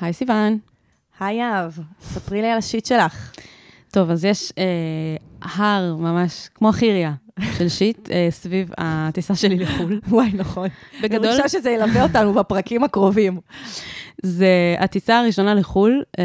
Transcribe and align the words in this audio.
היי 0.00 0.12
סיוון. 0.12 0.58
היי 1.20 1.42
אהב, 1.42 1.72
ספרי 2.00 2.42
לי 2.42 2.50
על 2.50 2.58
השיט 2.58 2.86
שלך. 2.86 3.32
טוב, 3.90 4.10
אז 4.10 4.24
יש 4.24 4.52
אה, 4.58 5.16
הר 5.42 5.96
ממש, 5.96 6.48
כמו 6.54 6.72
חיריה, 6.72 7.12
של 7.58 7.68
שיט 7.68 8.10
אה, 8.10 8.28
סביב 8.30 8.70
הטיסה 8.78 9.34
שלי 9.34 9.56
לחו"ל. 9.58 10.00
וואי, 10.08 10.32
נכון. 10.34 10.68
בגדול, 11.02 11.26
אני 11.26 11.42
חושבת 11.42 11.50
שזה 11.50 11.70
ילווה 11.70 12.02
אותנו 12.02 12.34
בפרקים 12.34 12.84
הקרובים. 12.84 13.40
זה 14.22 14.76
הטיסה 14.78 15.18
הראשונה 15.18 15.54
לחו"ל, 15.54 16.02
אה, 16.18 16.24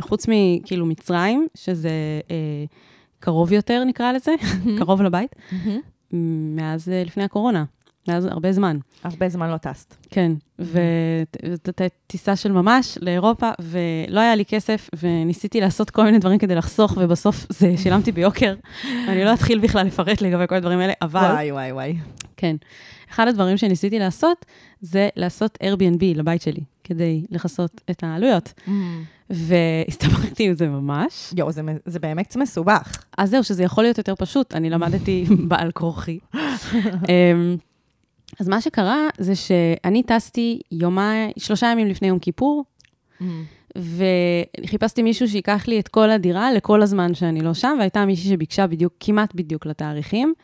חוץ 0.00 0.26
מכאילו 0.28 0.86
מצרים, 0.86 1.46
שזה 1.54 1.90
אה, 2.30 2.64
קרוב 3.20 3.52
יותר, 3.52 3.84
נקרא 3.84 4.12
לזה, 4.12 4.34
קרוב 4.78 5.02
לבית, 5.02 5.36
מאז 6.56 6.88
אה, 6.88 7.02
לפני 7.06 7.24
הקורונה, 7.24 7.64
מאז 8.08 8.24
הרבה 8.26 8.52
זמן. 8.52 8.78
הרבה 9.04 9.28
זמן 9.28 9.50
לא 9.50 9.56
טסת. 9.56 9.94
כן, 10.10 10.32
וזאת 10.58 11.82
טיסה 12.06 12.36
של 12.36 12.52
ממש 12.52 12.98
לאירופה, 13.02 13.50
ולא 13.60 14.20
היה 14.20 14.34
לי 14.34 14.44
כסף, 14.44 14.90
וניסיתי 15.02 15.60
לעשות 15.60 15.90
כל 15.90 16.04
מיני 16.04 16.18
דברים 16.18 16.38
כדי 16.38 16.54
לחסוך, 16.54 16.94
ובסוף 17.00 17.46
זה 17.48 17.76
שילמתי 17.82 18.12
ביוקר. 18.12 18.54
אני 19.08 19.24
לא 19.24 19.34
אתחיל 19.34 19.58
בכלל 19.58 19.86
לפרט 19.86 20.20
לגבי 20.20 20.46
כל 20.48 20.54
הדברים 20.54 20.78
האלה, 20.78 20.92
אבל... 21.02 21.20
וואי, 21.20 21.52
וואי, 21.52 21.72
וואי. 21.72 21.96
כן. 22.36 22.56
אחד 23.10 23.28
הדברים 23.28 23.56
שניסיתי 23.56 23.98
לעשות, 23.98 24.46
זה 24.80 25.08
לעשות 25.16 25.58
Airbnb 25.62 26.04
לבית 26.14 26.42
שלי, 26.42 26.60
כדי 26.84 27.24
לכסות 27.30 27.80
את 27.90 28.02
העלויות. 28.04 28.52
והסתבכתי 29.30 30.48
עם 30.48 30.54
זה 30.54 30.68
ממש. 30.68 31.34
יואו, 31.36 31.52
זה, 31.52 31.62
זה 31.86 31.98
באמת 31.98 32.36
מסובך. 32.36 33.04
אז 33.18 33.30
זהו, 33.30 33.44
שזה 33.44 33.62
יכול 33.62 33.84
להיות 33.84 33.98
יותר 33.98 34.14
פשוט, 34.14 34.54
אני 34.54 34.70
למדתי 34.70 35.24
בעל 35.48 35.70
כורחי. 35.70 36.18
אז 38.40 38.48
מה 38.48 38.60
שקרה 38.60 39.08
זה 39.18 39.34
שאני 39.36 40.02
טסתי 40.02 40.60
יומיים, 40.72 41.30
שלושה 41.38 41.66
ימים 41.66 41.86
לפני 41.86 42.08
יום 42.08 42.18
כיפור, 42.18 42.64
וחיפשתי 43.76 45.02
מישהו 45.02 45.28
שיקח 45.28 45.68
לי 45.68 45.80
את 45.80 45.88
כל 45.88 46.10
הדירה 46.10 46.52
לכל 46.52 46.82
הזמן 46.82 47.14
שאני 47.14 47.40
לא 47.40 47.54
שם, 47.54 47.76
והייתה 47.78 48.06
מישהי 48.06 48.30
שביקשה 48.30 48.66
בדיוק, 48.66 48.92
כמעט 49.00 49.34
בדיוק 49.34 49.66
לתאריכים. 49.66 50.34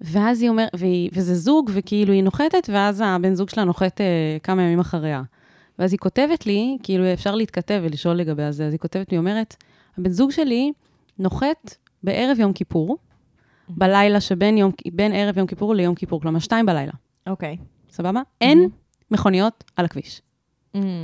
ואז 0.00 0.42
היא 0.42 0.50
אומרת, 0.50 0.70
וזה 1.12 1.34
זוג, 1.34 1.70
וכאילו 1.74 2.12
היא 2.12 2.22
נוחתת, 2.22 2.68
ואז 2.72 3.02
הבן 3.06 3.34
זוג 3.34 3.48
שלה 3.48 3.64
נוחת 3.64 4.00
אה, 4.00 4.06
כמה 4.42 4.62
ימים 4.62 4.80
אחריה. 4.80 5.22
ואז 5.78 5.92
היא 5.92 5.98
כותבת 5.98 6.46
לי, 6.46 6.78
כאילו 6.82 7.12
אפשר 7.12 7.34
להתכתב 7.34 7.80
ולשאול 7.82 8.16
לגבי 8.16 8.52
זה, 8.52 8.66
אז 8.66 8.72
היא 8.72 8.78
כותבת 8.78 9.12
לי, 9.12 9.18
אומרת, 9.18 9.56
הבן 9.98 10.10
זוג 10.10 10.30
שלי 10.30 10.72
נוחת 11.18 11.74
בערב 12.02 12.40
יום 12.40 12.52
כיפור, 12.52 12.98
בלילה 13.68 14.20
שבין 14.20 14.58
יום, 14.58 14.72
ערב 15.12 15.38
יום 15.38 15.46
כיפור 15.46 15.74
ליום 15.74 15.94
כיפור, 15.94 16.20
כלומר 16.20 16.38
שתיים 16.38 16.66
בלילה. 16.66 16.92
אוקיי. 17.28 17.56
סבבה? 17.90 18.20
אין 18.40 18.68
מכוניות 19.10 19.64
על 19.76 19.84
הכביש. 19.84 20.22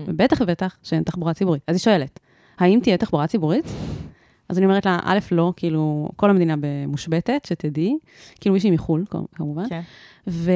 ובטח 0.06 0.40
ובטח 0.40 0.76
שאין 0.82 1.02
תחבורה 1.02 1.34
ציבורית. 1.34 1.62
אז 1.68 1.74
היא 1.76 1.80
שואלת, 1.80 2.20
האם 2.58 2.78
תהיה 2.82 2.96
תחבורה 2.96 3.26
ציבורית? 3.26 3.64
אז 4.48 4.58
אני 4.58 4.66
אומרת 4.66 4.86
לה, 4.86 4.98
א', 5.02 5.18
לא, 5.32 5.52
כאילו, 5.56 6.08
כל 6.16 6.30
המדינה 6.30 6.54
מושבתת, 6.86 7.44
שתדעי, 7.44 7.98
כאילו 8.40 8.52
מישהי 8.52 8.70
מחו"ל, 8.70 9.04
כמובן. 9.34 9.68
כן. 9.68 9.80
ו... 10.28 10.50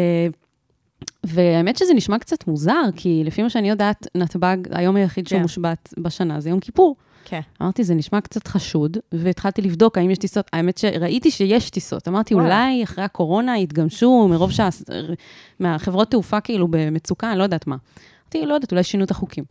והאמת 1.24 1.76
שזה 1.76 1.94
נשמע 1.94 2.18
קצת 2.18 2.46
מוזר, 2.46 2.82
כי 2.96 3.22
לפי 3.24 3.42
מה 3.42 3.50
שאני 3.50 3.68
יודעת, 3.68 4.06
נתב"ג, 4.14 4.56
היום 4.70 4.96
היחיד 4.96 5.28
כן. 5.28 5.38
שמושבת 5.38 5.94
בשנה 5.98 6.40
זה 6.40 6.50
יום 6.50 6.60
כיפור. 6.60 6.96
כן. 7.28 7.40
אמרתי, 7.62 7.84
זה 7.84 7.94
נשמע 7.94 8.20
קצת 8.20 8.46
חשוד, 8.46 8.96
והתחלתי 9.12 9.62
לבדוק 9.62 9.98
האם 9.98 10.10
יש 10.10 10.18
טיסות. 10.18 10.46
האמת 10.52 10.78
שראיתי 10.78 11.30
שיש 11.30 11.70
טיסות. 11.70 12.08
אמרתי. 12.08 12.34
אולי 12.34 12.84
אחרי 12.84 13.04
הקורונה 13.04 13.58
יתגמשו 13.58 14.28
מרוב 14.30 14.50
שה... 14.50 14.68
מהחברות 15.60 16.10
תעופה 16.10 16.40
כאילו 16.40 16.68
במצוקה, 16.70 17.30
אני 17.30 17.38
לא 17.38 17.42
יודעת 17.42 17.66
מה. 17.66 17.76
אמרתי, 18.24 18.46
לא 18.46 18.54
יודעת, 18.54 18.72
אולי 18.72 18.82
שינו 18.82 19.04
את 19.04 19.10
החוקים. 19.10 19.44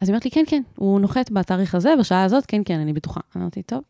אז 0.00 0.08
היא 0.08 0.12
אומרת 0.12 0.24
לי, 0.24 0.30
כן, 0.30 0.44
כן, 0.46 0.62
הוא 0.76 1.00
נוחת 1.00 1.30
בתאריך 1.30 1.74
הזה, 1.74 1.94
בשעה 2.00 2.24
הזאת, 2.24 2.46
כן, 2.46 2.62
כן, 2.64 2.80
אני 2.80 2.92
בטוחה. 2.92 3.20
אמרתי, 3.36 3.62
טוב. 3.62 3.80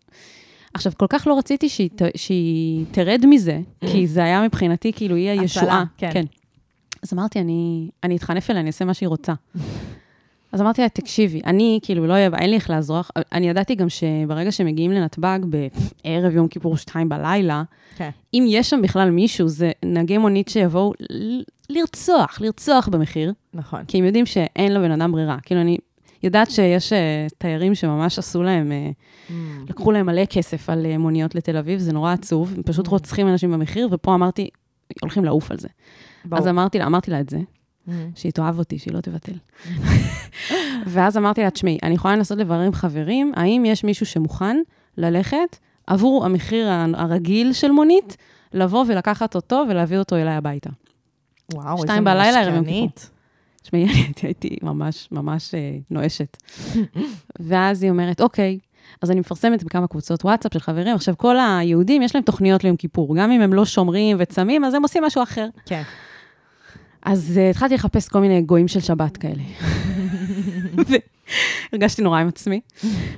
עכשיו, 0.74 0.92
כל 0.96 1.06
כך 1.08 1.26
לא 1.26 1.38
רציתי 1.38 1.68
שהיא, 1.68 1.90
שהיא 2.16 2.84
תרד 2.90 3.24
מזה, 3.28 3.60
כי 3.80 4.06
זה 4.06 4.24
היה 4.24 4.42
מבחינתי 4.42 4.92
כאילו 4.92 5.16
היא 5.16 5.30
הישועה. 5.30 5.84
כן. 5.96 6.10
כן. 6.12 6.24
אז 7.02 7.12
אמרתי, 7.12 7.40
אני, 7.40 7.90
אני 8.04 8.16
אתחנף 8.16 8.50
אליה, 8.50 8.60
אני 8.60 8.66
אעשה 8.66 8.84
מה 8.84 8.94
שהיא 8.94 9.08
רוצה. 9.08 9.32
אז 10.56 10.60
אמרתי 10.60 10.82
לה, 10.82 10.88
תקשיבי, 10.88 11.40
אני, 11.46 11.78
כאילו, 11.82 12.06
לא 12.06 12.12
אהיה, 12.12 12.30
אין 12.38 12.50
לי 12.50 12.56
איך 12.56 12.70
לעזור 12.70 13.00
אני 13.32 13.48
ידעתי 13.48 13.74
גם 13.74 13.88
שברגע 13.88 14.52
שמגיעים 14.52 14.92
לנתב"ג 14.92 15.38
בערב 15.44 16.34
יום 16.34 16.48
כיפור 16.48 16.76
שתיים 16.76 17.08
בלילה, 17.08 17.62
כן. 17.96 18.10
אם 18.34 18.44
יש 18.48 18.70
שם 18.70 18.82
בכלל 18.82 19.10
מישהו, 19.10 19.48
זה 19.48 19.72
נהגי 19.84 20.18
מונית 20.18 20.48
שיבואו 20.48 20.92
לרצוח, 21.70 22.40
לרצוח 22.40 22.88
במחיר. 22.88 23.32
נכון. 23.54 23.84
כי 23.88 23.98
הם 23.98 24.04
יודעים 24.04 24.26
שאין 24.26 24.74
לבן 24.74 24.90
אדם 24.90 25.12
ברירה. 25.12 25.36
כאילו, 25.42 25.60
אני 25.60 25.78
יודעת 26.22 26.50
שיש 26.50 26.92
uh, 26.92 26.96
תיירים 27.38 27.74
שממש 27.74 28.18
עשו 28.18 28.42
להם, 28.42 28.72
uh, 28.72 29.30
mm. 29.30 29.32
לקחו 29.70 29.92
להם 29.92 30.06
מלא 30.06 30.24
כסף 30.24 30.70
על 30.70 30.86
uh, 30.94 30.98
מוניות 30.98 31.34
לתל 31.34 31.56
אביב, 31.56 31.78
זה 31.78 31.92
נורא 31.92 32.12
עצוב, 32.12 32.52
הם 32.56 32.62
פשוט 32.62 32.86
mm. 32.86 32.90
רוצחים 32.90 33.28
אנשים 33.28 33.52
במחיר, 33.52 33.88
ופה 33.92 34.14
אמרתי, 34.14 34.48
הולכים 35.02 35.24
לעוף 35.24 35.50
על 35.50 35.58
זה. 35.58 35.68
ברור. 36.24 36.42
אז 36.42 36.48
אמרתי 36.48 36.78
לה, 36.78 36.86
אמרתי 36.86 37.10
לה 37.10 37.20
את 37.20 37.28
זה. 37.28 37.38
שהיא 38.14 38.32
תאהב 38.32 38.58
אותי, 38.58 38.78
שהיא 38.78 38.94
לא 38.94 39.00
תבטל. 39.00 39.32
ואז 40.86 41.16
אמרתי 41.16 41.42
לה, 41.42 41.50
תשמעי, 41.50 41.78
אני 41.82 41.94
יכולה 41.94 42.16
לנסות 42.16 42.38
לברר 42.38 42.60
עם 42.60 42.72
חברים, 42.72 43.32
האם 43.36 43.64
יש 43.66 43.84
מישהו 43.84 44.06
שמוכן 44.06 44.56
ללכת 44.96 45.56
עבור 45.86 46.24
המחיר 46.24 46.68
הרגיל 46.94 47.52
של 47.52 47.70
מונית, 47.70 48.16
לבוא 48.52 48.84
ולקחת 48.88 49.34
אותו 49.34 49.64
ולהביא 49.68 49.98
אותו 49.98 50.16
אליי 50.16 50.34
הביתה. 50.34 50.70
וואו, 51.54 51.82
איזה 51.82 52.00
משקנית. 52.40 53.10
תשמעי, 53.62 53.86
הייתי 54.22 54.56
ממש 54.62 55.08
ממש 55.12 55.54
אה, 55.54 55.78
נואשת. 55.90 56.36
ואז 57.48 57.82
היא 57.82 57.90
אומרת, 57.90 58.20
אוקיי, 58.20 58.58
אז 59.02 59.10
אני 59.10 59.20
מפרסמת 59.20 59.64
בכמה 59.64 59.86
קבוצות 59.86 60.24
וואטסאפ 60.24 60.52
של 60.52 60.60
חברים. 60.60 60.94
עכשיו, 60.94 61.14
כל 61.18 61.36
היהודים, 61.38 62.02
יש 62.02 62.14
להם 62.14 62.24
תוכניות 62.24 62.64
ליום 62.64 62.76
כיפור. 62.76 63.16
גם 63.16 63.30
אם 63.30 63.40
הם 63.40 63.52
לא 63.52 63.64
שומרים 63.64 64.16
וצמים, 64.20 64.64
אז 64.64 64.74
הם 64.74 64.82
עושים 64.82 65.04
משהו 65.04 65.22
אחר. 65.22 65.48
כן. 65.66 65.82
אז 67.02 67.32
uh, 67.36 67.50
התחלתי 67.50 67.74
לחפש 67.74 68.08
כל 68.08 68.20
מיני 68.20 68.42
גויים 68.42 68.68
של 68.68 68.80
שבת 68.80 69.16
כאלה. 69.16 69.42
הרגשתי 71.72 72.02
נורא 72.02 72.20
עם 72.20 72.28
עצמי. 72.28 72.60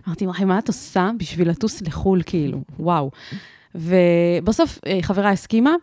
אמרתי, 0.08 0.26
מה 0.26 0.58
את 0.58 0.68
עושה 0.68 1.10
בשביל 1.18 1.50
לטוס 1.50 1.82
לחו"ל, 1.82 2.22
כאילו? 2.26 2.60
וואו. 2.78 3.10
ובסוף 3.74 4.78
אה, 4.86 4.98
חברה 5.02 5.30
הסכימה, 5.30 5.74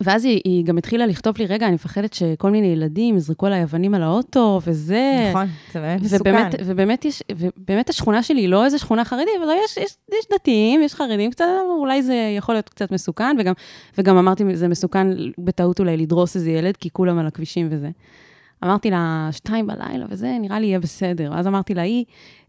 ואז 0.00 0.24
היא, 0.24 0.40
היא 0.44 0.64
גם 0.64 0.78
התחילה 0.78 1.06
לכתוב 1.06 1.38
לי, 1.38 1.46
רגע, 1.46 1.66
אני 1.66 1.74
מפחדת 1.74 2.12
שכל 2.12 2.50
מיני 2.50 2.66
ילדים 2.66 3.16
יזרקו 3.16 3.46
עליי 3.46 3.62
אבנים 3.62 3.94
על 3.94 4.02
האוטו, 4.02 4.60
וזה... 4.66 5.28
נכון, 5.30 5.46
זה 5.72 5.80
באמת 5.80 6.02
מסוכן. 6.02 6.48
ובאמת, 6.64 7.04
יש, 7.04 7.22
ובאמת 7.36 7.90
השכונה 7.90 8.22
שלי 8.22 8.40
היא 8.40 8.48
לא 8.48 8.64
איזה 8.64 8.78
שכונה 8.78 9.04
חרדית, 9.04 9.34
אבל 9.44 9.52
יש, 9.64 9.76
יש, 9.76 9.96
יש 10.12 10.26
דתיים, 10.32 10.82
יש 10.82 10.94
חרדים 10.94 11.30
קצת, 11.30 11.44
אולי 11.78 12.02
זה 12.02 12.34
יכול 12.36 12.54
להיות 12.54 12.68
קצת 12.68 12.92
מסוכן, 12.92 13.36
וגם, 13.38 13.52
וגם 13.98 14.16
אמרתי, 14.16 14.56
זה 14.56 14.68
מסוכן 14.68 15.08
בטעות 15.38 15.80
אולי 15.80 15.96
לדרוס 15.96 16.36
איזה 16.36 16.50
ילד, 16.50 16.76
כי 16.76 16.90
כולם 16.90 17.18
על 17.18 17.26
הכבישים 17.26 17.68
וזה. 17.70 17.90
אמרתי 18.64 18.90
לה, 18.90 19.28
שתיים 19.32 19.66
בלילה 19.66 20.06
וזה, 20.08 20.36
נראה 20.40 20.60
לי 20.60 20.66
יהיה 20.66 20.80
בסדר. 20.80 21.30
ואז 21.32 21.46
אמרתי 21.46 21.74
לה, 21.74 21.82
היא, 21.82 22.04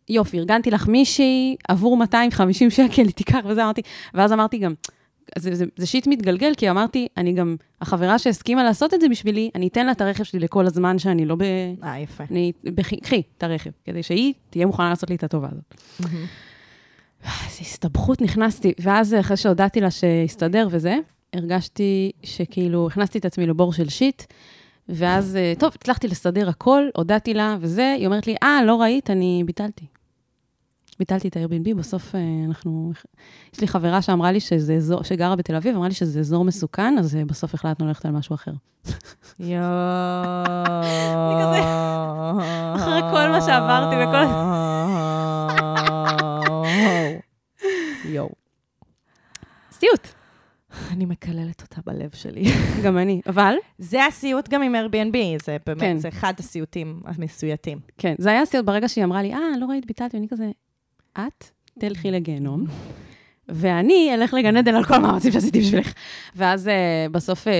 יופי, 0.09 0.39
ארגנתי 0.39 0.71
לך 0.71 0.87
מישהי 0.87 1.55
עבור 1.67 1.97
250 1.97 2.69
שקל, 2.69 3.01
היא 3.01 3.11
תיקח 3.11 3.39
וזה, 3.45 3.63
אמרתי, 3.63 3.81
ואז 4.13 4.33
אמרתי 4.33 4.57
גם, 4.57 4.73
זה, 5.37 5.55
זה, 5.55 5.65
זה 5.77 5.85
שיט 5.85 6.07
מתגלגל, 6.07 6.53
כי 6.57 6.69
אמרתי, 6.69 7.07
אני 7.17 7.33
גם, 7.33 7.55
החברה 7.81 8.19
שהסכימה 8.19 8.63
לעשות 8.63 8.93
את 8.93 9.01
זה 9.01 9.09
בשבילי, 9.09 9.49
אני 9.55 9.67
אתן 9.67 9.85
לה 9.85 9.91
את 9.91 10.01
הרכב 10.01 10.23
שלי 10.23 10.39
לכל 10.39 10.65
הזמן 10.65 10.99
שאני 10.99 11.25
לא 11.25 11.35
ב... 11.35 11.41
אה, 11.83 11.99
יפה. 11.99 12.23
אני, 12.31 12.51
קחי 13.03 13.21
את 13.37 13.43
הרכב, 13.43 13.69
כדי 13.85 14.03
שהיא 14.03 14.33
תהיה 14.49 14.65
מוכנה 14.65 14.89
לעשות 14.89 15.09
לי 15.09 15.15
את 15.15 15.23
הטובה 15.23 15.47
הזאת. 15.51 15.75
איזו 17.23 17.57
הסתבכות 17.61 18.21
נכנסתי, 18.21 18.73
ואז 18.79 19.15
אחרי 19.19 19.37
שהודעתי 19.37 19.81
לה 19.81 19.91
שהסתדר 19.91 20.67
וזה, 20.71 20.95
הרגשתי 21.33 22.11
שכאילו, 22.23 22.87
הכנסתי 22.87 23.17
את 23.17 23.25
עצמי 23.25 23.47
לבור 23.47 23.73
של 23.73 23.89
שיט, 23.89 24.23
ואז, 24.89 25.35
אה, 25.35 25.53
טוב, 25.59 25.71
הצלחתי 25.75 26.07
לסדר 26.07 26.49
הכל, 26.49 26.83
הודעתי 26.95 27.33
לה 27.33 27.57
וזה, 27.59 27.95
היא 27.97 28.05
אומרת 28.05 28.27
לי, 28.27 28.35
אה, 28.43 28.59
לא 28.65 28.81
ראית, 28.81 29.09
אני 29.09 29.43
ביטלתי. 29.45 29.85
ביטלתי 31.03 31.27
את 31.27 31.37
ה-Airbnb, 31.37 31.75
בסוף 31.75 32.15
אה, 32.15 32.21
אנחנו... 32.47 32.91
יש 33.53 33.61
לי 33.61 33.67
חברה 33.67 34.01
שאמרה 34.01 34.31
לי 34.31 34.39
שזה 34.39 34.73
אזור, 34.73 35.03
שגרה 35.03 35.35
בתל 35.35 35.55
אביב, 35.55 35.75
אמרה 35.75 35.87
לי 35.87 35.93
שזה 35.93 36.19
אזור 36.19 36.45
מסוכן, 36.45 36.95
אז 36.99 37.15
אה, 37.15 37.25
בסוף 37.25 37.53
החלטנו 37.53 37.87
ללכת 37.87 38.05
על 38.05 38.11
משהו 38.11 38.35
אחר. 38.35 38.51
יואו. 39.39 39.63
אני 41.15 41.43
אחרי 42.75 43.01
כל 43.01 43.29
מה 43.29 43.41
שעברתי 43.41 43.95
וכל... 43.95 44.25
יואו. 48.09 48.29
סיוט. 49.71 50.07
אני 50.91 51.05
מקללת 51.05 51.61
אותה 51.61 51.81
בלב 51.85 52.09
שלי. 52.13 52.43
גם 52.83 52.97
אני, 52.97 53.21
אבל... 53.27 53.55
זה 53.77 54.05
הסיוט 54.05 54.49
גם 54.49 54.61
עם 54.61 54.75
Airbnb, 54.75 55.43
זה 55.45 55.57
באמת, 55.65 55.79
כן. 55.79 55.97
זה 55.97 56.07
אחד 56.07 56.33
הסיוטים 56.39 57.01
המסויטים. 57.05 57.79
כן, 57.97 58.15
זה 58.17 58.29
היה 58.29 58.45
סיוט 58.45 58.65
ברגע 58.65 58.89
שהיא 58.89 59.03
אמרה 59.03 59.21
לי, 59.21 59.33
אה, 59.33 59.39
לא 59.59 59.65
ראית, 59.65 59.85
ביטלתי, 59.85 60.17
ואני 60.17 60.27
כזה, 60.27 60.51
את 61.19 61.43
תלכי 61.79 62.11
לגיהנום, 62.11 62.65
ואני 63.49 64.11
אלך 64.13 64.33
לגן 64.33 64.57
עדן 64.57 64.75
על 64.75 64.83
כל 64.83 64.93
המאמצים 64.93 65.31
שעשיתי 65.31 65.59
בשבילך. 65.59 65.93
ואז 66.35 66.67
uh, 66.67 67.11
בסוף, 67.11 67.47
uh, 67.47 67.51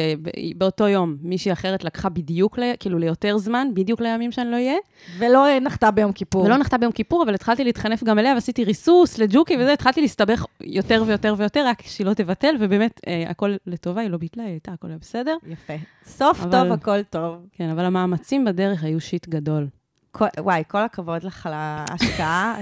באותו 0.58 0.88
יום, 0.88 1.18
מישהי 1.22 1.52
אחרת 1.52 1.84
לקחה 1.84 2.10
בדיוק, 2.10 2.60
ל, 2.60 2.62
כאילו 2.80 3.00
ליותר 3.00 3.38
זמן, 3.38 3.68
בדיוק 3.74 4.02
לימים 4.02 4.32
שאני 4.32 4.52
לא 4.52 4.56
אהיה. 4.56 4.76
ולא 5.18 5.60
נחתה 5.62 5.92
ביום 5.92 6.12
כיפור. 6.12 6.44
ולא 6.44 6.58
נחתה 6.58 6.78
ביום 6.78 6.92
כיפור, 6.92 7.24
אבל 7.24 7.34
התחלתי 7.34 7.64
להתחנף 7.64 8.04
גם 8.04 8.20
אליה, 8.20 8.34
ועשיתי 8.34 8.64
ריסוס 8.64 9.18
לג'וקי 9.18 9.58
וזה, 9.58 9.74
התחלתי 9.74 10.02
להסתבך 10.02 10.46
יותר 10.62 11.04
ויותר 11.08 11.36
ויותר, 11.38 11.68
רק 11.68 11.82
שהיא 11.82 12.08
לא 12.08 12.14
תבטל, 12.14 12.56
ובאמת, 12.60 13.00
uh, 13.06 13.30
הכל 13.30 13.56
לטובה, 13.68 14.02
היא 14.02 14.10
לא 14.10 14.18
ביטלה, 14.18 14.44
היא 14.44 14.52
הייתה, 14.52 14.72
הכל 14.72 14.88
היה 14.88 14.98
בסדר. 14.98 15.38
יפה. 15.48 15.74
סוף 16.06 16.42
אבל, 16.42 16.52
טוב, 16.52 16.72
הכל 16.72 17.04
טוב. 17.04 17.36
כן, 17.52 17.70
אבל 17.70 17.86
המאמצים 17.86 18.46
בדרך 18.46 18.84
היו 18.84 19.02
שיט 19.02 19.28
גדול. 19.28 19.68
כל, 20.15 20.25
וואי, 20.39 20.63
כל 20.68 20.81
הכבוד 20.81 21.24
לך 21.24 21.45
על 21.45 21.54
ההשקעה. 21.56 22.56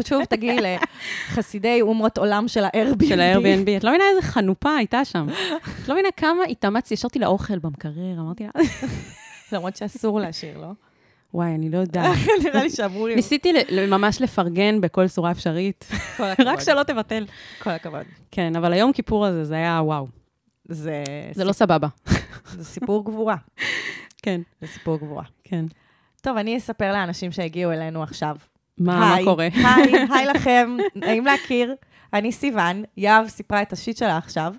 את, 0.00 0.06
שוב 0.06 0.24
תגיעי 0.24 0.58
לחסידי 1.30 1.82
אומרות 1.82 2.18
עולם 2.18 2.48
של 2.48 2.64
ה-Airbnb. 2.64 3.06
של 3.08 3.20
ה-Airbnb. 3.20 3.76
את 3.76 3.84
לא 3.84 3.90
מבינה 3.90 4.04
איזה 4.10 4.22
חנופה 4.22 4.76
הייתה 4.76 5.04
שם. 5.04 5.26
את 5.82 5.88
לא 5.88 5.94
מבינה 5.94 6.08
כמה 6.16 6.44
התאמצתי, 6.50 6.94
ישרתי 6.94 7.18
לאוכל 7.18 7.58
במקרר, 7.58 8.20
אמרתי 8.20 8.44
לה... 8.44 8.50
למרות 9.52 9.76
שאסור 9.76 10.20
להשאיר, 10.20 10.58
לא? 10.58 10.70
וואי, 11.34 11.54
אני 11.54 11.70
לא 11.70 11.78
יודעת. 11.78 12.16
נראה 12.44 12.62
לי 12.62 12.70
שאמרו 12.70 13.06
לי... 13.06 13.14
ניסיתי 13.14 13.52
ממש 13.88 14.20
לפרגן 14.20 14.80
בכל 14.80 15.08
צורה 15.08 15.30
אפשרית. 15.30 15.84
כל 16.16 16.24
הכבוד. 16.24 16.48
רק 16.48 16.60
שלא 16.60 16.82
תבטל. 16.82 17.26
כל 17.62 17.70
הכבוד. 17.70 18.06
כן, 18.30 18.56
אבל 18.56 18.72
היום 18.72 18.92
כיפור 18.92 19.26
הזה, 19.26 19.44
זה 19.44 19.54
היה 19.54 19.80
וואו. 19.84 20.06
זה... 20.68 21.04
זה 21.32 21.44
לא 21.44 21.52
סבבה. 21.52 21.88
זה 22.56 22.64
סיפור 22.64 23.04
גבורה. 23.04 23.36
כן. 24.22 24.40
זה 24.60 24.66
סיפור 24.66 24.96
גבורה. 24.96 25.24
כן. 25.44 25.64
טוב, 26.24 26.36
אני 26.36 26.56
אספר 26.56 26.92
לאנשים 26.92 27.32
שהגיעו 27.32 27.72
אלינו 27.72 28.02
עכשיו. 28.02 28.36
מה, 28.78 28.98
מה 28.98 29.16
קורה? 29.24 29.48
היי, 29.54 29.92
היי 30.14 30.26
לכם, 30.26 30.76
נעים 30.94 31.24
להכיר. 31.24 31.74
אני 32.12 32.32
סיוון, 32.32 32.82
יהב 32.96 33.28
סיפרה 33.28 33.62
את 33.62 33.72
השיט 33.72 33.96
שלה 33.96 34.16
עכשיו, 34.16 34.54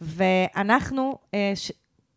ואנחנו, 0.00 1.18
אה, 1.34 1.52
ש... 1.54 1.72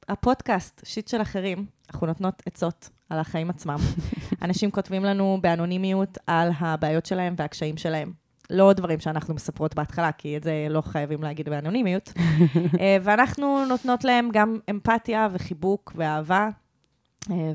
הפודקאסט, 0.10 0.82
שיט 0.86 1.08
של 1.08 1.22
אחרים, 1.22 1.66
אנחנו 1.90 2.08
נותנות 2.08 2.44
עצות 2.46 2.90
על 3.10 3.20
החיים 3.20 3.50
עצמם. 3.50 3.78
אנשים 4.46 4.72
כותבים 4.72 5.04
לנו 5.04 5.38
באנונימיות 5.42 6.18
על 6.28 6.50
הבעיות 6.60 7.06
שלהם 7.06 7.36
והקשיים 7.38 7.78
שלהם. 7.78 8.12
לא 8.50 8.74
דברים 8.74 9.00
שאנחנו 9.00 9.34
מספרות 9.34 9.76
בהתחלה, 9.76 10.12
כי 10.12 10.38
את 10.38 10.44
זה 10.44 10.68
לא 10.70 10.82
חייבים 10.82 11.24
להגיד 11.24 11.50
באנונימיות. 11.50 12.14
אה, 12.80 12.98
ואנחנו 13.02 13.66
נותנות 13.66 14.04
להם 14.04 14.30
גם 14.34 14.60
אמפתיה 14.70 15.28
וחיבוק 15.32 15.94
ואהבה, 15.96 16.44
אה, 16.44 16.50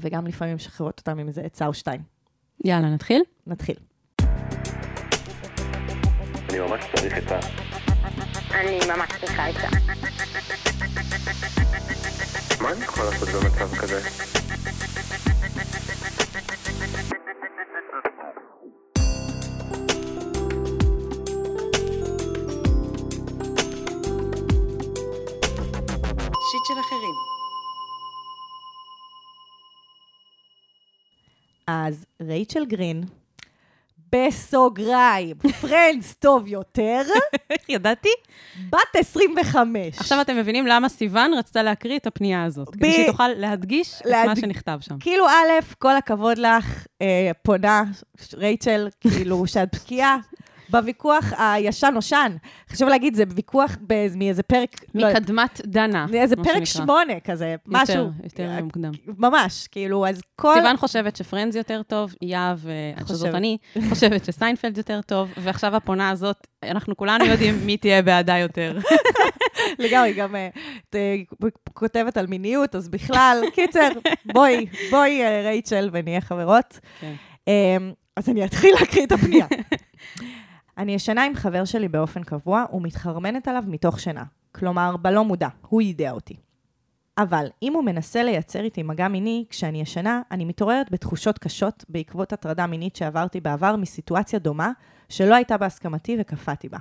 וגם 0.01 0.27
לפעמים 0.27 0.55
משחררות 0.55 0.99
אותם 0.99 1.19
עם 1.19 1.29
איזה 1.29 1.41
עצה 1.41 1.67
או 1.67 1.75
שתיים. 1.75 2.01
יאללה, 2.65 2.91
נתחיל? 2.91 3.23
נתחיל. 3.47 3.77
אני 6.51 6.59
ממש 6.59 6.85
צריך 6.97 7.13
עצה. 7.15 7.39
אני 8.51 8.79
ממש 8.97 9.11
צריכה 9.21 9.47
עצה. 9.47 9.69
מה 12.63 12.73
אני 12.73 12.85
יכול 12.85 13.05
לעשות 13.05 13.29
במצב 13.29 13.77
כזה? 13.77 14.01
shit 26.50 26.67
של 26.67 26.81
אחרים. 26.81 27.31
אז 31.73 32.07
רייצ'ל 32.23 32.65
גרין, 32.65 33.05
בסוגריים, 34.13 35.37
Friends 35.61 36.14
טוב 36.15 36.47
יותר. 36.47 37.03
איך 37.51 37.69
ידעתי? 37.77 38.09
בת 38.71 38.79
25. 38.95 39.99
עכשיו 39.99 40.21
אתם 40.21 40.37
מבינים 40.37 40.67
למה 40.67 40.89
סיוון 40.89 41.35
רצתה 41.35 41.63
להקריא 41.63 41.99
את 41.99 42.07
הפנייה 42.07 42.45
הזאת, 42.45 42.69
ב... 42.69 42.73
כדי 42.73 42.93
שהיא 42.93 43.07
תוכל 43.07 43.29
להדגיש 43.29 44.03
להד... 44.05 44.23
את 44.23 44.29
מה 44.29 44.37
שנכתב 44.37 44.79
שם. 44.81 44.99
כאילו, 44.99 45.29
א', 45.29 45.75
כל 45.79 45.97
הכבוד 45.97 46.39
לך, 46.39 46.87
אה, 47.03 47.31
פונה, 47.43 47.85
רייצ'ל, 48.35 48.89
כאילו, 49.01 49.47
שאת 49.47 49.69
בקיאה. 49.75 50.17
בוויכוח 50.73 51.33
הישן-נושן. 51.39 52.37
חשוב 52.71 52.89
להגיד, 52.89 53.15
זה 53.15 53.25
ויכוח 53.35 53.77
מאיזה 54.17 54.43
פרק... 54.43 54.85
לא 54.95 55.11
מקדמת 55.11 55.61
לא, 55.65 55.73
דנה, 55.73 56.07
מאיזה 56.11 56.37
פרק 56.37 56.65
שמונה 56.65 57.21
כזה, 57.25 57.47
יותר, 57.47 57.65
משהו. 57.67 58.11
יותר 58.23 58.43
יותר 58.43 58.65
מוקדם. 58.65 58.91
ממש, 59.19 59.67
כאילו, 59.67 60.07
אז 60.07 60.21
כל... 60.37 60.55
סיוון 60.55 60.77
חושבת 60.77 61.17
שפרנדס 61.17 61.57
יותר 61.57 61.83
טוב, 61.83 62.15
יהב, 62.23 62.59
שזאת 63.09 63.35
אני, 63.35 63.59
חושבת 63.89 64.25
שסיינפלד 64.25 64.77
יותר 64.77 65.01
טוב, 65.07 65.33
ועכשיו 65.37 65.77
הפונה 65.77 66.11
הזאת, 66.11 66.47
אנחנו 66.63 66.97
כולנו 66.97 67.25
יודעים 67.25 67.67
מי 67.67 67.77
תהיה 67.77 68.03
בעדה 68.03 68.39
יותר. 68.39 68.79
לגמרי, 69.79 70.13
גם 70.13 70.37
אה, 70.37 70.49
כותבת 71.75 72.17
על 72.17 72.27
מיניות, 72.27 72.75
אז 72.75 72.89
בכלל, 72.89 73.43
קיצר, 73.55 73.89
בואי, 74.33 74.67
בואי, 74.91 75.23
אה, 75.23 75.43
רייצ'ל, 75.43 75.91
ונהיה 75.93 76.21
חברות. 76.21 76.81
כן. 77.01 77.15
אמ, 77.49 77.93
אז 78.17 78.29
אני 78.29 78.45
אתחיל 78.45 78.75
להקריא 78.81 79.07
את 79.07 79.13
הפנייה. 79.13 79.47
אני 80.79 80.95
ישנה 80.95 81.25
עם 81.25 81.35
חבר 81.35 81.65
שלי 81.65 81.89
באופן 81.89 82.23
קבוע 82.23 82.65
ומתחרמנת 82.73 83.49
עליו 83.49 83.65
מתוך 83.67 84.01
שינה. 84.01 84.25
כלומר, 84.53 84.97
בלא 84.97 85.25
מודע, 85.25 85.49
הוא 85.69 85.83
יידע 85.83 86.11
אותי. 86.11 86.37
אבל 87.19 87.47
אם 87.63 87.73
הוא 87.73 87.85
מנסה 87.85 88.23
לייצר 88.23 88.61
איתי 88.61 88.83
מגע 88.83 89.09
מיני, 89.09 89.45
כשאני 89.51 89.81
ישנה, 89.81 90.23
אני 90.31 90.45
מתעוררת 90.45 90.91
בתחושות 90.91 91.39
קשות 91.39 91.85
בעקבות 91.89 92.33
הטרדה 92.33 92.67
מינית 92.67 92.97
שעברתי 92.97 93.41
בעבר 93.41 93.77
מסיטואציה 93.77 94.39
דומה, 94.39 94.73
שלא 95.09 95.35
הייתה 95.35 95.57
בהסכמתי 95.57 96.17
וקפאתי 96.21 96.69
בה. 96.69 96.79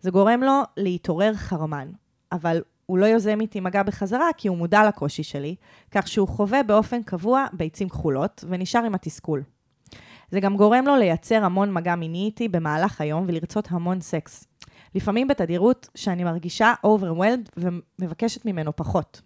זה 0.00 0.10
גורם 0.10 0.42
לו 0.42 0.62
להתעורר 0.76 1.34
חרמן, 1.34 1.88
אבל 2.32 2.62
הוא 2.86 2.98
לא 2.98 3.06
יוזם 3.06 3.40
איתי 3.40 3.60
מגע 3.60 3.82
בחזרה 3.82 4.28
כי 4.36 4.48
הוא 4.48 4.56
מודע 4.56 4.88
לקושי 4.88 5.22
שלי, 5.22 5.54
כך 5.90 6.08
שהוא 6.08 6.28
חווה 6.28 6.62
באופן 6.62 7.02
קבוע 7.02 7.46
ביצים 7.52 7.88
כחולות, 7.88 8.44
ונשאר 8.48 8.84
עם 8.84 8.94
התסכול. 8.94 9.42
זה 10.30 10.40
גם 10.40 10.56
גורם 10.56 10.86
לו 10.86 10.96
לייצר 10.96 11.44
המון 11.44 11.72
מגע 11.72 11.94
מיני 11.94 12.24
איתי 12.24 12.48
במהלך 12.48 13.00
היום 13.00 13.24
ולרצות 13.28 13.68
המון 13.70 14.00
סקס. 14.00 14.46
לפעמים 14.94 15.28
בתדירות 15.28 15.88
שאני 15.94 16.24
מרגישה 16.24 16.74
overwhelmed 16.86 17.50
ומבקשת 17.56 18.44
ממנו 18.44 18.76
פחות. 18.76 19.22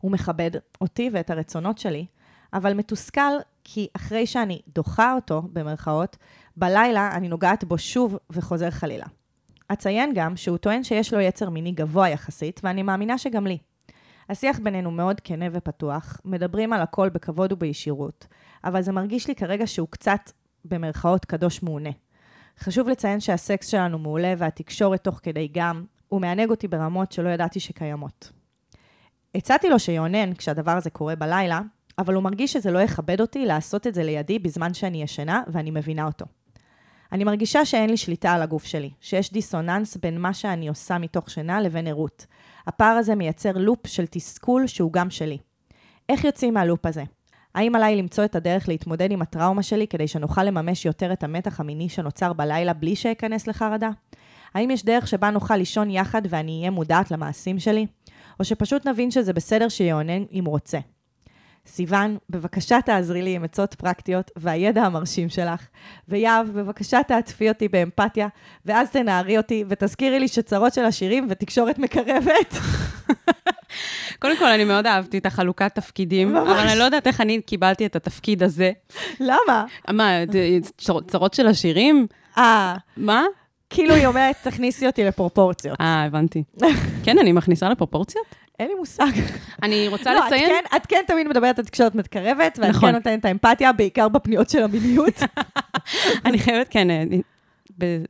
הוא 0.00 0.12
מכבד 0.12 0.50
אותי 0.80 1.10
ואת 1.12 1.30
הרצונות 1.30 1.78
שלי, 1.78 2.06
אבל 2.52 2.74
מתוסכל 2.74 3.32
כי 3.64 3.88
אחרי 3.96 4.26
שאני 4.26 4.60
דוחה 4.74 5.14
אותו, 5.14 5.42
במרכאות, 5.52 6.16
בלילה 6.56 7.10
אני 7.12 7.28
נוגעת 7.28 7.64
בו 7.64 7.78
שוב 7.78 8.16
וחוזר 8.30 8.70
חלילה. 8.70 9.06
אציין 9.72 10.12
גם 10.14 10.36
שהוא 10.36 10.56
טוען 10.56 10.84
שיש 10.84 11.14
לו 11.14 11.20
יצר 11.20 11.50
מיני 11.50 11.72
גבוה 11.72 12.08
יחסית, 12.08 12.60
ואני 12.64 12.82
מאמינה 12.82 13.18
שגם 13.18 13.46
לי. 13.46 13.58
השיח 14.28 14.58
בינינו 14.62 14.90
מאוד 14.90 15.20
כנה 15.20 15.44
ופתוח, 15.52 16.20
מדברים 16.24 16.72
על 16.72 16.82
הכל 16.82 17.08
בכבוד 17.08 17.52
ובישירות, 17.52 18.26
אבל 18.64 18.82
זה 18.82 18.92
מרגיש 18.92 19.28
לי 19.28 19.34
כרגע 19.34 19.66
שהוא 19.66 19.88
קצת, 19.90 20.30
במרכאות, 20.64 21.24
קדוש 21.24 21.62
מעונה. 21.62 21.90
חשוב 22.58 22.88
לציין 22.88 23.20
שהסקס 23.20 23.66
שלנו 23.66 23.98
מעולה 23.98 24.34
והתקשורת 24.38 25.04
תוך 25.04 25.20
כדי 25.22 25.48
גם, 25.52 25.84
הוא 26.08 26.20
מענג 26.20 26.50
אותי 26.50 26.68
ברמות 26.68 27.12
שלא 27.12 27.28
ידעתי 27.28 27.60
שקיימות. 27.60 28.32
הצעתי 29.34 29.68
לו 29.68 29.78
שיונן 29.78 30.34
כשהדבר 30.34 30.76
הזה 30.76 30.90
קורה 30.90 31.16
בלילה, 31.16 31.60
אבל 31.98 32.14
הוא 32.14 32.22
מרגיש 32.22 32.52
שזה 32.52 32.70
לא 32.70 32.78
יכבד 32.78 33.20
אותי 33.20 33.46
לעשות 33.46 33.86
את 33.86 33.94
זה 33.94 34.02
לידי 34.02 34.38
בזמן 34.38 34.74
שאני 34.74 35.02
ישנה, 35.02 35.42
ואני 35.46 35.70
מבינה 35.70 36.06
אותו. 36.06 36.26
אני 37.12 37.24
מרגישה 37.24 37.64
שאין 37.64 37.90
לי 37.90 37.96
שליטה 37.96 38.32
על 38.32 38.42
הגוף 38.42 38.64
שלי, 38.64 38.90
שיש 39.00 39.32
דיסוננס 39.32 39.96
בין 39.96 40.20
מה 40.20 40.34
שאני 40.34 40.68
עושה 40.68 40.98
מתוך 40.98 41.30
שינה 41.30 41.60
לבין 41.60 41.86
ערות. 41.86 42.26
הפער 42.66 42.96
הזה 42.96 43.14
מייצר 43.14 43.52
לופ 43.52 43.86
של 43.86 44.06
תסכול 44.06 44.66
שהוא 44.66 44.92
גם 44.92 45.10
שלי. 45.10 45.38
איך 46.08 46.24
יוצאים 46.24 46.54
מהלופ 46.54 46.86
הזה? 46.86 47.04
האם 47.54 47.74
עליי 47.74 47.96
למצוא 47.96 48.24
את 48.24 48.36
הדרך 48.36 48.68
להתמודד 48.68 49.10
עם 49.10 49.22
הטראומה 49.22 49.62
שלי 49.62 49.86
כדי 49.86 50.08
שנוכל 50.08 50.44
לממש 50.44 50.86
יותר 50.86 51.12
את 51.12 51.24
המתח 51.24 51.60
המיני 51.60 51.88
שנוצר 51.88 52.32
בלילה 52.32 52.72
בלי 52.72 52.96
שאכנס 52.96 53.46
לחרדה? 53.46 53.90
האם 54.54 54.70
יש 54.70 54.84
דרך 54.84 55.08
שבה 55.08 55.30
נוכל 55.30 55.56
לישון 55.56 55.90
יחד 55.90 56.22
ואני 56.28 56.58
אהיה 56.58 56.70
מודעת 56.70 57.10
למעשים 57.10 57.58
שלי? 57.58 57.86
או 58.40 58.44
שפשוט 58.44 58.86
נבין 58.86 59.10
שזה 59.10 59.32
בסדר 59.32 59.68
שיעונן 59.68 60.22
אם 60.32 60.44
רוצה? 60.46 60.78
סיוון, 61.68 62.16
בבקשה 62.30 62.78
תעזרי 62.80 63.22
לי 63.22 63.34
עם 63.34 63.44
עצות 63.44 63.74
פרקטיות 63.74 64.30
והידע 64.36 64.82
המרשים 64.82 65.28
שלך. 65.28 65.66
ויהב, 66.08 66.50
בבקשה 66.50 67.02
תעטפי 67.08 67.48
אותי 67.48 67.68
באמפתיה, 67.68 68.28
ואז 68.66 68.90
תנערי 68.90 69.36
אותי 69.36 69.64
ותזכירי 69.68 70.20
לי 70.20 70.28
שצרות 70.28 70.74
של 70.74 70.84
עשירים 70.84 71.26
ותקשורת 71.30 71.78
מקרבת. 71.78 72.54
קודם 74.22 74.36
כל, 74.38 74.44
אני 74.44 74.64
מאוד 74.64 74.86
אהבתי 74.86 75.18
את 75.18 75.26
החלוקת 75.26 75.74
תפקידים, 75.74 76.32
ממש. 76.32 76.48
אבל 76.48 76.58
אני 76.58 76.78
לא 76.78 76.84
יודעת 76.84 77.06
איך 77.06 77.20
אני 77.20 77.42
קיבלתי 77.42 77.86
את 77.86 77.96
התפקיד 77.96 78.42
הזה. 78.42 78.72
למה? 79.20 79.64
מה, 79.90 80.10
צרות 81.06 81.34
של 81.34 81.46
עשירים? 81.46 82.06
אה. 82.38 82.76
מה? 82.96 83.24
כאילו 83.70 83.94
היא 83.94 84.06
אומרת, 84.06 84.36
תכניסי 84.42 84.86
אותי 84.86 85.04
לפרופורציות. 85.04 85.80
אה, 85.80 86.04
הבנתי. 86.04 86.42
כן, 87.04 87.18
אני 87.18 87.32
מכניסה 87.32 87.68
לפרופורציות? 87.68 88.26
אין 88.58 88.68
לי 88.68 88.74
מושג. 88.74 89.10
אני 89.62 89.88
רוצה 89.88 90.14
לא, 90.14 90.26
לציין... 90.26 90.48
כן, 90.48 90.76
את 90.76 90.86
כן 90.86 91.02
תמיד 91.06 91.28
מדברת 91.28 91.58
על 91.58 91.64
תקשורת 91.64 91.94
מתקרבת, 91.94 92.58
ואת 92.62 92.70
נכון. 92.70 92.88
כן 92.88 92.94
נותנת 92.94 93.20
את 93.20 93.24
האמפתיה, 93.24 93.72
בעיקר 93.72 94.08
בפניות 94.08 94.50
של 94.50 94.62
המיניות. 94.62 95.22
אני 96.26 96.38
חייבת, 96.38 96.68
כן, 96.70 96.90
אה, 96.90 97.04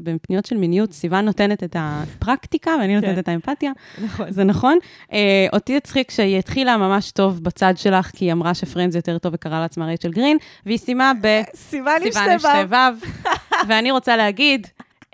בפניות 0.01 0.47
של 0.47 0.57
מיניות, 0.57 0.93
סיוון 0.93 1.25
נותנת 1.25 1.65
את 1.65 1.77
הפרקטיקה 1.79 2.71
ואני 2.81 2.95
נותנת 2.95 3.15
כן. 3.15 3.19
את 3.19 3.29
האמפתיה. 3.29 3.73
נכון. 4.05 4.31
זה 4.31 4.45
נכון. 4.45 4.79
אה, 5.13 5.47
אותי 5.53 5.77
הצחיק 5.77 6.11
שהיא 6.11 6.39
התחילה 6.39 6.77
ממש 6.77 7.11
טוב 7.11 7.45
בצד 7.45 7.75
שלך, 7.77 8.07
כי 8.07 8.25
היא 8.25 8.33
אמרה 8.33 8.55
שפרנד 8.55 8.93
זה 8.93 8.99
יותר 8.99 9.19
טוב 9.19 9.35
וקראה 9.35 9.61
לעצמה 9.61 9.87
רייצ'ל 9.87 10.11
גרין, 10.11 10.39
והיא 10.67 10.79
סיימה 10.79 11.13
ב... 11.23 11.43
סיוון 11.55 12.03
עם 12.05 12.13
שתי 12.13 12.39
שתי 12.39 12.49
ו'. 12.69 12.75
ו', 12.75 13.65
ואני 13.69 13.91
רוצה 13.91 14.17
להגיד, 14.17 14.67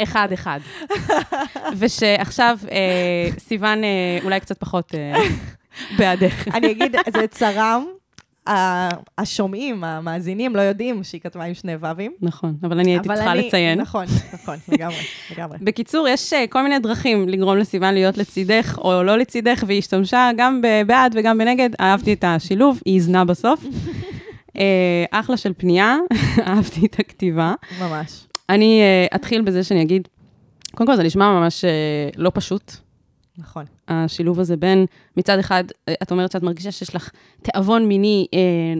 אחד-אחד. 0.03 0.61
ושעכשיו 1.79 2.59
אה, 2.71 3.29
סיוון 3.39 3.85
אה, 3.85 4.19
אולי 4.25 4.41
קצת 4.41 4.59
פחות 4.59 4.95
אה, 4.95 5.15
בעדך. 5.99 6.49
אני 6.57 6.71
אגיד, 6.71 6.97
זה 7.13 7.27
צרם. 7.27 7.85
השומעים, 9.19 9.85
המאזינים, 9.85 10.57
לא 10.57 10.61
יודעים 10.61 11.05
שהיא 11.05 11.21
כתבה 11.21 11.45
עם 11.45 11.55
שני 11.55 11.73
ו"ים. 11.81 12.13
נכון, 12.21 12.57
אבל 12.63 12.79
אני 12.79 12.91
הייתי 12.91 13.09
צריכה 13.09 13.35
לציין. 13.35 13.81
נכון, 13.81 14.05
נכון, 14.35 14.57
לגמרי, 14.73 14.97
לגמרי. 15.31 15.59
בקיצור, 15.61 16.09
יש 16.09 16.33
אה, 16.33 16.45
כל 16.51 16.63
מיני 16.63 16.79
דרכים 16.79 17.29
לגרום 17.29 17.57
לסיוון 17.57 17.95
להיות 17.95 18.19
לצידך 18.19 18.79
או 18.79 19.03
לא 19.03 19.19
לצידך, 19.19 19.65
והיא 19.67 19.79
השתמשה 19.79 20.31
גם 20.37 20.63
בבעד 20.63 21.15
וגם 21.19 21.39
בנגד. 21.39 21.71
אהבתי 21.81 22.13
את 22.13 22.25
השילוב, 22.27 22.81
היא 22.85 22.95
איזנה 22.95 23.25
בסוף. 23.25 23.65
אה, 24.57 25.05
אחלה 25.11 25.37
של 25.37 25.53
פנייה, 25.57 25.97
אהבתי 26.47 26.87
את 26.87 27.01
הכתיבה. 27.01 27.55
ממש. 27.81 28.27
אני 28.49 28.81
אה, 28.81 29.07
אתחיל 29.15 29.43
בזה 29.43 29.65
שאני 29.65 29.83
אגיד, 29.83 30.09
קודם 30.75 30.87
כל 30.87 30.97
זה 30.97 31.03
נשמע 31.03 31.41
ממש 31.41 31.65
אה, 31.65 31.71
לא 32.17 32.31
פשוט, 32.35 32.73
נכון. 33.39 33.65
השילוב 33.89 34.41
הזה 34.41 34.57
בין, 34.57 34.87
מצד 35.17 35.39
אחד, 35.39 35.65
אה, 35.89 35.95
את 36.03 36.11
אומרת 36.11 36.33
שאת 36.33 36.43
מרגישה 36.43 36.73
שיש 36.73 36.95
לך 36.95 37.11
תיאבון 37.43 37.87
מיני, 37.89 38.27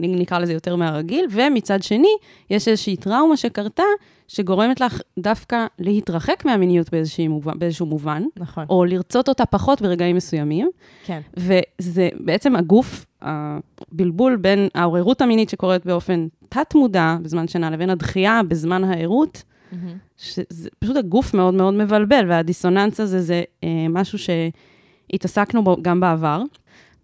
נקרא 0.01 0.39
לזה 0.39 0.53
יותר 0.53 0.75
מהרגיל, 0.75 1.25
ומצד 1.31 1.83
שני, 1.83 2.15
יש 2.49 2.67
איזושהי 2.67 2.95
טראומה 2.95 3.37
שקרתה, 3.37 3.83
שגורמת 4.27 4.81
לך 4.81 5.01
דווקא 5.19 5.65
להתרחק 5.79 6.45
מהמיניות 6.45 6.89
מובן, 7.29 7.59
באיזשהו 7.59 7.85
מובן, 7.85 8.23
נכון. 8.37 8.65
או 8.69 8.85
לרצות 8.85 9.29
אותה 9.29 9.45
פחות 9.45 9.81
ברגעים 9.81 10.15
מסוימים, 10.15 10.69
כן. 11.05 11.21
וזה 11.37 12.09
בעצם 12.19 12.55
הגוף, 12.55 13.05
הבלבול 13.21 14.35
בין 14.35 14.67
העוררות 14.75 15.21
המינית 15.21 15.49
שקורית 15.49 15.85
באופן 15.85 16.27
תת-מודע 16.49 17.17
בזמן 17.21 17.47
שינה, 17.47 17.69
לבין 17.69 17.89
הדחייה 17.89 18.41
בזמן 18.47 18.83
הערות. 18.83 19.43
שזה 20.17 20.69
פשוט 20.79 20.97
הגוף 20.97 21.33
מאוד 21.33 21.53
מאוד 21.53 21.73
מבלבל, 21.73 22.25
והדיסוננס 22.29 22.99
הזה 22.99 23.21
זה 23.21 23.43
אה, 23.63 23.85
משהו 23.89 24.17
שהתעסקנו 24.19 25.63
בו 25.63 25.77
גם 25.81 25.99
בעבר. 25.99 26.43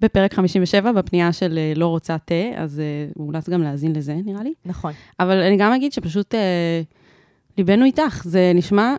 בפרק 0.02 0.34
57, 0.34 0.92
בפנייה 0.92 1.34
של 1.34 1.58
אה, 1.58 1.74
לא 1.76 1.88
רוצה 1.88 2.18
תה, 2.18 2.36
אז 2.56 2.80
אה, 2.80 3.12
מומלץ 3.16 3.50
גם 3.50 3.62
להאזין 3.64 3.96
לזה, 3.96 4.16
נראה 4.26 4.44
לי. 4.44 4.54
נכון. 4.66 4.94
אבל 5.20 5.42
אני 5.42 5.58
גם 5.58 5.74
אגיד 5.74 5.94
שפשוט 5.94 6.36
אה, 6.36 6.82
ליבנו 7.58 7.86
איתך, 7.86 8.22
זה 8.26 8.52
נשמע 8.56 8.96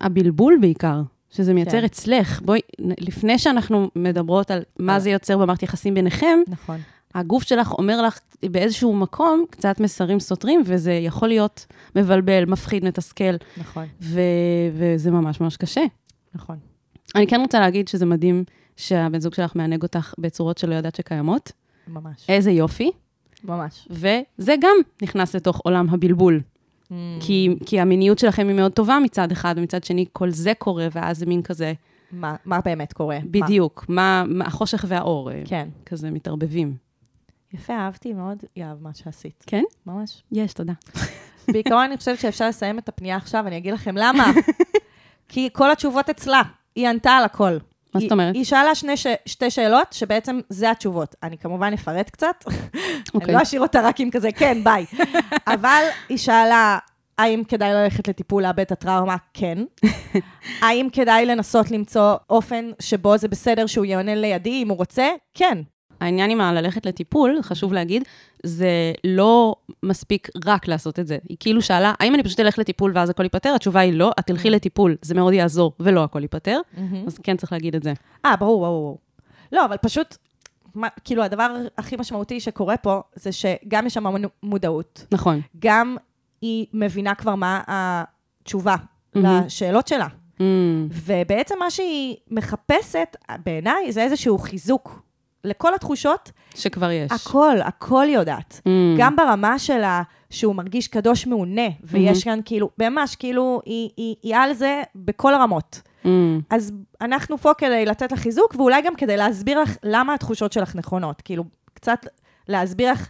הבלבול 0.00 0.58
בעיקר, 0.60 1.02
שזה 1.30 1.54
מייצר 1.54 1.78
כן. 1.78 1.84
אצלך. 1.84 2.40
בואי, 2.40 2.60
לפני 2.78 3.38
שאנחנו 3.38 3.90
מדברות 3.96 4.50
על 4.50 4.62
מה 4.78 5.00
זה 5.00 5.10
יוצר 5.10 5.38
במערכת 5.38 5.62
יחסים 5.62 5.94
ביניכם, 5.94 6.38
נכון. 6.48 6.80
הגוף 7.18 7.42
שלך 7.42 7.72
אומר 7.72 8.02
לך 8.02 8.18
באיזשהו 8.50 8.96
מקום 8.96 9.44
קצת 9.50 9.80
מסרים 9.80 10.20
סותרים, 10.20 10.62
וזה 10.64 10.92
יכול 10.92 11.28
להיות 11.28 11.66
מבלבל, 11.96 12.44
מפחיד, 12.44 12.84
מתסכל. 12.84 13.34
נכון. 13.56 13.86
ו- 14.00 14.20
וזה 14.72 15.10
ממש 15.10 15.40
ממש 15.40 15.56
קשה. 15.56 15.84
נכון. 16.34 16.56
אני 17.14 17.26
כן 17.26 17.40
רוצה 17.40 17.60
להגיד 17.60 17.88
שזה 17.88 18.06
מדהים 18.06 18.44
שהבן 18.76 19.20
זוג 19.20 19.34
שלך 19.34 19.56
מענג 19.56 19.82
אותך 19.82 20.14
בצורות 20.18 20.58
שלא 20.58 20.74
ידעת 20.74 20.94
שקיימות. 20.96 21.52
ממש. 21.88 22.24
איזה 22.28 22.50
יופי. 22.50 22.90
ממש. 23.44 23.88
וזה 23.90 24.54
גם 24.60 24.76
נכנס 25.02 25.36
לתוך 25.36 25.60
עולם 25.64 25.86
הבלבול. 25.90 26.40
Mm. 26.40 26.94
כי, 27.20 27.48
כי 27.66 27.80
המיניות 27.80 28.18
שלכם 28.18 28.48
היא 28.48 28.56
מאוד 28.56 28.72
טובה 28.72 28.98
מצד 29.04 29.32
אחד, 29.32 29.54
ומצד 29.58 29.84
שני 29.84 30.04
כל 30.12 30.30
זה 30.30 30.52
קורה, 30.58 30.88
ואז 30.92 31.18
זה 31.18 31.26
מין 31.26 31.42
כזה, 31.42 31.72
מה, 32.12 32.36
מה 32.44 32.60
באמת 32.64 32.92
קורה? 32.92 33.18
מה? 33.18 33.26
בדיוק, 33.30 33.84
מה, 33.88 34.24
מה 34.26 34.44
החושך 34.44 34.84
והאור, 34.88 35.30
אה, 35.30 35.42
כן. 35.44 35.68
כזה 35.86 36.10
מתערבבים. 36.10 36.87
יפה, 37.52 37.72
אהבתי 37.72 38.12
מאוד, 38.12 38.44
יאהב, 38.56 38.82
מה 38.82 38.90
שעשית. 38.94 39.44
כן? 39.46 39.62
ממש. 39.86 40.22
יש, 40.32 40.52
תודה. 40.52 40.72
בעיקרון 41.52 41.82
אני 41.82 41.96
חושבת 41.96 42.20
שאפשר 42.20 42.48
לסיים 42.48 42.78
את 42.78 42.88
הפנייה 42.88 43.16
עכשיו, 43.16 43.46
אני 43.46 43.56
אגיד 43.56 43.74
לכם 43.74 43.96
למה. 43.96 44.24
כי 45.28 45.48
כל 45.52 45.70
התשובות 45.70 46.10
אצלה, 46.10 46.42
היא 46.74 46.88
ענתה 46.88 47.10
על 47.10 47.24
הכל. 47.24 47.58
מה 47.94 48.00
זאת 48.00 48.12
אומרת? 48.12 48.34
היא 48.34 48.44
שאלה 48.44 48.74
שני 48.74 48.96
ש... 48.96 49.06
שתי 49.26 49.50
שאלות, 49.50 49.92
שבעצם 49.92 50.40
זה 50.48 50.70
התשובות. 50.70 51.14
אני 51.22 51.38
כמובן 51.38 51.72
אפרט 51.74 52.10
קצת, 52.10 52.44
אני 52.46 52.54
אוקיי. 53.14 53.34
לא 53.34 53.42
אשאיר 53.42 53.62
אותה 53.62 53.80
רק 53.82 54.00
עם 54.00 54.10
כזה, 54.10 54.32
כן, 54.32 54.64
ביי. 54.64 54.86
אבל 55.46 55.84
היא 56.08 56.18
שאלה, 56.18 56.78
האם 57.18 57.42
כדאי 57.48 57.72
ללכת 57.72 58.08
לטיפול 58.08 58.42
לאבד 58.42 58.60
את 58.60 58.72
הטראומה? 58.72 59.16
כן. 59.34 59.58
האם 60.62 60.88
כדאי 60.92 61.26
לנסות 61.26 61.70
למצוא 61.70 62.14
אופן 62.30 62.70
שבו 62.80 63.18
זה 63.18 63.28
בסדר 63.28 63.66
שהוא 63.66 63.84
יענה 63.84 64.14
לידי 64.14 64.62
אם 64.62 64.68
הוא 64.68 64.76
רוצה? 64.76 65.08
כן. 65.34 65.58
העניין 66.00 66.30
עם 66.30 66.40
הללכת 66.40 66.86
לטיפול, 66.86 67.38
חשוב 67.42 67.72
להגיד, 67.72 68.02
זה 68.42 68.92
לא 69.04 69.54
מספיק 69.82 70.28
רק 70.46 70.68
לעשות 70.68 70.98
את 70.98 71.06
זה. 71.06 71.18
היא 71.28 71.36
כאילו 71.40 71.62
שאלה, 71.62 71.94
האם 72.00 72.14
אני 72.14 72.22
פשוט 72.22 72.40
אלך 72.40 72.58
לטיפול 72.58 72.92
ואז 72.94 73.10
הכל 73.10 73.22
ייפתר? 73.22 73.52
התשובה 73.54 73.80
היא 73.80 73.92
לא, 73.92 74.12
את 74.18 74.26
תלכי 74.26 74.50
לטיפול, 74.50 74.96
זה 75.02 75.14
מאוד 75.14 75.32
יעזור, 75.32 75.72
ולא 75.80 76.04
הכל 76.04 76.22
ייפתר. 76.22 76.60
אז 77.06 77.18
כן 77.18 77.36
צריך 77.36 77.52
להגיד 77.52 77.74
את 77.74 77.82
זה. 77.82 77.92
אה, 78.24 78.36
ברור, 78.36 78.60
ברור, 78.60 78.82
ברור. 78.82 78.98
לא, 79.52 79.64
אבל 79.64 79.76
פשוט, 79.76 80.16
מה, 80.74 80.88
כאילו, 81.04 81.22
הדבר 81.22 81.56
הכי 81.78 81.96
משמעותי 81.96 82.40
שקורה 82.40 82.76
פה, 82.76 83.00
זה 83.14 83.32
שגם 83.32 83.86
יש 83.86 83.94
שם 83.94 84.04
מודעות, 84.42 85.06
נכון. 85.12 85.40
גם 85.58 85.96
היא 86.40 86.66
מבינה 86.72 87.14
כבר 87.14 87.34
מה 87.34 87.60
התשובה. 87.66 88.76
לשאלות 89.14 89.88
שלה. 89.88 90.06
Mm, 90.38 90.42
ובעצם 90.90 91.54
מה 91.58 91.70
שהיא 91.70 92.16
מחפשת, 92.30 93.16
בעיניי, 93.44 93.92
זה 93.92 94.02
איזשהו 94.02 94.38
חיזוק 94.38 95.02
לכל 95.44 95.74
התחושות. 95.74 96.32
שכבר 96.54 96.90
יש. 96.90 97.12
הכל, 97.12 97.56
הכל 97.64 98.06
יודעת. 98.08 98.60
Mm, 98.64 98.70
גם 98.98 99.16
ברמה 99.16 99.58
שלה, 99.58 100.02
שהוא 100.30 100.54
מרגיש 100.54 100.88
קדוש 100.88 101.26
מעונה, 101.26 101.68
ויש 101.82 102.24
כאן 102.24 102.40
כאילו, 102.44 102.70
ממש, 102.78 103.16
כאילו, 103.16 103.60
היא, 103.64 103.90
היא, 103.96 104.16
היא 104.22 104.36
על 104.36 104.52
זה 104.52 104.82
בכל 104.94 105.34
הרמות. 105.34 105.80
mm, 106.04 106.08
אז 106.50 106.72
אנחנו 107.00 107.38
פה 107.38 107.54
כדי 107.58 107.86
לתת 107.86 108.12
לך 108.12 108.18
חיזוק, 108.18 108.54
ואולי 108.54 108.82
גם 108.82 108.94
כדי 108.96 109.16
להסביר 109.16 109.60
לך 109.60 109.76
למה 109.82 110.14
התחושות 110.14 110.52
שלך 110.52 110.76
נכונות. 110.76 111.20
כאילו, 111.20 111.44
קצת 111.74 112.06
להסביר 112.48 112.92
לך, 112.92 113.08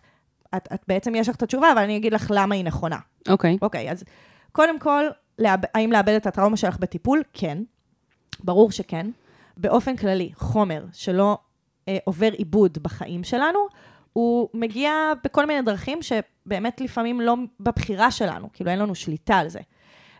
את, 0.56 0.68
את 0.74 0.82
בעצם 0.88 1.14
יש 1.14 1.28
לך 1.28 1.36
את 1.36 1.42
התשובה, 1.42 1.72
אבל 1.72 1.82
אני 1.82 1.96
אגיד 1.96 2.12
לך 2.12 2.30
למה 2.34 2.54
היא 2.54 2.64
נכונה. 2.64 2.98
אוקיי. 3.28 3.58
אוקיי, 3.62 3.90
אז 3.90 4.04
קודם 4.52 4.78
כל, 4.78 5.04
לאב, 5.38 5.60
האם 5.74 5.92
לאבד 5.92 6.14
את 6.14 6.26
הטראומה 6.26 6.56
שלך 6.56 6.76
בטיפול? 6.78 7.22
כן. 7.32 7.58
ברור 8.44 8.70
שכן. 8.70 9.06
באופן 9.56 9.96
כללי, 9.96 10.30
חומר 10.34 10.84
שלא 10.92 11.38
עובר 12.04 12.32
עיבוד 12.32 12.78
בחיים 12.82 13.24
שלנו, 13.24 13.58
הוא 14.12 14.48
מגיע 14.54 14.92
בכל 15.24 15.46
מיני 15.46 15.62
דרכים 15.62 15.98
שבאמת 16.02 16.80
לפעמים 16.80 17.20
לא 17.20 17.34
בבחירה 17.60 18.10
שלנו, 18.10 18.48
כאילו 18.52 18.70
אין 18.70 18.78
לנו 18.78 18.94
שליטה 18.94 19.36
על 19.36 19.48
זה. 19.48 19.60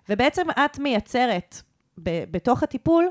ובעצם 0.09 0.47
את 0.51 0.79
מייצרת 0.79 1.63
ב- 2.03 2.25
בתוך 2.31 2.63
הטיפול 2.63 3.09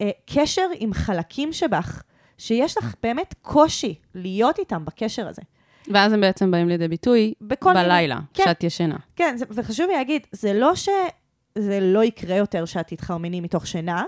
אה, 0.00 0.10
קשר 0.26 0.66
עם 0.78 0.94
חלקים 0.94 1.52
שבך, 1.52 2.02
שיש 2.38 2.78
לך 2.78 2.94
באמת 3.02 3.34
קושי 3.42 3.94
להיות 4.14 4.58
איתם 4.58 4.84
בקשר 4.84 5.28
הזה. 5.28 5.42
ואז 5.88 6.12
הם 6.12 6.20
בעצם 6.20 6.50
באים 6.50 6.68
לידי 6.68 6.88
ביטוי 6.88 7.34
בלילה, 7.74 8.18
כן. 8.34 8.44
כשאת 8.44 8.64
ישנה. 8.64 8.96
כן, 9.16 9.34
זה, 9.36 9.44
וחשוב 9.50 9.86
לי 9.86 9.94
להגיד, 9.96 10.26
זה 10.32 10.52
לא 10.52 10.74
שזה 10.74 11.80
לא 11.80 12.04
יקרה 12.04 12.36
יותר 12.36 12.64
שאת 12.64 12.86
תתחרמני 12.86 13.40
מתוך 13.40 13.66
שינה, 13.66 14.04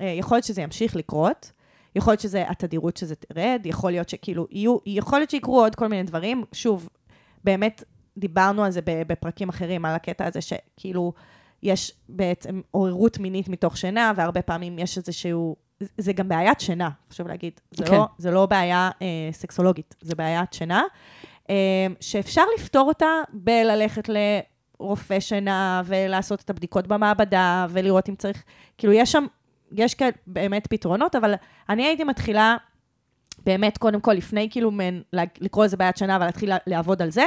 אה, 0.00 0.06
יכול 0.06 0.36
להיות 0.36 0.44
שזה 0.44 0.62
ימשיך 0.62 0.96
לקרות, 0.96 1.52
יכול 1.94 2.12
להיות 2.12 2.20
שזה 2.20 2.44
התדירות 2.48 2.96
שזה 2.96 3.14
תרד, 3.14 3.62
יכול 3.64 3.90
להיות 3.90 4.08
שכאילו 4.08 4.46
יהיו, 4.50 4.76
יכול 4.86 5.18
להיות 5.18 5.30
שיקרו 5.30 5.60
עוד 5.60 5.74
כל 5.74 5.88
מיני 5.88 6.02
דברים. 6.02 6.44
שוב, 6.52 6.88
באמת 7.44 7.84
דיברנו 8.16 8.64
על 8.64 8.70
זה 8.70 8.80
בפרקים 8.84 9.48
אחרים, 9.48 9.84
על 9.84 9.94
הקטע 9.94 10.26
הזה 10.26 10.40
שכאילו 10.40 11.12
יש 11.62 11.92
בעצם 12.08 12.60
עוררות 12.70 13.18
מינית 13.18 13.48
מתוך 13.48 13.76
שינה, 13.76 14.12
והרבה 14.16 14.42
פעמים 14.42 14.78
יש 14.78 14.98
איזשהו... 14.98 15.56
זה 15.98 16.12
גם 16.12 16.28
בעיית 16.28 16.60
שינה, 16.60 16.90
חשוב 17.10 17.28
להגיד. 17.28 17.60
זה, 17.70 17.84
כן. 17.84 17.92
לא, 17.92 18.06
זה 18.18 18.30
לא 18.30 18.46
בעיה 18.46 18.90
אה, 19.02 19.06
סקסולוגית, 19.32 19.94
זה 20.00 20.14
בעיית 20.14 20.52
שינה, 20.52 20.82
אה, 21.50 21.86
שאפשר 22.00 22.42
לפתור 22.58 22.88
אותה 22.88 23.06
בללכת 23.32 24.08
לרופא 24.08 25.20
שינה, 25.20 25.82
ולעשות 25.84 26.40
את 26.40 26.50
הבדיקות 26.50 26.86
במעבדה, 26.86 27.66
ולראות 27.70 28.08
אם 28.08 28.14
צריך... 28.14 28.44
כאילו, 28.78 28.92
יש 28.92 29.12
שם, 29.12 29.26
יש 29.74 29.94
כאלה 29.94 30.10
באמת 30.26 30.66
פתרונות, 30.66 31.14
אבל 31.14 31.34
אני 31.68 31.86
הייתי 31.86 32.04
מתחילה 32.04 32.56
באמת, 33.46 33.78
קודם 33.78 34.00
כל, 34.00 34.12
לפני 34.12 34.48
כאילו 34.50 34.70
מן, 34.70 35.00
לקרוא 35.12 35.64
לזה 35.64 35.76
בעיית 35.76 35.96
שינה, 35.96 36.16
ולהתחיל 36.20 36.52
לעבוד 36.66 37.02
על 37.02 37.10
זה. 37.10 37.24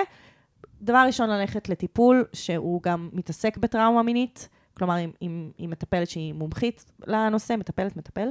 דבר 0.81 1.03
ראשון, 1.07 1.29
ללכת 1.29 1.69
לטיפול, 1.69 2.25
שהוא 2.33 2.81
גם 2.83 3.09
מתעסק 3.13 3.57
בטראומה 3.57 4.03
מינית, 4.03 4.49
כלומר, 4.77 4.95
עם, 4.95 5.11
עם, 5.21 5.51
עם 5.57 5.69
מטפלת 5.69 6.09
שהיא 6.09 6.33
מומחית 6.33 6.85
לנושא, 7.07 7.53
מטפלת, 7.53 7.97
מטפל, 7.97 8.29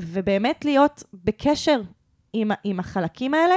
ובאמת 0.00 0.64
להיות 0.64 1.02
בקשר 1.24 1.80
עם, 2.32 2.50
עם 2.64 2.80
החלקים 2.80 3.34
האלה, 3.34 3.54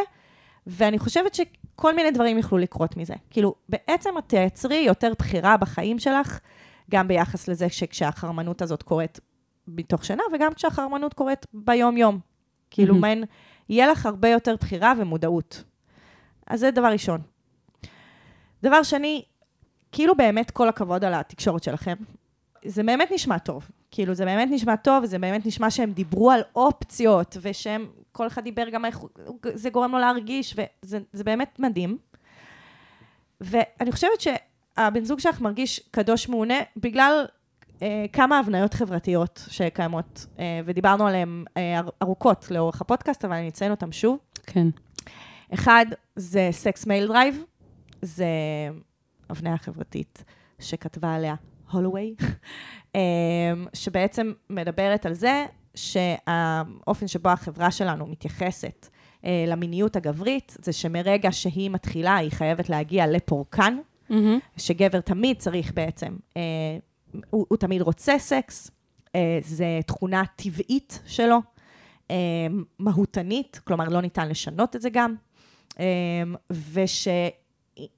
ואני 0.67 0.99
חושבת 0.99 1.35
שכל 1.35 1.95
מיני 1.95 2.11
דברים 2.11 2.37
יוכלו 2.37 2.57
לקרות 2.57 2.97
מזה. 2.97 3.13
כאילו, 3.29 3.55
בעצם 3.69 4.09
את 4.17 4.23
תייצרי 4.27 4.75
יותר 4.75 5.13
בחירה 5.19 5.57
בחיים 5.57 5.99
שלך, 5.99 6.39
גם 6.91 7.07
ביחס 7.07 7.47
לזה 7.47 7.69
שכשהחרמנות 7.69 8.61
הזאת 8.61 8.83
קורית 8.83 9.19
מתוך 9.67 10.05
שינה, 10.05 10.23
וגם 10.33 10.53
כשהחרמנות 10.53 11.13
קורית 11.13 11.45
ביום-יום. 11.53 12.19
כאילו. 12.71 12.95
מעין, 12.95 13.23
יהיה 13.69 13.87
לך 13.87 14.05
הרבה 14.05 14.27
יותר 14.27 14.55
בחירה 14.55 14.93
ומודעות. 14.97 15.63
אז 16.47 16.59
זה 16.59 16.71
דבר 16.71 16.87
ראשון. 16.87 17.21
דבר 18.63 18.83
שני, 18.83 19.23
כאילו 19.91 20.15
באמת 20.15 20.51
כל 20.51 20.69
הכבוד 20.69 21.03
על 21.03 21.13
התקשורת 21.13 21.63
שלכם. 21.63 21.95
זה 22.65 22.83
באמת 22.83 23.11
נשמע 23.11 23.37
טוב. 23.37 23.69
כאילו, 23.91 24.13
זה 24.13 24.25
באמת 24.25 24.49
נשמע 24.51 24.75
טוב, 24.75 25.05
זה 25.05 25.19
באמת 25.19 25.45
נשמע 25.45 25.69
שהם 25.69 25.91
דיברו 25.91 26.31
על 26.31 26.41
אופציות, 26.55 27.37
ושהם, 27.41 27.87
כל 28.11 28.27
אחד 28.27 28.43
דיבר 28.43 28.69
גם 28.69 28.85
איך 28.85 28.99
זה 29.53 29.69
גורם 29.69 29.91
לו 29.91 29.99
להרגיש, 29.99 30.55
וזה 30.57 30.99
זה 31.13 31.23
באמת 31.23 31.59
מדהים. 31.59 31.97
ואני 33.41 33.91
חושבת 33.91 34.21
שהבן 34.21 35.03
זוג 35.03 35.19
שלך 35.19 35.41
מרגיש 35.41 35.79
קדוש 35.91 36.29
מעונה 36.29 36.59
בגלל 36.77 37.25
כמה 38.13 38.39
הבניות 38.39 38.73
חברתיות 38.73 39.45
שקיימות, 39.49 40.25
אה, 40.39 40.59
ודיברנו 40.65 41.07
עליהן 41.07 41.43
אה, 41.57 41.79
אר- 41.79 41.89
ארוכות 42.01 42.51
לאורך 42.51 42.81
הפודקאסט, 42.81 43.25
אבל 43.25 43.33
אני 43.35 43.49
אציין 43.49 43.71
אותן 43.71 43.91
שוב. 43.91 44.17
כן. 44.45 44.67
אחד, 45.53 45.85
זה 46.15 46.47
sex 46.51 46.87
male 46.87 47.07
drive, 47.07 47.43
זה 48.01 48.25
הבניה 49.29 49.57
חברתית 49.57 50.23
שכתבה 50.59 51.15
עליה 51.15 51.35
הולווי, 51.71 52.15
שבעצם 53.73 54.31
מדברת 54.49 55.05
על 55.05 55.13
זה 55.13 55.45
שהאופן 55.75 57.07
שבו 57.07 57.29
החברה 57.29 57.71
שלנו 57.71 58.07
מתייחסת 58.07 58.87
אה, 59.25 59.45
למיניות 59.47 59.95
הגברית, 59.95 60.57
זה 60.61 60.73
שמרגע 60.73 61.31
שהיא 61.31 61.69
מתחילה, 61.69 62.15
היא 62.15 62.31
חייבת 62.31 62.69
להגיע 62.69 63.07
לפורקן, 63.07 63.77
מהמם. 64.09 64.39
שגבר 64.57 65.01
תמיד 65.01 65.37
צריך 65.37 65.73
בעצם, 65.73 66.15
אה, 66.37 66.41
הוא, 67.29 67.45
הוא 67.49 67.57
תמיד 67.57 67.81
רוצה 67.81 68.19
סקס, 68.19 68.71
אה, 69.15 69.39
זה 69.41 69.79
תכונה 69.85 70.23
טבעית 70.35 70.99
שלו, 71.05 71.41
אה, 72.11 72.15
מהותנית, 72.79 73.61
כלומר 73.63 73.89
לא 73.89 74.01
ניתן 74.01 74.29
לשנות 74.29 74.75
את 74.75 74.81
זה 74.81 74.89
גם, 74.89 75.15
אה, 75.79 75.85
וש, 76.51 77.07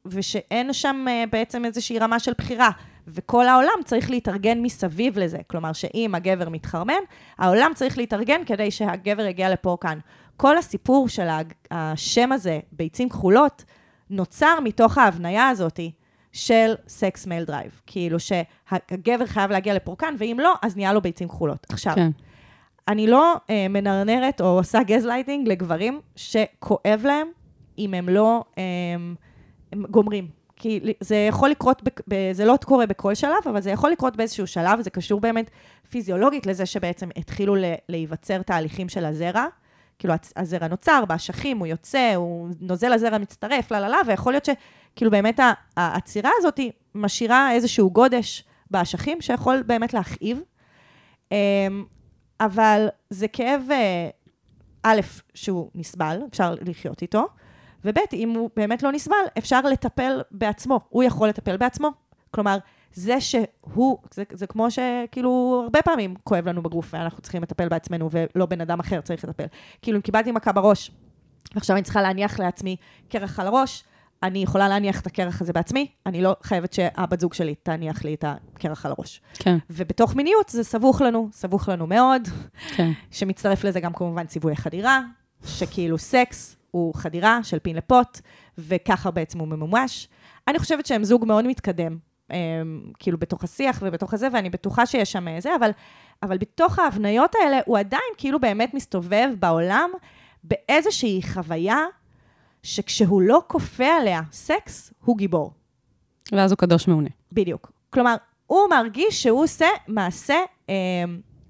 ושאין 0.05 0.74
שם 0.74 1.05
אה, 1.10 1.24
בעצם 1.32 1.65
איזושהי 1.65 2.00
רמה 2.00 2.20
של 2.20 2.34
בחירה, 2.38 2.70
וכל 3.08 3.48
העולם 3.48 3.84
צריך 3.86 4.10
להתארגן 4.10 4.62
מסביב 4.62 5.20
לזה, 5.20 5.38
כלומר 5.48 5.74
שאם 5.74 6.12
הגבר 6.15 6.50
מתחרמן, 6.50 7.01
העולם 7.38 7.72
צריך 7.75 7.98
להתארגן 7.98 8.46
כדי 8.46 8.72
שהגבר 8.72 9.25
יגיע 9.25 9.50
לפורקן. 9.50 10.00
כל 10.38 10.58
הסיפור 10.58 11.10
של 11.10 11.27
השם 11.72 12.32
הזה, 12.32 12.60
ביצים 12.72 13.10
כחולות, 13.10 13.63
נוצר 14.10 14.60
מתוך 14.63 14.98
ההבניה 14.98 15.50
הזאת 15.50 15.79
של 16.33 16.73
sex 16.88 17.27
male 17.27 17.43
drive. 17.43 17.81
כאילו 17.87 18.17
שהגבר 18.19 19.25
חייב 19.25 19.51
להגיע 19.51 19.73
לפורקן, 19.73 20.15
ואם 20.17 20.37
לא, 20.41 20.53
אז 20.61 20.75
נהיה 20.75 20.93
לו 20.93 21.01
ביצים 21.01 21.27
כחולות. 21.27 21.67
עכשיו, 21.69 21.93
כן. 21.95 22.09
אני 22.87 23.07
לא 23.07 23.35
אה, 23.49 23.67
מנרנרת 23.69 24.41
או 24.41 24.45
עושה 24.45 24.83
גזלייטינג 24.83 25.47
לגברים 25.47 26.01
שכואב 26.15 27.01
להם 27.03 27.27
אם 27.77 27.93
הם 27.93 28.09
לא 28.09 28.43
אה, 28.57 28.63
הם 29.71 29.85
גומרים. 29.89 30.27
כי 30.55 30.79
זה 30.99 31.15
יכול 31.15 31.49
לקרות, 31.49 31.81
ב, 32.09 32.31
זה 32.31 32.45
לא 32.45 32.57
קורה 32.65 32.85
בכל 32.85 33.15
שלב, 33.15 33.47
אבל 33.49 33.61
זה 33.61 33.71
יכול 33.71 33.91
לקרות 33.91 34.15
באיזשהו 34.15 34.47
שלב, 34.47 34.81
זה 34.81 34.89
קשור 34.89 35.21
באמת 35.21 35.49
פיזיולוגית 35.89 36.45
לזה 36.45 36.65
שבעצם 36.65 37.09
התחילו 37.15 37.55
להיווצר 37.89 38.41
תהליכים 38.41 38.89
של 38.89 39.05
הזרע. 39.05 39.45
כאילו, 39.99 40.13
הזרע 40.35 40.67
נוצר 40.67 41.03
באשכים, 41.07 41.57
הוא 41.57 41.67
יוצא, 41.67 42.13
הוא 42.15 42.49
נוזל 42.61 42.93
הזרע 42.93 43.17
מצטרף, 43.17 43.71
לה 43.71 43.79
לה 43.79 43.89
לה, 43.89 43.97
ויכול 44.07 44.33
להיות 44.33 44.45
שכאילו 44.93 45.12
באמת 45.12 45.39
העצירה 45.77 46.31
הזאת 46.38 46.59
משאירה 46.95 47.51
איזשהו 47.51 47.91
גודש 47.91 48.43
באשכים 48.71 49.21
שיכול 49.21 49.63
באמת 49.63 49.93
להכאיב. 49.93 50.41
אמ, 51.31 51.85
אבל 52.39 52.88
זה 53.09 53.27
כאב, 53.27 53.62
אה, 53.71 54.09
א', 54.83 55.01
שהוא 55.33 55.69
נסבל, 55.75 56.21
אפשר 56.29 56.55
לחיות 56.62 57.01
איתו, 57.01 57.27
וב', 57.85 57.97
אם 58.13 58.29
הוא 58.29 58.50
באמת 58.55 58.83
לא 58.83 58.91
נסבל, 58.91 59.15
אפשר 59.38 59.62
לטפל 59.62 60.21
בעצמו, 60.31 60.79
הוא 60.89 61.03
יכול 61.03 61.29
לטפל 61.29 61.57
בעצמו. 61.57 61.91
כלומר, 62.31 62.57
זה 62.93 63.21
שהוא, 63.21 63.97
זה, 64.13 64.23
זה 64.33 64.47
כמו 64.47 64.67
שכאילו 64.71 65.61
הרבה 65.63 65.81
פעמים 65.81 66.15
כואב 66.24 66.48
לנו 66.48 66.63
בגוף 66.63 66.94
ואנחנו 66.94 67.22
צריכים 67.22 67.44
לטפל 67.44 67.70
בעצמנו 67.70 68.09
ולא 68.11 68.46
בן 68.46 68.61
אדם 68.61 68.79
אחר 68.79 69.01
צריך 69.01 69.24
לטפל. 69.24 69.46
כאילו, 69.81 69.98
אם 69.98 70.01
קיבלתי 70.01 70.31
מכה 70.31 70.51
בראש, 70.51 70.91
ועכשיו 71.55 71.75
אני 71.75 71.83
צריכה 71.83 72.01
להניח 72.01 72.39
לעצמי 72.39 72.75
קרח 73.09 73.39
על 73.39 73.48
הראש, 73.48 73.83
אני 74.24 74.40
יכולה 74.40 74.70
להניח 74.70 75.01
את 75.01 75.07
הקרח 75.07 75.42
הזה 75.42 75.53
בעצמי, 75.53 75.88
אני 76.05 76.22
לא 76.22 76.36
חייבת 76.44 76.74
שהבת 76.74 77.20
זוג 77.20 77.33
שלי 77.33 77.55
תניח 77.55 78.03
לי 78.03 78.14
את 78.14 78.25
הקרח 78.27 78.86
על 78.86 78.92
הראש. 78.98 79.22
כן, 79.33 79.57
ובתוך 79.70 80.16
מיניות 80.16 80.50
זה 80.50 80.64
סבוך 80.64 81.01
לנו, 81.01 81.29
סבוך 81.31 81.70
לנו 81.70 81.88
מאוד, 81.88 82.27
כן. 82.75 82.92
שמצטרף 83.12 83.64
לזה 83.64 83.79
גם 83.79 83.94
כמובן 83.94 84.25
ציווי 84.25 84.53
החדירה, 84.53 85.01
שכאילו 85.46 85.98
סקס 85.98 86.55
הוא 86.72 86.96
חדירה 86.96 87.40
של 87.44 87.59
פין 87.59 87.75
לפוט, 87.75 88.20
וככה 88.57 89.12
בעצם 89.12 89.40
הוא 89.40 89.48
ממומש. 89.48 90.07
אני 90.48 90.59
חושבת 90.59 90.86
שהם 90.86 91.03
זוג 91.03 91.25
מאוד 91.25 91.48
מתקדם, 91.48 91.98
הם, 92.29 92.92
כאילו 93.00 93.18
בתוך 93.18 93.44
השיח 93.44 93.79
ובתוך 93.86 94.14
הזה, 94.14 94.27
ואני 94.33 94.50
בטוחה 94.50 94.86
שיש 94.86 95.12
שם 95.12 95.40
זה, 95.40 95.55
אבל, 95.55 95.72
אבל 96.24 96.38
בתוך 96.38 96.79
ההבניות 96.79 97.36
האלה, 97.44 97.59
הוא 97.66 97.77
עדיין 97.77 98.01
כאילו 98.18 98.40
באמת 98.40 98.74
מסתובב 98.74 99.29
בעולם 99.40 99.90
באיזושהי 100.44 101.22
חוויה 101.33 101.77
שכשהוא 102.63 103.21
לא 103.21 103.41
כופה 103.47 103.85
עליה 103.87 104.21
סקס, 104.31 104.93
הוא 105.05 105.17
גיבור. 105.17 105.53
ואז 106.31 106.51
הוא 106.51 106.57
קדוש 106.57 106.87
מעונה. 106.87 107.09
בדיוק. 107.31 107.71
כלומר, 107.89 108.15
הוא 108.47 108.69
מרגיש 108.69 109.23
שהוא 109.23 109.43
עושה 109.43 109.67
מעשה 109.87 110.35
אה, 110.69 110.75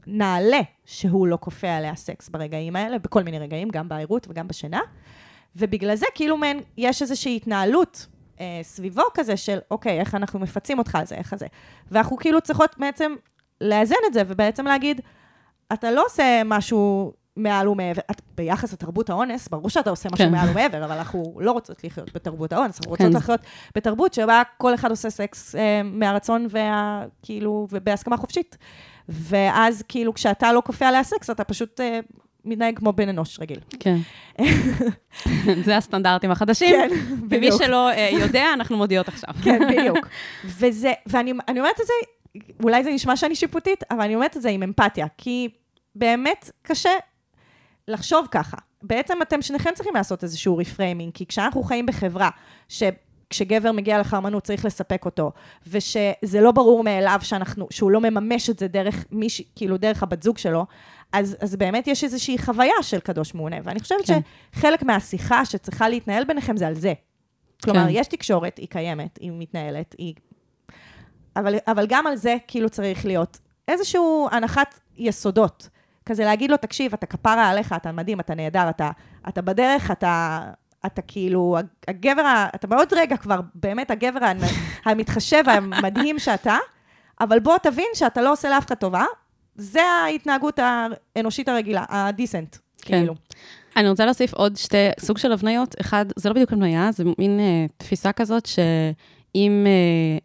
נעלה 0.07 0.61
שהוא 0.85 1.27
לא 1.27 1.37
כופה 1.41 1.67
עליה 1.67 1.95
סקס 1.95 2.29
ברגעים 2.29 2.75
האלה, 2.75 2.99
בכל 2.99 3.23
מיני 3.23 3.39
רגעים, 3.39 3.69
גם 3.69 3.89
בערות 3.89 4.27
וגם 4.29 4.47
בשינה. 4.47 4.81
ובגלל 5.55 5.95
זה, 5.95 6.05
כאילו, 6.15 6.37
מן, 6.37 6.57
יש 6.77 7.01
איזושהי 7.01 7.35
התנהלות 7.35 8.07
אה, 8.39 8.59
סביבו 8.63 9.03
כזה 9.13 9.37
של, 9.37 9.57
אוקיי, 9.71 9.99
איך 9.99 10.15
אנחנו 10.15 10.39
מפצים 10.39 10.79
אותך 10.79 10.95
על 10.95 11.05
זה, 11.05 11.15
איך 11.15 11.35
זה. 11.35 11.47
ואנחנו 11.91 12.17
כאילו 12.17 12.41
צריכות 12.41 12.75
בעצם 12.77 13.15
לאזן 13.61 13.95
את 14.07 14.13
זה, 14.13 14.21
ובעצם 14.27 14.65
להגיד, 14.65 15.01
אתה 15.73 15.91
לא 15.91 16.05
עושה 16.05 16.41
משהו 16.45 17.13
מעל 17.37 17.67
ומעבר. 17.67 18.01
את, 18.11 18.21
ביחס 18.37 18.73
לתרבות 18.73 19.09
האונס, 19.09 19.47
ברור 19.47 19.69
שאתה 19.69 19.89
עושה 19.89 20.09
משהו 20.13 20.25
כן. 20.25 20.31
מעל 20.31 20.49
ומעבר, 20.49 20.85
אבל 20.85 20.97
אנחנו 20.97 21.37
לא 21.39 21.51
רוצות 21.51 21.83
לחיות 21.83 22.13
בתרבות 22.13 22.53
האונס, 22.53 22.79
אנחנו 22.79 22.91
רוצות 22.91 23.07
כן. 23.07 23.17
לחיות 23.17 23.39
בתרבות 23.75 24.13
שבה 24.13 24.41
כל 24.57 24.73
אחד 24.73 24.89
עושה 24.89 25.09
סקס 25.09 25.55
אה, 25.55 25.81
מהרצון 25.83 26.47
וה, 26.49 27.03
כאילו, 27.21 27.67
ובהסכמה 27.71 28.17
חופשית. 28.17 28.57
ואז 29.09 29.83
כאילו, 29.87 30.13
כשאתה 30.13 30.53
לא 30.53 30.61
כופה 30.65 30.87
עליה 30.87 31.03
סקס, 31.03 31.29
אתה 31.29 31.43
פשוט 31.43 31.79
אה, 31.79 31.99
מתנהג 32.45 32.77
כמו 32.77 32.93
בן 32.93 33.09
אנוש 33.09 33.39
רגיל. 33.39 33.59
כן. 33.79 33.97
זה 35.65 35.77
הסטנדרטים 35.77 36.31
החדשים. 36.31 36.75
כן, 36.75 36.89
ומי 37.09 37.27
בדיוק. 37.27 37.63
שלא 37.63 37.89
אה, 37.89 38.09
יודע, 38.11 38.45
אנחנו 38.53 38.77
מודיעות 38.77 39.07
עכשיו. 39.07 39.29
כן, 39.43 39.61
בדיוק. 39.71 40.07
וזה, 40.45 40.93
ואני 41.05 41.33
אני 41.47 41.59
אומרת 41.59 41.81
את 41.81 41.85
זה, 41.85 41.93
אולי 42.63 42.83
זה 42.83 42.91
נשמע 42.91 43.15
שאני 43.15 43.35
שיפוטית, 43.35 43.83
אבל 43.91 44.01
אני 44.01 44.15
אומרת 44.15 44.37
את 44.37 44.41
זה 44.41 44.49
עם 44.49 44.63
אמפתיה, 44.63 45.07
כי 45.17 45.49
באמת 45.95 46.51
קשה 46.61 46.89
לחשוב 47.87 48.27
ככה. 48.31 48.57
בעצם 48.81 49.21
אתם 49.21 49.41
שניכם 49.41 49.69
צריכים 49.75 49.95
לעשות 49.95 50.23
איזשהו 50.23 50.57
reframing, 50.57 51.13
כי 51.13 51.25
כשאנחנו 51.25 51.63
חיים 51.63 51.85
בחברה, 51.85 52.29
ש... 52.69 52.83
כשגבר 53.29 53.71
מגיע 53.71 53.99
לחרמנות 53.99 54.43
צריך 54.43 54.65
לספק 54.65 55.05
אותו, 55.05 55.31
ושזה 55.67 56.41
לא 56.41 56.51
ברור 56.51 56.83
מאליו 56.83 57.19
שאנחנו, 57.21 57.67
שהוא 57.69 57.91
לא 57.91 58.01
מממש 58.01 58.49
את 58.49 58.59
זה 58.59 58.67
דרך 58.67 59.05
מישהי, 59.11 59.45
כאילו 59.55 59.77
דרך 59.77 60.03
הבת 60.03 60.23
זוג 60.23 60.37
שלו, 60.37 60.65
אז, 61.11 61.37
אז 61.39 61.55
באמת 61.55 61.87
יש 61.87 62.03
איזושהי 62.03 62.37
חוויה 62.37 62.73
של 62.81 62.99
קדוש 62.99 63.33
מעונה, 63.33 63.55
ואני 63.63 63.79
חושבת 63.79 64.05
כן. 64.05 64.19
שחלק 64.55 64.83
מהשיחה 64.83 65.45
שצריכה 65.45 65.89
להתנהל 65.89 66.23
ביניכם 66.23 66.57
זה 66.57 66.67
על 66.67 66.75
זה. 66.75 66.93
כלומר, 67.63 67.83
כן. 67.83 67.89
יש 67.89 68.07
תקשורת, 68.07 68.57
היא 68.57 68.67
קיימת, 68.67 69.17
היא 69.21 69.31
מתנהלת, 69.33 69.95
היא... 69.97 70.13
אבל, 71.35 71.55
אבל 71.67 71.85
גם 71.89 72.07
על 72.07 72.15
זה 72.15 72.35
כאילו 72.47 72.69
צריך 72.69 73.05
להיות 73.05 73.39
איזושהי 73.67 74.01
הנחת 74.31 74.79
יסודות. 74.97 75.69
כזה 76.05 76.25
להגיד 76.25 76.51
לו, 76.51 76.57
תקשיב, 76.57 76.93
אתה 76.93 77.05
כפרה 77.05 77.49
עליך, 77.49 77.73
אתה 77.73 77.91
מדהים, 77.91 78.19
אתה 78.19 78.35
נהדר, 78.35 78.69
אתה, 78.69 78.91
אתה 79.27 79.41
בדרך, 79.41 79.91
אתה, 79.91 80.41
אתה 80.85 81.01
כאילו, 81.01 81.57
הגבר, 81.87 82.45
אתה 82.55 82.67
בעוד 82.67 82.93
רגע 82.93 83.17
כבר, 83.17 83.39
באמת 83.55 83.91
הגבר 83.91 84.19
המתחשב, 84.85 85.43
המדהים 85.47 86.19
שאתה, 86.19 86.57
אבל 87.21 87.39
בוא 87.39 87.57
תבין 87.57 87.87
שאתה 87.93 88.21
לא 88.21 88.31
עושה 88.31 88.49
לאף 88.49 88.65
אחד 88.65 88.75
טובה, 88.75 89.05
זה 89.55 89.81
ההתנהגות 89.81 90.59
האנושית 90.59 91.49
הרגילה, 91.49 91.85
הדיסנט, 91.89 92.57
כן. 92.81 92.97
כאילו. 92.97 93.13
אני 93.77 93.89
רוצה 93.89 94.05
להוסיף 94.05 94.33
עוד 94.33 94.55
שתי 94.55 94.77
סוג 94.99 95.17
של 95.17 95.31
הבניות. 95.31 95.75
אחד, 95.81 96.05
זה 96.15 96.29
לא 96.29 96.35
בדיוק 96.35 96.53
הבניה, 96.53 96.91
זה 96.91 97.03
מין 97.17 97.39
אה, 97.39 97.65
תפיסה 97.77 98.11
כזאת 98.11 98.47
שאם 99.37 99.65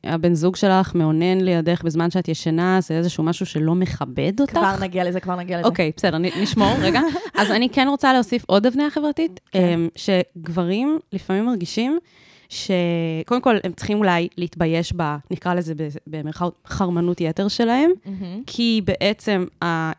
אה, 0.05 0.15
הבן 0.15 0.35
זוג 0.35 0.57
שלך 0.57 0.95
מאונן 0.95 1.41
לידך 1.41 1.83
בזמן 1.85 2.11
שאת 2.11 2.29
ישנה, 2.29 2.79
זה 2.83 2.95
איזשהו 2.95 3.25
משהו 3.25 3.47
שלא 3.47 3.75
מכבד 3.75 4.33
אותך. 4.41 4.53
כבר 4.53 4.75
נגיע 4.81 5.05
לזה, 5.05 5.21
כבר 5.21 5.37
נגיע 5.37 5.59
לזה. 5.59 5.69
אוקיי, 5.69 5.91
בסדר, 5.97 6.19
נ- 6.19 6.43
נשמור 6.43 6.73
רגע. 6.83 7.01
אז 7.35 7.51
אני 7.51 7.69
כן 7.69 7.87
רוצה 7.91 8.13
להוסיף 8.13 8.45
עוד 8.47 8.67
הבניה 8.67 8.91
חברתית, 8.91 9.41
כן. 9.51 9.59
אמ, 9.75 9.89
שגברים 9.97 10.99
לפעמים 11.13 11.47
מרגישים 11.47 11.99
שקודם 12.49 13.41
כל, 13.41 13.57
הם 13.65 13.73
צריכים 13.73 13.99
אולי 13.99 14.29
להתבייש 14.37 14.93
ב... 14.97 15.17
נקרא 15.31 15.55
לזה 15.55 15.75
במרכאות 16.07 16.55
חרמנות 16.67 17.21
יתר 17.21 17.49
שלהם, 17.49 17.91
כי 18.47 18.81
בעצם 18.85 19.45
ה... 19.65 19.93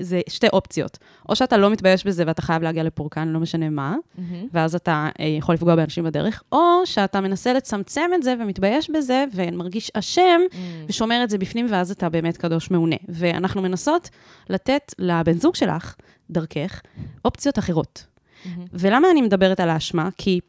זה 0.00 0.20
שתי 0.28 0.46
אופציות. 0.52 0.98
או 1.28 1.36
שאתה 1.36 1.56
לא 1.56 1.70
מתבייש 1.70 2.06
בזה 2.06 2.24
ואתה 2.26 2.42
חייב 2.42 2.62
להגיע 2.62 2.82
לפורקן, 2.82 3.28
לא 3.28 3.40
משנה 3.40 3.70
מה, 3.70 3.96
ואז 4.52 4.74
אתה 4.74 5.08
אה, 5.20 5.24
יכול 5.24 5.54
לפגוע 5.54 5.76
באנשים 5.76 6.04
בדרך, 6.04 6.42
או 6.52 6.58
שאתה 6.84 7.20
מנסה 7.20 7.52
לצמצם 7.52 8.10
את 8.14 8.22
זה 8.22 8.34
ומתבייש 8.40 8.90
בזה 8.90 9.24
ומרגיש 9.34 9.90
אשם, 9.94 10.40
ושומר 10.88 11.24
את 11.24 11.30
זה 11.30 11.38
בפנים, 11.38 11.66
ואז 11.70 11.90
אתה 11.90 12.08
באמת 12.08 12.36
קדוש 12.36 12.70
מעונה. 12.70 12.96
ואנחנו 13.08 13.62
מנסות 13.62 14.10
לתת 14.50 14.94
לבן 14.98 15.38
זוג 15.38 15.54
שלך, 15.54 15.94
דרכך, 16.30 16.80
אופציות 17.24 17.58
אחרות. 17.58 18.06
ולמה 18.72 19.10
אני 19.10 19.22
מדברת 19.22 19.60
על 19.60 19.70
האשמה? 19.70 20.08
כי 20.18 20.40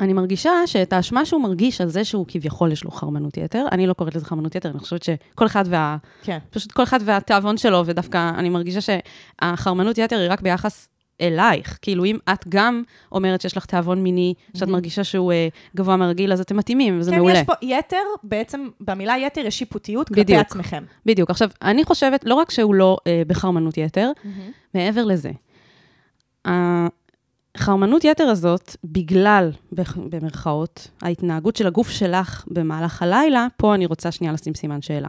אני 0.00 0.12
מרגישה 0.12 0.50
שאת 0.66 0.92
האשמה 0.92 1.24
שהוא 1.24 1.42
מרגיש 1.42 1.80
על 1.80 1.88
זה 1.88 2.04
שהוא 2.04 2.24
כביכול 2.28 2.72
יש 2.72 2.84
לו 2.84 2.90
חרמנות 2.90 3.36
יתר, 3.36 3.66
אני 3.72 3.86
לא 3.86 3.92
קוראת 3.92 4.14
לזה 4.14 4.24
חרמנות 4.24 4.54
יתר, 4.54 4.70
אני 4.70 4.78
חושבת 4.78 5.02
שכל 5.02 5.46
אחד 5.46 5.64
וה... 5.66 5.96
כן. 6.22 6.38
פשוט 6.50 6.72
כל 6.72 6.82
אחד 6.82 7.00
והתיאבון 7.04 7.56
שלו, 7.56 7.82
ודווקא 7.86 8.30
אני 8.38 8.48
מרגישה 8.48 8.80
שהחרמנות 8.80 9.98
יתר 9.98 10.18
היא 10.18 10.30
רק 10.30 10.40
ביחס 10.40 10.88
אלייך. 11.20 11.78
כאילו, 11.82 12.04
אם 12.04 12.18
את 12.32 12.48
גם 12.48 12.82
אומרת 13.12 13.40
שיש 13.40 13.56
לך 13.56 13.66
תיאבון 13.66 14.02
מיני, 14.02 14.34
שאת 14.56 14.68
מרגישה 14.68 15.04
שהוא 15.04 15.32
אה, 15.32 15.48
גבוה 15.76 15.96
מהרגיל, 15.96 16.32
אז 16.32 16.40
אתם 16.40 16.56
מתאימים, 16.56 16.98
וזה 17.00 17.10
כן, 17.10 17.16
מעולה. 17.16 17.38
יש 17.38 17.46
פה 17.46 17.52
יתר, 17.62 18.02
בעצם 18.22 18.68
במילה 18.80 19.18
יתר 19.18 19.40
יש 19.40 19.58
שיפוטיות 19.58 20.08
כלפי 20.08 20.20
בדיוק. 20.20 20.40
עצמכם. 20.40 20.84
בדיוק. 21.06 21.30
עכשיו, 21.30 21.50
אני 21.62 21.84
חושבת, 21.84 22.24
לא 22.24 22.34
רק 22.34 22.50
שהוא 22.50 22.74
לא 22.74 22.96
אה, 23.06 23.22
בחרמנות 23.26 23.78
יתר, 23.78 24.10
מעבר 24.74 25.04
לזה, 25.04 25.30
החרמנות 27.66 28.04
יתר 28.04 28.24
הזאת, 28.24 28.76
בגלל, 28.84 29.50
במרכאות, 30.10 30.88
ההתנהגות 31.02 31.56
של 31.56 31.66
הגוף 31.66 31.90
שלך 31.90 32.44
במהלך 32.46 33.02
הלילה, 33.02 33.46
פה 33.56 33.74
אני 33.74 33.86
רוצה 33.86 34.10
שנייה 34.10 34.32
לשים 34.32 34.54
סימן 34.54 34.82
שאלה. 34.82 35.08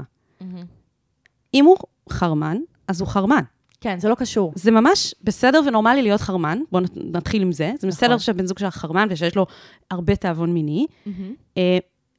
אם 1.53 1.65
הוא 1.65 1.77
חרמן, 2.09 2.57
אז 2.87 3.01
הוא 3.01 3.07
חרמן. 3.07 3.43
כן, 3.81 3.99
זה 3.99 4.09
לא 4.09 4.15
קשור. 4.15 4.53
זה 4.55 4.71
ממש 4.71 5.15
בסדר 5.23 5.61
ונורמלי 5.67 6.01
להיות 6.01 6.21
חרמן, 6.21 6.59
בואו 6.71 6.83
נתחיל 6.95 7.41
עם 7.41 7.51
זה. 7.51 7.73
זה 7.79 7.87
בסדר 7.87 8.07
נכון. 8.07 8.19
שהבן 8.19 8.45
זוג 8.45 8.59
שלך 8.59 8.75
חרמן 8.75 9.07
ושיש 9.11 9.35
לו 9.35 9.45
הרבה 9.91 10.15
תיאבון 10.15 10.53
מיני. 10.53 10.87
אה, 11.57 11.77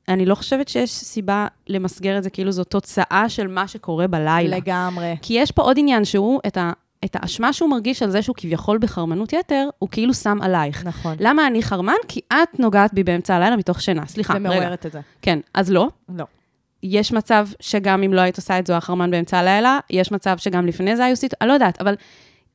אני 0.09 0.27
לא 0.27 0.35
חושבת 0.35 0.69
שיש 0.69 0.91
סיבה 0.91 1.47
למסגר 1.67 2.19
את 2.19 2.23
זה 2.23 2.31
כאילו 2.31 2.53
זו 2.53 2.65
תוצאה 2.65 3.25
של 3.29 3.47
מה 3.47 3.69
שקורה 3.69 4.07
בלילה. 4.07 4.57
לגמרי. 4.57 5.17
כי 5.23 5.35
יש 5.35 5.51
פה 5.51 5.63
עוד 5.63 5.79
עניין 5.79 6.05
שהוא, 6.05 6.41
את, 6.47 6.57
ה, 6.57 6.73
את 7.05 7.17
האשמה 7.21 7.53
שהוא 7.53 7.71
מרגיש 7.71 8.03
על 8.03 8.11
זה 8.11 8.23
שהוא 8.23 8.37
כביכול 8.37 8.79
בחרמנות 8.79 9.33
יתר, 9.33 9.69
הוא 9.79 9.89
כאילו 9.89 10.15
שם 10.15 10.39
עלייך. 10.43 10.87
נכון. 10.87 11.17
למה 11.21 11.47
אני 11.47 11.63
חרמן? 11.63 11.93
כי 12.09 12.21
את 12.33 12.61
נוגעת 12.61 12.95
בי 12.95 13.05
באמצע 13.05 13.35
הלילה 13.35 13.57
מתוך 13.57 13.81
שינה. 13.81 14.07
סליחה, 14.07 14.35
רגע. 14.35 14.51
ומעוררת 14.51 14.87
את 14.87 14.93
זה. 14.93 15.01
כן, 15.23 15.39
אז 15.55 15.71
לא. 15.71 15.89
לא. 16.09 16.25
יש 16.83 17.13
מצב 17.13 17.49
שגם 17.61 18.03
אם 18.03 18.15
לא 18.15 18.21
היית 18.21 18.37
עושה 18.37 18.59
את 18.59 18.67
זה, 18.67 18.73
הוא 18.73 18.77
היה 18.77 18.81
חרמן 18.81 19.11
באמצע 19.11 19.39
הלילה, 19.39 19.79
יש 19.91 20.13
מצב 20.13 20.39
שגם 20.39 20.67
לפני 20.67 20.97
זה 20.97 21.05
היו 21.05 21.17
סיטואציות, 21.17 21.43
אני 21.43 21.49
לא 21.49 21.53
יודעת, 21.53 21.81
אבל 21.81 21.95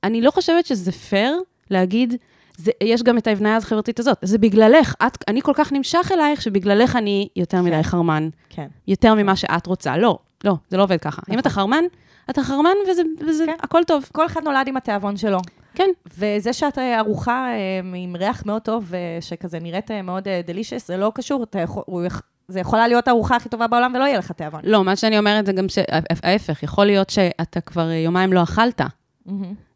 אני 0.03 0.21
לא 0.21 0.31
חושבת 0.31 0.65
שזה 0.65 0.91
פייר 0.91 1.39
להגיד, 1.69 2.15
זה, 2.57 2.71
יש 2.83 3.03
גם 3.03 3.17
את 3.17 3.27
ההבניה 3.27 3.57
החברתית 3.57 3.99
הזאת, 3.99 4.17
זה 4.21 4.37
בגללך, 4.37 4.95
את, 5.07 5.17
אני 5.27 5.41
כל 5.41 5.51
כך 5.55 5.71
נמשך 5.71 6.11
אלייך, 6.13 6.41
שבגללך 6.41 6.95
אני 6.95 7.27
יותר 7.35 7.61
מדי 7.61 7.83
חרמן, 7.83 8.29
כן. 8.49 8.67
יותר 8.87 9.13
ממה 9.13 9.35
שאת 9.35 9.67
רוצה. 9.67 9.97
לא, 9.97 10.19
לא, 10.43 10.55
זה 10.69 10.77
לא 10.77 10.83
עובד 10.83 10.97
ככה. 10.97 11.21
אם 11.31 11.39
אתה 11.39 11.49
חרמן, 11.49 11.83
אתה 12.29 12.43
חרמן 12.43 12.75
וזה, 12.91 13.01
וזה 13.27 13.45
כן. 13.45 13.55
הכל 13.59 13.83
טוב. 13.83 14.09
כל 14.11 14.25
אחד 14.25 14.43
נולד 14.43 14.67
עם 14.67 14.77
התיאבון 14.77 15.17
שלו. 15.17 15.39
כן, 15.75 15.89
וזה 16.17 16.53
שאת 16.53 16.77
אה, 16.77 16.99
ארוחה 16.99 17.47
אה, 17.47 17.79
עם 17.95 18.15
ריח 18.15 18.45
מאוד 18.45 18.61
טוב, 18.61 18.93
אה, 18.93 19.17
שכזה 19.21 19.59
נראית 19.59 19.91
אה, 19.91 20.01
מאוד 20.01 20.27
דלישס, 20.45 20.87
זה 20.87 20.97
לא 20.97 21.11
קשור, 21.15 21.43
אתה 21.43 21.59
יכול, 21.59 21.83
הוא 21.85 22.03
זה 22.47 22.59
יכולה 22.59 22.87
להיות 22.87 23.07
הארוחה 23.07 23.35
הכי 23.35 23.49
טובה 23.49 23.67
בעולם 23.67 23.91
ולא 23.95 24.03
יהיה 24.03 24.17
לך 24.17 24.31
תיאבון. 24.31 24.61
לא, 24.63 24.83
מה 24.83 24.95
שאני 24.95 25.17
אומרת 25.19 25.45
זה 25.45 25.53
גם 25.53 25.69
שההפך, 25.69 26.63
יכול 26.63 26.85
להיות 26.85 27.09
שאתה 27.09 27.61
כבר 27.61 27.91
יומיים 27.91 28.33
לא 28.33 28.43
אכלת. 28.43 28.81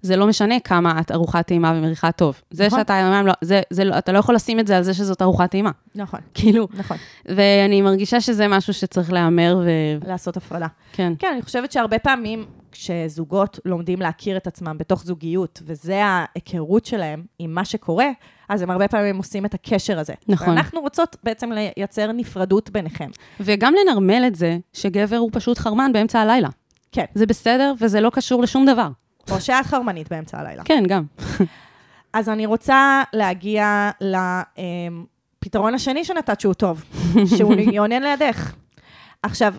זה 0.07 0.15
לא 0.15 0.27
משנה 0.27 0.59
כמה 0.59 0.99
את 0.99 1.11
ארוחה 1.11 1.43
טעימה 1.43 1.73
ומריחה 1.75 2.11
טוב. 2.11 2.41
זה 2.51 2.67
נכון. 2.67 2.79
שאתה 2.79 2.93
יומיים 2.93 3.27
לא, 3.27 3.33
זה, 3.41 3.61
זה, 3.69 3.83
לא- 3.83 3.97
אתה 3.97 4.11
לא 4.11 4.17
יכול 4.19 4.35
לשים 4.35 4.59
את 4.59 4.67
זה 4.67 4.77
על 4.77 4.83
זה 4.83 4.93
שזאת 4.93 5.21
ארוחה 5.21 5.47
טעימה. 5.47 5.71
נכון, 5.95 6.19
כאילו, 6.33 6.67
נכון. 6.73 6.97
ואני 7.25 7.81
מרגישה 7.81 8.21
שזה 8.21 8.47
משהו 8.47 8.73
שצריך 8.73 9.11
להיאמר, 9.13 9.59
וכן. 9.61 10.09
לעשות 10.09 10.37
הפרדה. 10.37 10.67
כן, 10.93 11.13
אני 11.33 11.41
חושבת 11.41 11.71
שהרבה 11.71 11.99
פעמים 11.99 12.45
כשזוגות 12.71 13.59
לומדים 13.65 14.01
להכיר 14.01 14.37
את 14.37 14.47
עצמם 14.47 14.77
בתוך 14.77 15.03
זוגיות, 15.03 15.61
וזה 15.65 16.01
ההיכרות 16.05 16.85
שלהם 16.85 17.23
עם 17.39 17.53
מה 17.53 17.65
שקורה, 17.65 18.07
אז 18.49 18.61
הם 18.61 18.69
הרבה 18.71 18.87
פעמים 18.87 19.17
עושים 19.17 19.45
את 19.45 19.53
הקשר 19.53 19.99
הזה. 19.99 20.13
נכון. 20.27 20.49
ואנחנו 20.49 20.81
רוצות 20.81 21.15
בעצם 21.23 21.51
לייצר 21.51 22.11
נפרדות 22.11 22.69
ביניכם. 22.69 23.09
וגם 23.39 23.73
לנרמל 23.73 24.23
את 24.27 24.35
זה 24.35 24.57
שגבר 24.73 25.17
הוא 25.17 25.29
פשוט 25.33 25.57
חרמן 25.57 25.93
באמצע 25.93 26.19
הלילה. 26.19 26.49
כן. 26.91 27.05
זה 27.15 27.25
בסדר, 27.25 27.73
וזה 27.81 28.01
לא 28.01 28.09
קשור 28.09 28.41
לשום 28.41 28.65
דבר. 28.65 28.87
או 29.31 29.41
שאת 29.41 29.65
חרמנית 29.65 30.09
באמצע 30.09 30.39
הלילה. 30.39 30.63
כן, 30.63 30.83
גם. 30.87 31.03
אז 32.13 32.29
אני 32.29 32.45
רוצה 32.45 33.03
להגיע 33.13 33.89
לפתרון 34.01 35.73
השני 35.73 36.05
שנתת 36.05 36.39
שהוא 36.41 36.53
טוב, 36.53 36.83
שהוא 37.37 37.53
יעונן 37.73 38.03
לידך. 38.03 38.53
עכשיו, 39.23 39.53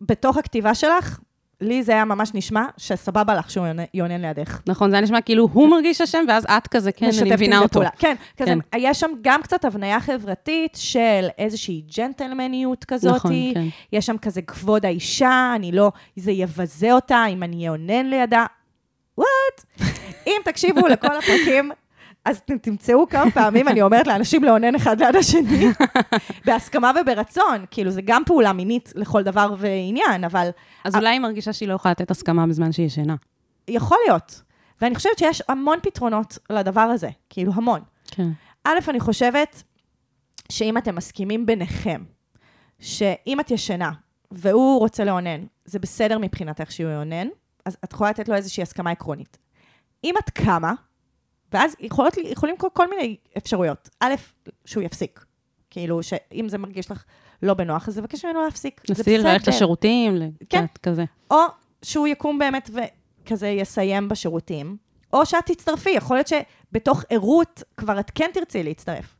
בתוך 0.00 0.36
הכתיבה 0.36 0.74
שלך, 0.74 1.18
לי 1.60 1.82
זה 1.82 1.92
היה 1.92 2.04
ממש 2.04 2.30
נשמע 2.34 2.64
שסבבה 2.76 3.34
לך 3.34 3.50
שהוא 3.50 3.66
יעונן- 3.94 4.20
לידך. 4.22 4.60
נכון, 4.68 4.90
זה 4.90 4.96
היה 4.96 5.02
נשמע 5.04 5.20
כאילו 5.20 5.48
הוא 5.52 5.68
מרגיש 5.70 6.00
אשם, 6.00 6.24
ואז 6.28 6.44
את 6.56 6.68
כזה, 6.68 6.92
כן, 6.92 7.06
אני 7.22 7.32
מבינה 7.32 7.58
אותו. 7.58 7.68
פעולה. 7.72 7.88
כן, 7.98 8.14
כזה, 8.36 8.50
כן. 8.70 8.78
יש 8.78 9.00
שם 9.00 9.10
גם 9.20 9.42
קצת 9.42 9.64
הבניה 9.64 10.00
חברתית 10.00 10.78
של 10.80 11.26
איזושהי 11.38 11.82
ג'נטלמניות 11.96 12.84
כזאת. 12.84 13.14
נכון, 13.14 13.32
כן. 13.54 13.64
יש 13.92 14.06
שם 14.06 14.16
כזה 14.18 14.42
כבוד 14.42 14.86
האישה, 14.86 15.52
אני 15.56 15.72
לא, 15.72 15.92
זה 16.16 16.32
יבזה 16.32 16.92
אותה 16.92 17.24
אם 17.26 17.42
אני 17.42 17.68
אעונן 17.68 18.06
לידה. 18.06 18.46
וואט? 19.80 19.90
אם 20.26 20.40
תקשיבו 20.44 20.88
לכל 20.88 21.16
הפרקים, 21.16 21.70
אז 22.24 22.40
תמצאו 22.62 23.08
כמה 23.08 23.30
פעמים 23.30 23.68
אני 23.68 23.82
אומרת 23.82 24.06
לאנשים 24.06 24.44
לאונן 24.44 24.74
אחד 24.74 25.02
ליד 25.02 25.16
השני, 25.16 25.66
בהסכמה 26.44 26.92
וברצון. 27.00 27.64
כאילו, 27.70 27.90
זה 27.90 28.02
גם 28.04 28.22
פעולה 28.26 28.52
מינית 28.52 28.92
לכל 28.96 29.22
דבר 29.22 29.54
ועניין, 29.58 30.24
אבל 30.24 30.48
אז 30.84 30.96
אולי 30.96 31.08
היא 31.08 31.20
מרגישה 31.20 31.52
שהיא 31.52 31.68
לא 31.68 31.74
יכולה 31.74 31.92
לתת 31.92 32.10
הסכמה 32.10 32.46
בזמן 32.46 32.72
שהיא 32.72 32.86
ישנה. 32.86 33.14
יכול 33.68 33.98
להיות. 34.06 34.42
ואני 34.80 34.94
חושבת 34.94 35.18
שיש 35.18 35.42
המון 35.48 35.78
פתרונות 35.82 36.38
לדבר 36.50 36.80
הזה, 36.80 37.08
כאילו 37.30 37.52
המון. 37.54 37.80
כן. 38.06 38.28
א', 38.64 38.78
אני 38.88 39.00
חושבת 39.00 39.62
שאם 40.52 40.78
אתם 40.78 40.94
מסכימים 40.94 41.46
ביניכם, 41.46 42.02
שאם 42.80 43.40
את 43.40 43.50
ישנה 43.50 43.92
והוא 44.32 44.78
רוצה 44.78 45.04
לאונן, 45.04 45.44
זה 45.64 45.78
בסדר 45.78 46.18
מבחינתך 46.18 46.72
שהוא 46.72 46.90
יאונן, 46.90 47.28
אז 47.64 47.76
את 47.84 47.92
יכולה 47.92 48.10
לתת 48.10 48.28
לו 48.28 48.34
איזושהי 48.34 48.62
הסכמה 48.62 48.90
עקרונית. 48.90 49.38
אם 50.04 50.14
את 50.24 50.30
קמה, 50.30 50.72
ואז 51.52 51.76
יכולות, 51.80 52.16
יכולים 52.16 52.56
כל, 52.56 52.68
כל 52.72 52.90
מיני 52.90 53.16
אפשרויות. 53.36 53.88
א', 54.00 54.14
שהוא 54.64 54.82
יפסיק. 54.82 55.24
כאילו, 55.70 56.02
שאם 56.02 56.48
זה 56.48 56.58
מרגיש 56.58 56.90
לך 56.90 57.04
לא 57.42 57.54
בנוח, 57.54 57.88
אז 57.88 57.98
לבקש 57.98 58.24
ממנו 58.24 58.42
להפסיק. 58.44 58.80
זה 58.86 58.94
נסי 59.00 59.18
ללכת. 59.18 59.48
לשירותים, 59.48 60.18
כן. 60.50 60.66
קצת 60.66 60.78
כזה. 60.78 61.04
או 61.30 61.36
שהוא 61.82 62.08
יקום 62.08 62.38
באמת 62.38 62.70
וכזה 62.72 63.48
יסיים 63.48 64.08
בשירותים, 64.08 64.76
או 65.12 65.26
שאת 65.26 65.46
תצטרפי, 65.46 65.90
יכול 65.90 66.16
להיות 66.16 66.26
שבתוך 66.28 67.04
ערות 67.10 67.62
כבר 67.76 68.00
את 68.00 68.10
כן 68.14 68.30
תרצי 68.34 68.62
להצטרף. 68.62 69.16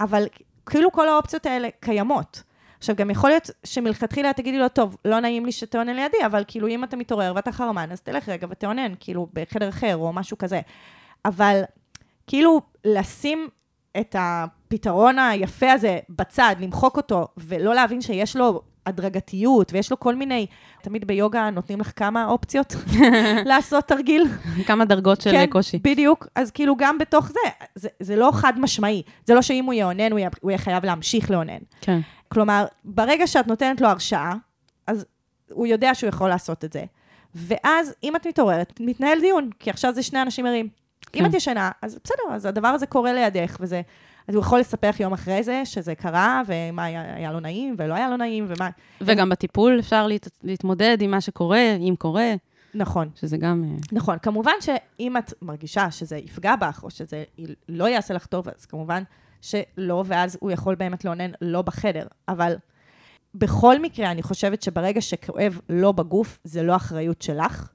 אבל 0.00 0.26
כאילו 0.66 0.92
כל 0.92 1.08
האופציות 1.08 1.46
האלה 1.46 1.68
קיימות. 1.80 2.42
עכשיו, 2.86 2.96
גם 2.96 3.10
יכול 3.10 3.30
להיות 3.30 3.50
שמלכתחילה 3.64 4.32
תגידי 4.32 4.58
לו, 4.58 4.68
טוב, 4.68 4.96
לא 5.04 5.20
נעים 5.20 5.46
לי 5.46 5.52
שתאונן 5.52 5.96
לידי, 5.96 6.16
אבל 6.26 6.44
כאילו 6.46 6.68
אם 6.68 6.84
אתה 6.84 6.96
מתעורר 6.96 7.32
ואתה 7.36 7.52
חרמן, 7.52 7.92
אז 7.92 8.00
תלך 8.00 8.28
רגע 8.28 8.46
ותאונן, 8.50 8.92
כאילו 9.00 9.28
בחדר 9.32 9.68
אחר 9.68 9.96
או 9.96 10.12
משהו 10.12 10.38
כזה. 10.38 10.60
אבל 11.24 11.62
כאילו 12.26 12.60
לשים 12.84 13.48
את 14.00 14.16
הפתרון 14.18 15.18
היפה 15.18 15.72
הזה 15.72 15.98
בצד, 16.08 16.54
למחוק 16.60 16.96
אותו, 16.96 17.28
ולא 17.36 17.74
להבין 17.74 18.00
שיש 18.00 18.36
לו 18.36 18.62
הדרגתיות, 18.86 19.72
ויש 19.72 19.90
לו 19.90 20.00
כל 20.00 20.14
מיני, 20.14 20.46
תמיד 20.82 21.06
ביוגה 21.06 21.50
נותנים 21.50 21.80
לך 21.80 21.92
כמה 21.96 22.26
אופציות 22.26 22.74
לעשות 23.50 23.84
תרגיל. 23.84 24.24
כמה 24.66 24.84
דרגות 24.84 25.20
של 25.20 25.30
כן, 25.30 25.46
קושי. 25.50 25.78
בדיוק. 25.78 26.26
אז 26.34 26.50
כאילו 26.50 26.76
גם 26.76 26.98
בתוך 26.98 27.28
זה, 27.28 27.40
זה, 27.74 27.88
זה 28.00 28.16
לא 28.16 28.30
חד 28.34 28.52
משמעי. 28.56 29.02
זה 29.24 29.34
לא 29.34 29.42
שאם 29.42 29.64
הוא 29.64 29.74
יאונן, 29.74 30.12
הוא 30.12 30.50
יהיה 30.50 30.58
חייב 30.58 30.84
להמשיך 30.84 31.30
לאונן. 31.30 31.58
כן. 31.80 32.00
כלומר, 32.28 32.66
ברגע 32.84 33.26
שאת 33.26 33.46
נותנת 33.46 33.80
לו 33.80 33.88
הרשאה, 33.88 34.34
אז 34.86 35.06
הוא 35.50 35.66
יודע 35.66 35.94
שהוא 35.94 36.08
יכול 36.08 36.28
לעשות 36.28 36.64
את 36.64 36.72
זה. 36.72 36.84
ואז, 37.34 37.94
אם 38.02 38.16
את 38.16 38.26
מתעוררת, 38.26 38.80
מתנהל 38.80 39.20
דיון, 39.20 39.50
כי 39.58 39.70
עכשיו 39.70 39.94
זה 39.94 40.02
שני 40.02 40.22
אנשים 40.22 40.46
ערים. 40.46 40.68
כן. 41.12 41.20
אם 41.20 41.26
את 41.26 41.34
ישנה, 41.34 41.70
אז 41.82 41.98
בסדר, 42.04 42.34
אז 42.34 42.46
הדבר 42.46 42.68
הזה 42.68 42.86
קורה 42.86 43.12
לידך, 43.12 43.56
וזה... 43.60 43.82
אז 44.28 44.34
הוא 44.34 44.42
יכול 44.42 44.60
לספר 44.60 44.88
לך 44.88 45.00
יום 45.00 45.12
אחרי 45.12 45.42
זה 45.42 45.62
שזה 45.64 45.94
קרה, 45.94 46.42
ומה 46.46 46.84
היה, 46.84 47.14
היה 47.14 47.32
לו 47.32 47.40
נעים 47.40 47.74
ולא 47.78 47.94
היה 47.94 48.10
לו 48.10 48.16
נעים, 48.16 48.46
ומה... 48.48 48.70
וגם 49.00 49.28
בטיפול 49.28 49.78
אפשר 49.78 50.06
להת, 50.06 50.28
להתמודד 50.42 50.96
עם 51.00 51.10
מה 51.10 51.20
שקורה, 51.20 51.76
אם 51.80 51.94
קורה, 51.98 52.34
נכון. 52.74 53.08
שזה 53.14 53.36
גם... 53.36 53.64
אה, 53.64 53.76
נכון, 53.92 54.18
כמובן 54.22 54.52
שאם 54.60 55.16
את 55.16 55.32
מרגישה 55.42 55.90
שזה 55.90 56.16
יפגע 56.16 56.56
בך, 56.56 56.80
או 56.82 56.90
שזה 56.90 57.24
לא 57.68 57.88
יעשה 57.88 58.14
לך 58.14 58.26
טוב, 58.26 58.48
אז 58.48 58.66
כמובן 58.66 59.02
שלא, 59.40 60.04
ואז 60.06 60.38
הוא 60.40 60.50
יכול 60.50 60.74
באמת 60.74 61.04
לאונן 61.04 61.30
לא 61.40 61.62
בחדר. 61.62 62.06
אבל 62.28 62.56
בכל 63.34 63.82
מקרה, 63.82 64.10
אני 64.10 64.22
חושבת 64.22 64.62
שברגע 64.62 65.00
שכואב 65.00 65.60
לא 65.68 65.92
בגוף, 65.92 66.38
זה 66.44 66.62
לא 66.62 66.76
אחריות 66.76 67.22
שלך, 67.22 67.68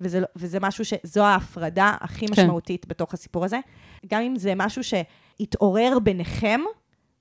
וזה, 0.00 0.20
לא- 0.20 0.26
וזה 0.36 0.58
משהו 0.60 0.84
ש... 0.84 0.94
זו 1.02 1.24
ההפרדה 1.24 1.94
הכי 2.00 2.26
כן. 2.26 2.32
משמעותית 2.32 2.86
בתוך 2.88 3.14
הסיפור 3.14 3.44
הזה. 3.44 3.58
גם 4.06 4.22
אם 4.22 4.36
זה 4.36 4.52
משהו 4.56 4.82
שהתעורר 4.84 5.98
ביניכם, 6.02 6.60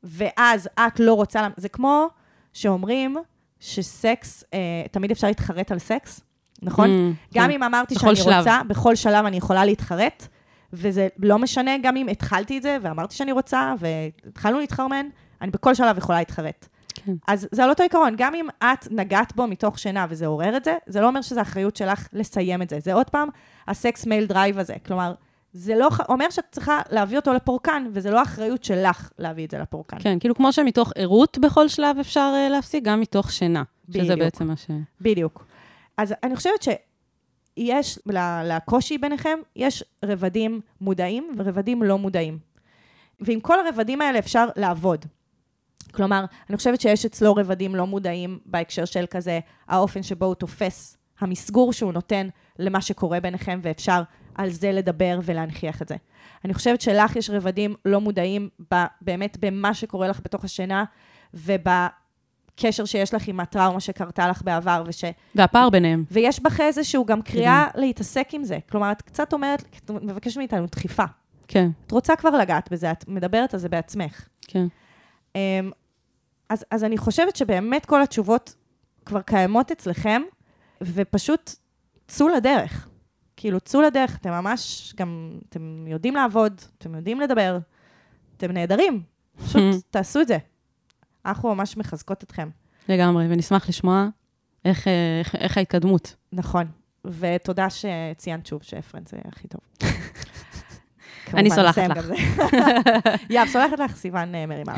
ואז 0.03 0.69
את 0.79 0.99
לא 0.99 1.13
רוצה... 1.13 1.47
זה 1.57 1.69
כמו 1.69 2.07
שאומרים 2.53 3.17
שסקס, 3.59 4.43
אה, 4.53 4.59
תמיד 4.91 5.11
אפשר 5.11 5.27
להתחרט 5.27 5.71
על 5.71 5.79
סקס, 5.79 6.21
נכון? 6.61 6.87
אממ, 6.87 7.33
גם 7.33 7.45
כן. 7.47 7.51
אם 7.51 7.63
אמרתי 7.63 7.95
שאני 7.95 8.15
שלב. 8.15 8.37
רוצה, 8.37 8.61
בכל 8.67 8.95
שלב 8.95 9.25
אני 9.25 9.37
יכולה 9.37 9.65
להתחרט, 9.65 10.27
וזה 10.73 11.07
לא 11.19 11.39
משנה, 11.39 11.71
גם 11.81 11.97
אם 11.97 12.07
התחלתי 12.07 12.57
את 12.57 12.63
זה 12.63 12.77
ואמרתי 12.81 13.15
שאני 13.15 13.31
רוצה, 13.31 13.73
והתחלנו 13.79 14.59
להתחרמן, 14.59 15.05
אני 15.41 15.51
בכל 15.51 15.73
שלב 15.73 15.97
יכולה 15.97 16.19
להתחרט. 16.19 16.67
כן. 16.93 17.13
אז 17.27 17.47
זה 17.51 17.63
על 17.63 17.69
אותו 17.69 17.83
עיקרון, 17.83 18.13
גם 18.17 18.35
אם 18.35 18.47
את 18.63 18.87
נגעת 18.91 19.35
בו 19.35 19.47
מתוך 19.47 19.79
שינה 19.79 20.05
וזה 20.09 20.25
עורר 20.25 20.57
את 20.57 20.63
זה, 20.63 20.77
זה 20.85 21.01
לא 21.01 21.07
אומר 21.07 21.21
שזו 21.21 21.41
אחריות 21.41 21.75
שלך 21.75 22.07
לסיים 22.13 22.61
את 22.61 22.69
זה. 22.69 22.79
זה 22.79 22.93
עוד 22.93 23.09
פעם 23.09 23.29
ה 23.67 23.77
sex 23.77 24.05
male 24.05 24.25
drive 24.25 24.59
הזה. 24.59 24.75
כלומר, 24.85 25.13
זה 25.53 25.75
לא 25.75 25.89
אומר 26.09 26.29
שאת 26.29 26.45
צריכה 26.51 26.81
להביא 26.91 27.17
אותו 27.17 27.33
לפורקן, 27.33 27.87
וזה 27.93 28.11
לא 28.11 28.21
אחריות 28.21 28.63
שלך 28.63 29.09
להביא 29.19 29.45
את 29.45 29.51
זה 29.51 29.57
לפורקן. 29.57 29.97
כן, 29.99 30.19
כאילו 30.19 30.35
כמו 30.35 30.53
שמתוך 30.53 30.91
ערות 30.95 31.37
בכל 31.37 31.67
שלב 31.67 31.97
אפשר 31.99 32.31
אה, 32.35 32.49
להפסיק, 32.49 32.83
גם 32.83 32.99
מתוך 32.99 33.31
שינה. 33.31 33.63
שזה 33.89 34.03
בדיוק. 34.03 34.19
בעצם 34.19 34.47
מה 34.47 34.55
ש... 34.55 34.67
בדיוק. 35.01 35.45
אז 35.97 36.13
אני 36.23 36.35
חושבת 36.35 36.61
שיש, 37.59 37.99
ל- 38.05 38.43
לקושי 38.43 38.97
ביניכם, 38.97 39.39
יש 39.55 39.83
רבדים 40.05 40.61
מודעים 40.81 41.35
ורבדים 41.37 41.83
לא 41.83 41.97
מודעים. 41.97 42.39
ועם 43.19 43.39
כל 43.39 43.59
הרבדים 43.59 44.01
האלה 44.01 44.19
אפשר 44.19 44.47
לעבוד. 44.55 45.05
כלומר, 45.91 46.25
אני 46.49 46.57
חושבת 46.57 46.81
שיש 46.81 47.05
אצלו 47.05 47.35
רבדים 47.35 47.75
לא 47.75 47.87
מודעים 47.87 48.39
בהקשר 48.45 48.85
של 48.85 49.05
כזה, 49.09 49.39
האופן 49.67 50.03
שבו 50.03 50.25
הוא 50.25 50.35
תופס, 50.35 50.97
המסגור 51.19 51.73
שהוא 51.73 51.93
נותן 51.93 52.27
למה 52.59 52.81
שקורה 52.81 53.19
ביניכם, 53.19 53.59
ואפשר 53.63 54.01
על 54.35 54.49
זה 54.49 54.71
לדבר 54.71 55.19
ולהנכיח 55.23 55.81
את 55.81 55.87
זה. 55.87 55.95
אני 56.45 56.53
חושבת 56.53 56.81
שלך 56.81 57.15
יש 57.15 57.29
רבדים 57.29 57.75
לא 57.85 58.01
מודעים 58.01 58.49
ב, 58.73 58.75
באמת 59.01 59.37
במה 59.39 59.73
שקורה 59.73 60.07
לך 60.07 60.19
בתוך 60.23 60.43
השינה, 60.43 60.83
ובקשר 62.63 62.85
שיש 62.85 63.13
לך 63.13 63.27
עם 63.27 63.39
הטראומה 63.39 63.79
שקרתה 63.79 64.27
לך 64.27 64.41
בעבר, 64.41 64.83
וש... 64.87 65.03
והפער 65.35 65.69
ביניהם. 65.69 66.03
ויש 66.11 66.39
בך 66.39 66.61
איזשהו 66.61 67.05
גם 67.05 67.21
קריאה 67.21 67.67
להתעסק 67.75 68.29
עם 68.33 68.43
זה. 68.43 68.57
כלומר, 68.69 68.91
את 68.91 69.01
קצת 69.01 69.33
אומרת, 69.33 69.63
את 69.77 69.91
מבקשת 69.91 70.37
מאיתנו 70.37 70.65
דחיפה. 70.65 71.03
כן, 71.47 71.69
את 71.87 71.91
רוצה 71.91 72.15
כבר 72.15 72.29
לגעת 72.29 72.71
בזה, 72.71 72.91
את 72.91 73.07
מדברת 73.07 73.53
על 73.53 73.59
זה 73.59 73.69
בעצמך. 73.69 74.27
כן. 74.41 74.65
אמ, 75.35 75.71
אז, 76.49 76.65
אז 76.71 76.83
אני 76.83 76.97
חושבת 76.97 77.35
שבאמת 77.35 77.85
כל 77.85 78.01
התשובות 78.01 78.55
כבר 79.05 79.21
קיימות 79.21 79.71
אצלכם, 79.71 80.21
ופשוט 80.81 81.55
צאו 82.07 82.27
לדרך. 82.27 82.87
כאילו, 83.37 83.59
צאו 83.59 83.81
לדרך, 83.81 84.17
אתם 84.17 84.29
ממש 84.29 84.93
גם, 84.97 85.39
אתם 85.49 85.85
יודעים 85.87 86.15
לעבוד, 86.15 86.61
אתם 86.77 86.95
יודעים 86.95 87.19
לדבר, 87.19 87.57
אתם 88.37 88.51
נהדרים. 88.51 89.03
פשוט 89.45 89.61
תעשו 89.91 90.21
את 90.21 90.27
זה. 90.27 90.37
אנחנו 91.25 91.55
ממש 91.55 91.77
מחזקות 91.77 92.23
אתכם. 92.23 92.49
לגמרי, 92.89 93.25
ונשמח 93.29 93.69
לשמוע 93.69 94.07
איך, 94.65 94.87
אה, 94.87 95.19
איך, 95.19 95.35
איך 95.35 95.57
ההתקדמות. 95.57 96.15
נכון. 96.31 96.67
ותודה 97.05 97.67
שציינת 97.69 98.45
שוב 98.45 98.63
שאפרן 98.63 99.01
זה 99.05 99.17
הכי 99.25 99.47
טוב. 99.47 99.61
אני 101.33 101.51
סולחת 101.51 101.77
לך. 101.77 102.05
יאב, 103.29 103.47
סולחת 103.47 103.79
לך, 103.79 103.95
סיוון 103.95 104.35
אה, 104.35 104.45
מרימה. 104.45 104.73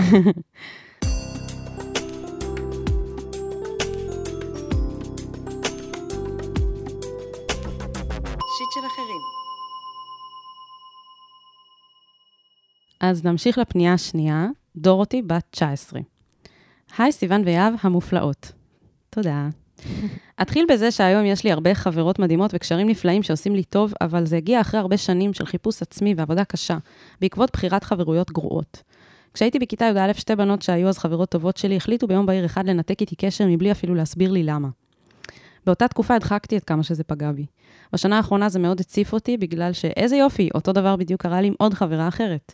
אז 13.00 13.26
נמשיך 13.26 13.58
לפנייה 13.58 13.94
השנייה, 13.94 14.48
דורותי 14.76 15.22
בת 15.22 15.44
19. 15.52 16.00
היי, 16.98 17.12
סיוון 17.12 17.42
ויהב 17.46 17.74
המופלאות. 17.82 18.52
תודה. 19.10 19.50
אתחיל 20.42 20.66
בזה 20.70 20.92
שהיום 20.92 21.26
יש 21.26 21.44
לי 21.44 21.52
הרבה 21.52 21.76
חברות 21.76 22.20
מדהימות 22.20 22.52
וקשרים 22.54 22.90
נפלאים 22.90 23.24
שעושים 23.24 23.56
לי 23.56 23.64
טוב, 23.64 23.94
אבל 24.02 24.26
זה 24.26 24.38
הגיע 24.38 24.62
אחרי 24.62 24.80
הרבה 24.80 24.98
שנים 24.98 25.34
של 25.34 25.46
חיפוש 25.46 25.82
עצמי 25.82 26.14
ועבודה 26.18 26.44
קשה, 26.46 26.78
בעקבות 27.22 27.50
בחירת 27.54 27.84
חברויות 27.84 28.32
גרועות. 28.32 28.84
כשהייתי 29.34 29.60
בכיתה 29.60 29.86
י"א, 29.86 30.14
שתי 30.14 30.36
בנות 30.36 30.62
שהיו 30.62 30.88
אז 30.90 30.98
חברות 30.98 31.30
טובות 31.30 31.58
שלי, 31.58 31.78
החליטו 31.78 32.08
ביום 32.08 32.26
בהיר 32.26 32.46
אחד 32.46 32.66
לנתק 32.66 33.02
איתי 33.02 33.16
קשר 33.16 33.46
מבלי 33.48 33.72
אפילו 33.72 33.96
להסביר 33.96 34.32
לי 34.32 34.44
למה. 34.44 34.68
באותה 35.66 35.88
תקופה 35.88 36.16
הדחקתי 36.16 36.56
עד 36.56 36.64
כמה 36.64 36.84
שזה 36.84 37.04
פגע 37.04 37.32
בי. 37.32 37.46
בשנה 37.94 38.18
האחרונה 38.18 38.50
זה 38.50 38.60
מאוד 38.60 38.80
הציף 38.80 39.14
אותי, 39.14 39.38
בגלל 39.38 39.74
שאיזה 39.74 40.16
יופי, 40.16 40.50
אותו 40.56 40.72
דבר 40.72 40.96
בדיוק 40.96 41.22
קרה 41.22 41.42
לי 41.42 41.48
עם 41.48 41.54
עוד 41.60 41.74
חברה 41.74 42.08
אחרת. 42.08 42.54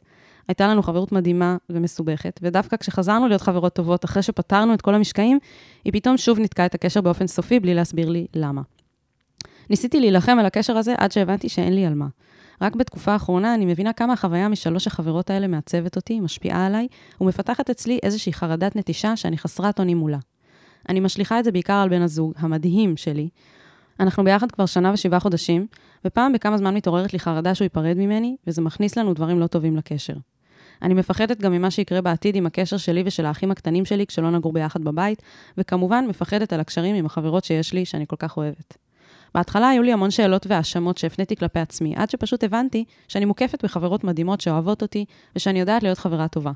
הייתה 0.49 0.67
לנו 0.67 0.83
חברות 0.83 1.11
מדהימה 1.11 1.57
ומסובכת, 1.69 2.39
ודווקא 2.43 2.77
כשחזרנו 2.77 3.27
להיות 3.27 3.41
חברות 3.41 3.73
טובות, 3.73 4.05
אחרי 4.05 4.23
שפתרנו 4.23 4.73
את 4.73 4.81
כל 4.81 4.95
המשקעים, 4.95 5.39
היא 5.85 5.93
פתאום 5.93 6.17
שוב 6.17 6.39
ניתקה 6.39 6.65
את 6.65 6.75
הקשר 6.75 7.01
באופן 7.01 7.27
סופי, 7.27 7.59
בלי 7.59 7.73
להסביר 7.73 8.09
לי 8.09 8.27
למה. 8.33 8.61
ניסיתי 9.69 9.99
להילחם 9.99 10.37
על 10.39 10.45
הקשר 10.45 10.77
הזה 10.77 10.95
עד 10.97 11.11
שהבנתי 11.11 11.49
שאין 11.49 11.73
לי 11.73 11.85
על 11.85 11.93
מה. 11.93 12.07
רק 12.61 12.75
בתקופה 12.75 13.11
האחרונה 13.11 13.53
אני 13.53 13.65
מבינה 13.65 13.93
כמה 13.93 14.13
החוויה 14.13 14.47
משלוש 14.47 14.87
החברות 14.87 15.29
האלה 15.29 15.47
מעצבת 15.47 15.95
אותי, 15.95 16.19
משפיעה 16.19 16.65
עליי, 16.65 16.87
ומפתחת 17.21 17.69
אצלי 17.69 17.99
איזושהי 18.03 18.33
חרדת 18.33 18.75
נטישה 18.75 19.15
שאני 19.15 19.37
חסרת 19.37 19.79
אונים 19.79 19.97
מולה. 19.97 20.19
אני 20.89 20.99
משליכה 20.99 21.39
את 21.39 21.43
זה 21.43 21.51
בעיקר 21.51 21.73
על 21.73 21.89
בן 21.89 22.01
הזוג, 22.01 22.33
המדהים 22.37 22.97
שלי. 22.97 23.29
אנחנו 23.99 24.23
ביחד 24.23 24.51
כבר 24.51 24.65
שנה 24.65 24.93
ושבעה 24.93 25.19
חודשים, 25.19 25.67
ופעם 26.05 26.33
בכמה 26.33 26.57
זמן 26.57 26.73
מתעוררת 26.73 27.13
לי 27.13 27.19
חרדה 27.19 27.55
שהוא 27.55 27.65
ייפרד 27.65 27.97
ממני, 27.97 28.35
וזה 28.47 28.61
מכניס 28.61 28.97
לנו 28.97 29.13
דברים 29.13 29.39
לא 29.39 29.47
טובים 29.47 29.75
לקשר. 29.77 30.13
אני 30.81 30.93
מפחדת 30.93 31.41
גם 31.41 31.51
ממה 31.51 31.71
שיקרה 31.71 32.01
בעתיד 32.01 32.35
עם 32.35 32.45
הקשר 32.45 32.77
שלי 32.77 33.03
ושל 33.05 33.25
האחים 33.25 33.51
הקטנים 33.51 33.85
שלי 33.85 34.05
כשלא 34.07 34.31
נגור 34.31 34.53
ביחד 34.53 34.83
בבית, 34.83 35.21
וכמובן 35.57 36.05
מפחדת 36.09 36.53
על 36.53 36.59
הקשרים 36.59 36.95
עם 36.95 37.05
החברות 37.05 37.43
שיש 37.43 37.73
לי, 37.73 37.85
שאני 37.85 38.05
כל 38.07 38.15
כך 38.19 38.37
אוהבת. 38.37 38.77
בהתחלה 39.35 39.69
היו 39.69 39.83
לי 39.83 39.93
המון 39.93 40.11
שאלות 40.11 40.47
והאשמות 40.47 40.97
שהפניתי 40.97 41.35
כלפי 41.35 41.59
עצמי, 41.59 41.93
עד 41.95 42.09
שפשוט 42.09 42.43
הבנתי 42.43 42.85
שאני 43.07 43.25
מוקפת 43.25 43.65
בחברות 43.65 44.03
מדהימות 44.03 44.41
שאוהבות 44.41 44.81
אותי, 44.81 45.05
ושאני 45.35 45.59
יודעת 45.59 45.83
להיות 45.83 45.97
חברה 45.97 46.27
טובה. 46.27 46.51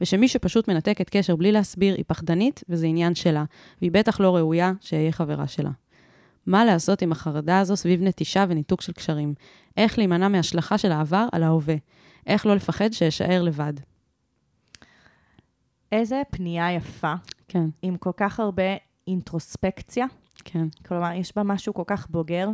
ושמי 0.00 0.28
שפשוט 0.28 0.68
מנתקת 0.68 1.10
קשר 1.10 1.36
בלי 1.36 1.52
להסביר 1.52 1.94
היא 1.94 2.04
פחדנית, 2.06 2.64
וזה 2.68 2.86
עניין 2.86 3.14
שלה, 3.14 3.44
והיא 3.80 3.90
בטח 3.92 4.20
לא 4.20 4.36
ראויה 4.36 4.72
שאהיה 4.80 5.12
חברה 5.12 5.46
שלה. 5.46 5.70
מה 6.46 6.64
לעשות 6.64 7.02
עם 7.02 7.12
החרדה 7.12 7.58
הזו 7.58 7.76
סביב 7.76 8.02
נטישה 8.02 8.44
וניתוק 8.48 8.80
של 8.80 8.92
קשרים? 8.92 9.34
איך 9.76 9.98
להימנע 9.98 10.28
מהשלכה 10.28 10.78
של 10.78 10.92
העבר 10.92 11.26
על 11.32 11.42
ההווה? 11.42 11.74
איך 12.30 12.46
לא 12.46 12.56
לפחד 12.56 12.92
שאשאר 12.92 13.42
לבד? 13.42 13.72
איזה 15.92 16.22
פנייה 16.30 16.72
יפה, 16.72 17.14
כן, 17.48 17.64
עם 17.82 17.96
כל 17.96 18.10
כך 18.16 18.40
הרבה 18.40 18.62
אינטרוספקציה. 19.08 20.06
כן, 20.44 20.66
כלומר, 20.86 21.12
יש 21.12 21.32
בה 21.36 21.42
משהו 21.42 21.74
כל 21.74 21.82
כך 21.86 22.10
בוגר, 22.10 22.48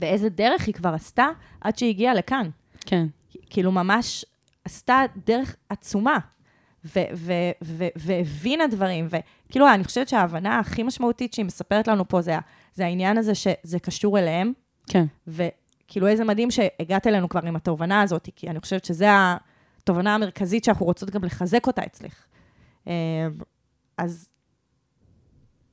ואיזה 0.00 0.28
דרך 0.28 0.66
היא 0.66 0.74
כבר 0.74 0.94
עשתה 0.94 1.26
עד 1.60 1.78
שהיא 1.78 1.90
הגיעה 1.90 2.14
לכאן. 2.14 2.50
כן, 2.80 3.06
כאילו, 3.50 3.72
ממש 3.72 4.24
עשתה 4.64 5.02
דרך 5.26 5.56
עצומה, 5.68 6.18
והבינה 7.96 8.66
דברים, 8.66 9.08
וכאילו, 9.10 9.74
אני 9.74 9.84
חושבת 9.84 10.08
שההבנה 10.08 10.58
הכי 10.58 10.82
משמעותית 10.82 11.34
שהיא 11.34 11.46
מספרת 11.46 11.88
לנו 11.88 12.08
פה 12.08 12.22
זה, 12.22 12.38
זה 12.74 12.84
העניין 12.84 13.18
הזה 13.18 13.34
שזה 13.34 13.78
קשור 13.82 14.18
אליהם, 14.18 14.52
כן, 14.88 15.04
וכאילו, 15.86 16.06
איזה 16.06 16.24
מדהים 16.24 16.50
שהגעת 16.50 17.06
אלינו 17.06 17.28
כבר 17.28 17.40
עם 17.46 17.56
התובנה 17.56 18.02
הזאת, 18.02 18.28
כי 18.36 18.50
אני 18.50 18.60
חושבת 18.60 18.84
שזו 18.84 19.06
התובנה 19.80 20.14
המרכזית 20.14 20.64
שאנחנו 20.64 20.86
רוצות 20.86 21.10
גם 21.10 21.24
לחזק 21.24 21.66
אותה 21.66 21.82
אצלך. 21.86 22.24
אה, 22.88 22.92
אז 23.98 24.28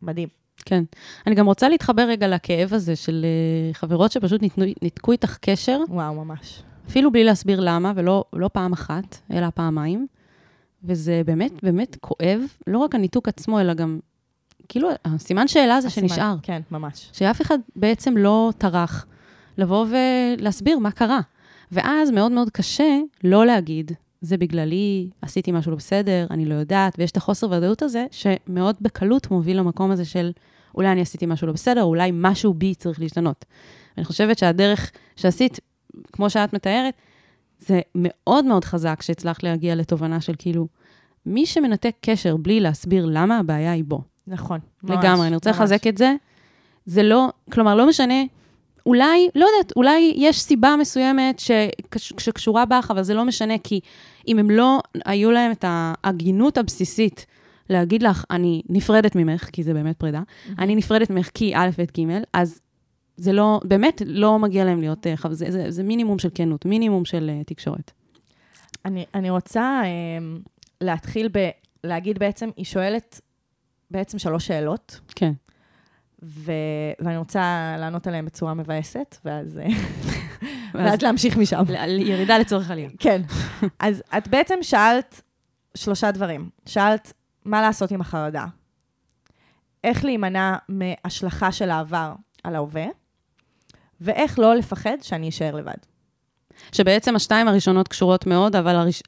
מדהים. 0.02 0.28
כן. 0.66 0.84
אני 1.28 1.36
גם 1.36 1.46
רוצה 1.46 1.70
להתחבר 1.70 2.02
רגע 2.02 2.28
לכאב 2.28 2.74
הזה 2.74 2.96
של 2.96 3.26
אה, 3.26 3.74
חברות 3.74 4.12
שפשוט 4.12 4.42
ניתנו, 4.42 4.66
ניתקו 4.82 5.12
איתך 5.12 5.38
קשר, 5.42 5.80
וואו, 5.90 6.14
ממש. 6.26 6.64
אפילו 6.88 7.12
בלי 7.12 7.24
להסביר 7.24 7.60
למה, 7.60 7.92
ולא 7.96 8.24
לא 8.34 8.48
פעם 8.54 8.74
אחת, 8.74 9.18
אלא 9.34 9.50
פעמיים. 9.50 10.08
וזה 10.84 11.22
באמת, 11.26 11.64
באמת 11.64 11.98
כואב, 12.02 12.40
לא 12.68 12.78
רק 12.78 12.96
הניתוק 12.96 13.28
עצמו, 13.28 13.60
אלא 13.60 13.74
גם, 13.74 14.00
כאילו, 14.70 14.90
הסימן 15.06 15.48
שאלה 15.48 15.76
הזה 15.76 15.88
הסימן- 15.88 16.08
שנשאר. 16.08 16.36
כן, 16.42 16.62
ממש. 16.72 17.10
שאף 17.14 17.42
אחד 17.42 17.58
בעצם 17.76 18.18
לא 18.18 18.52
טרח 18.58 19.06
לבוא 19.58 19.86
ולהסביר 19.90 20.80
מה 20.80 20.92
קרה. 20.92 21.20
ואז 21.72 22.12
מאוד 22.12 22.32
מאוד 22.32 22.50
קשה 22.50 22.98
לא 23.24 23.46
להגיד, 23.46 23.92
זה 24.22 24.38
בגללי, 24.38 25.10
עשיתי 25.22 25.52
משהו 25.52 25.72
לא 25.72 25.78
בסדר, 25.78 26.28
אני 26.32 26.46
לא 26.46 26.54
יודעת, 26.54 26.96
ויש 26.98 27.12
את 27.12 27.18
החוסר 27.18 27.52
ודאות 27.52 27.82
הזה, 27.82 28.06
שמאוד 28.12 28.76
בקלות 28.82 29.32
מוביל 29.32 29.58
למקום 29.58 29.92
הזה 29.92 30.06
של 30.06 30.32
אולי 30.76 30.92
אני 30.92 31.02
עשיתי 31.02 31.26
משהו 31.26 31.48
לא 31.48 31.54
בסדר, 31.54 31.84
אולי 31.84 32.12
משהו 32.14 32.54
בי 32.54 32.76
צריך 32.76 33.00
להשתנות. 33.00 33.46
אני 33.98 34.06
חושבת 34.06 34.38
שהדרך 34.38 34.92
שעשית, 35.16 35.60
כמו 36.12 36.30
שאת 36.30 36.54
מתארת, 36.54 36.94
זה 37.60 37.82
מאוד 37.96 38.46
מאוד 38.46 38.66
חזק 38.66 39.02
שהצלחת 39.02 39.44
להגיע 39.44 39.76
לתובנה 39.76 40.22
של 40.22 40.34
כאילו, 40.38 40.68
מי 41.26 41.46
שמנתק 41.46 41.96
קשר 42.02 42.38
בלי 42.38 42.60
להסביר 42.60 43.06
למה 43.06 43.38
הבעיה 43.38 43.72
היא 43.72 43.84
בו. 43.88 44.02
נכון. 44.28 44.60
ממש, 44.84 44.98
לגמרי, 44.98 45.28
אני 45.28 45.36
רוצה 45.36 45.50
ממש. 45.50 45.60
לחזק 45.60 45.88
את 45.88 45.98
זה. 45.98 46.16
זה 46.86 47.04
לא, 47.04 47.30
כלומר, 47.52 47.76
לא 47.76 47.88
משנה, 47.88 48.24
אולי, 48.86 49.30
לא 49.36 49.46
יודעת, 49.46 49.74
אולי 49.76 50.14
יש 50.16 50.42
סיבה 50.42 50.76
מסוימת 50.80 51.40
שקש, 51.40 52.14
שקשורה 52.18 52.66
בך, 52.66 52.88
אבל 52.92 53.04
זה 53.04 53.14
לא 53.14 53.26
משנה, 53.26 53.58
כי 53.58 53.80
אם 54.28 54.40
הם 54.40 54.50
לא, 54.50 54.80
היו 55.06 55.32
להם 55.32 55.52
את 55.52 55.66
ההגינות 55.68 56.58
הבסיסית 56.58 57.26
להגיד 57.70 58.04
לך, 58.04 58.26
אני 58.32 58.62
נפרדת 58.70 59.16
ממך, 59.16 59.50
כי 59.54 59.64
זה 59.64 59.74
באמת 59.74 59.98
פרידה, 59.98 60.22
אני 60.60 60.76
נפרדת 60.76 61.10
ממך 61.10 61.30
כי 61.34 61.56
א', 61.56 61.70
ב', 61.78 61.84
ג', 62.00 62.22
אז 62.34 62.60
זה 63.18 63.34
לא, 63.34 63.60
באמת 63.64 64.02
לא 64.06 64.40
מגיע 64.40 64.66
להם 64.66 64.80
להיות, 64.80 65.08
אה, 65.08 65.14
זה, 65.32 65.52
זה, 65.52 65.72
זה 65.72 65.84
מינימום 65.84 66.20
של 66.20 66.30
כנות, 66.36 66.66
מינימום 66.66 67.06
של 67.06 67.32
uh, 67.42 67.46
תקשורת. 67.46 67.92
אני, 68.86 69.06
אני 69.14 69.30
רוצה 69.30 69.82
אה, 69.84 69.90
להתחיל 70.82 71.30
ב... 71.34 71.50
להגיד 71.84 72.20
בעצם, 72.20 72.50
היא 72.58 72.66
שואלת 72.66 73.22
בעצם 73.92 74.20
שלוש 74.20 74.48
שאלות, 74.48 75.00
כן. 75.16 75.32
ו... 76.24 76.52
ואני 77.00 77.18
רוצה 77.18 77.76
לענות 77.80 78.08
עליהן 78.08 78.26
בצורה 78.26 78.54
מבאסת, 78.54 79.18
ואז, 79.26 79.58
אה, 79.58 79.66
ואז 80.74 80.86
ואז 80.92 81.02
להמשיך 81.02 81.38
משם. 81.38 81.64
ירידה 81.88 82.38
לצורך 82.38 82.72
עלייה. 82.72 82.90
כן. 83.00 83.22
אז 83.80 84.04
את 84.18 84.28
בעצם 84.28 84.56
שאלת 84.62 85.22
שלושה 85.76 86.12
דברים. 86.12 86.50
שאלת 86.66 87.14
מה 87.46 87.62
לעשות 87.62 87.92
עם 87.92 88.02
החרדה, 88.02 88.46
איך 89.84 90.06
להימנע 90.06 90.56
מהשלכה 90.70 91.52
של 91.52 91.70
העבר 91.70 92.14
על 92.44 92.56
ההווה, 92.56 92.86
ואיך 94.02 94.40
לא 94.40 94.56
לפחד 94.56 94.98
שאני 95.02 95.30
אשאר 95.30 95.56
לבד. 95.56 95.93
שבעצם 96.72 97.16
השתיים 97.16 97.48
הראשונות 97.48 97.88
קשורות 97.88 98.28
מאוד, 98.28 98.56
אבל 98.56 98.76
הראש, 98.76 99.04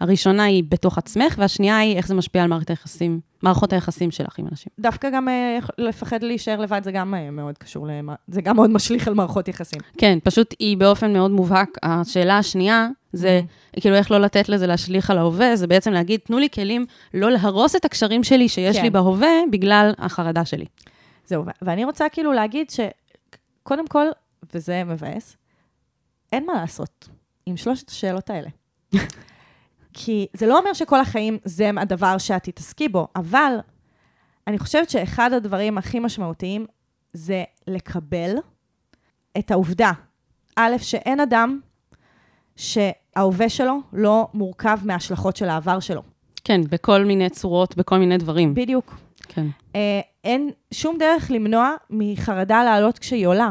הראשונה 0.00 0.44
היא 0.44 0.64
בתוך 0.68 0.98
עצמך, 0.98 1.34
והשנייה 1.38 1.78
היא 1.78 1.96
איך 1.96 2.06
זה 2.06 2.14
משפיע 2.14 2.42
על 2.42 2.48
מערכת 2.48 2.70
היחסים, 2.70 3.20
מערכות 3.42 3.72
היחסים 3.72 4.10
שלך 4.10 4.38
עם 4.38 4.46
אנשים. 4.50 4.72
דווקא 4.78 5.10
גם 5.10 5.28
אה, 5.28 5.58
לפחד 5.78 6.22
להישאר 6.22 6.60
לבד 6.60 6.80
זה 6.84 6.92
גם 6.92 7.14
אה, 7.14 7.30
מאוד 7.30 7.58
קשור, 7.58 7.86
למע... 7.86 8.14
זה 8.28 8.40
גם 8.40 8.56
מאוד 8.56 8.70
משליך 8.70 9.08
על 9.08 9.14
מערכות 9.14 9.48
יחסים. 9.48 9.80
כן, 9.98 10.18
פשוט 10.24 10.54
היא 10.58 10.76
באופן 10.76 11.12
מאוד 11.12 11.30
מובהק, 11.30 11.68
השאלה 11.82 12.38
השנייה 12.38 12.88
זה, 13.12 13.40
כאילו, 13.80 13.96
איך 13.96 14.10
לא 14.10 14.20
לתת 14.20 14.48
לזה 14.48 14.66
להשליך 14.66 15.10
על 15.10 15.18
ההווה, 15.18 15.56
זה 15.56 15.66
בעצם 15.66 15.92
להגיד, 15.92 16.20
תנו 16.24 16.38
לי 16.38 16.48
כלים 16.54 16.86
לא 17.14 17.30
להרוס 17.30 17.76
את 17.76 17.84
הקשרים 17.84 18.24
שלי 18.24 18.48
שיש 18.48 18.76
כן. 18.76 18.82
לי 18.82 18.90
בהווה 18.90 19.28
בגלל 19.50 19.92
החרדה 19.98 20.44
שלי. 20.44 20.64
זהו, 21.26 21.44
ואני 21.62 21.84
רוצה 21.84 22.08
כאילו 22.08 22.32
להגיד 22.32 22.66
שקודם 22.70 23.86
כל, 23.86 24.06
וזה 24.54 24.84
מבאס, 24.84 25.36
אין 26.34 26.46
מה 26.46 26.52
לעשות 26.52 27.08
עם 27.46 27.56
שלושת 27.56 27.88
השאלות 27.88 28.30
האלה. 28.30 28.48
כי 29.92 30.26
זה 30.32 30.46
לא 30.46 30.58
אומר 30.58 30.72
שכל 30.72 31.00
החיים 31.00 31.38
זה 31.44 31.70
הדבר 31.76 32.18
שאת 32.18 32.42
תתעסקי 32.42 32.88
בו, 32.88 33.08
אבל 33.16 33.56
אני 34.46 34.58
חושבת 34.58 34.90
שאחד 34.90 35.32
הדברים 35.32 35.78
הכי 35.78 36.00
משמעותיים 36.00 36.66
זה 37.12 37.44
לקבל 37.66 38.34
את 39.38 39.50
העובדה, 39.50 39.92
א', 40.56 40.76
שאין 40.78 41.20
אדם 41.20 41.60
שההווה 42.56 43.48
שלו 43.48 43.80
לא 43.92 44.28
מורכב 44.34 44.78
מההשלכות 44.84 45.36
של 45.36 45.48
העבר 45.48 45.80
שלו. 45.80 46.02
כן, 46.44 46.60
בכל 46.70 47.04
מיני 47.04 47.30
צורות, 47.30 47.76
בכל 47.76 47.98
מיני 47.98 48.18
דברים. 48.18 48.54
בדיוק. 48.54 48.94
כן. 49.28 49.46
אה, 49.76 50.00
אין 50.24 50.50
שום 50.70 50.98
דרך 50.98 51.30
למנוע 51.30 51.74
מחרדה 51.90 52.64
לעלות 52.64 52.98
כשהיא 52.98 53.26
עולה, 53.26 53.50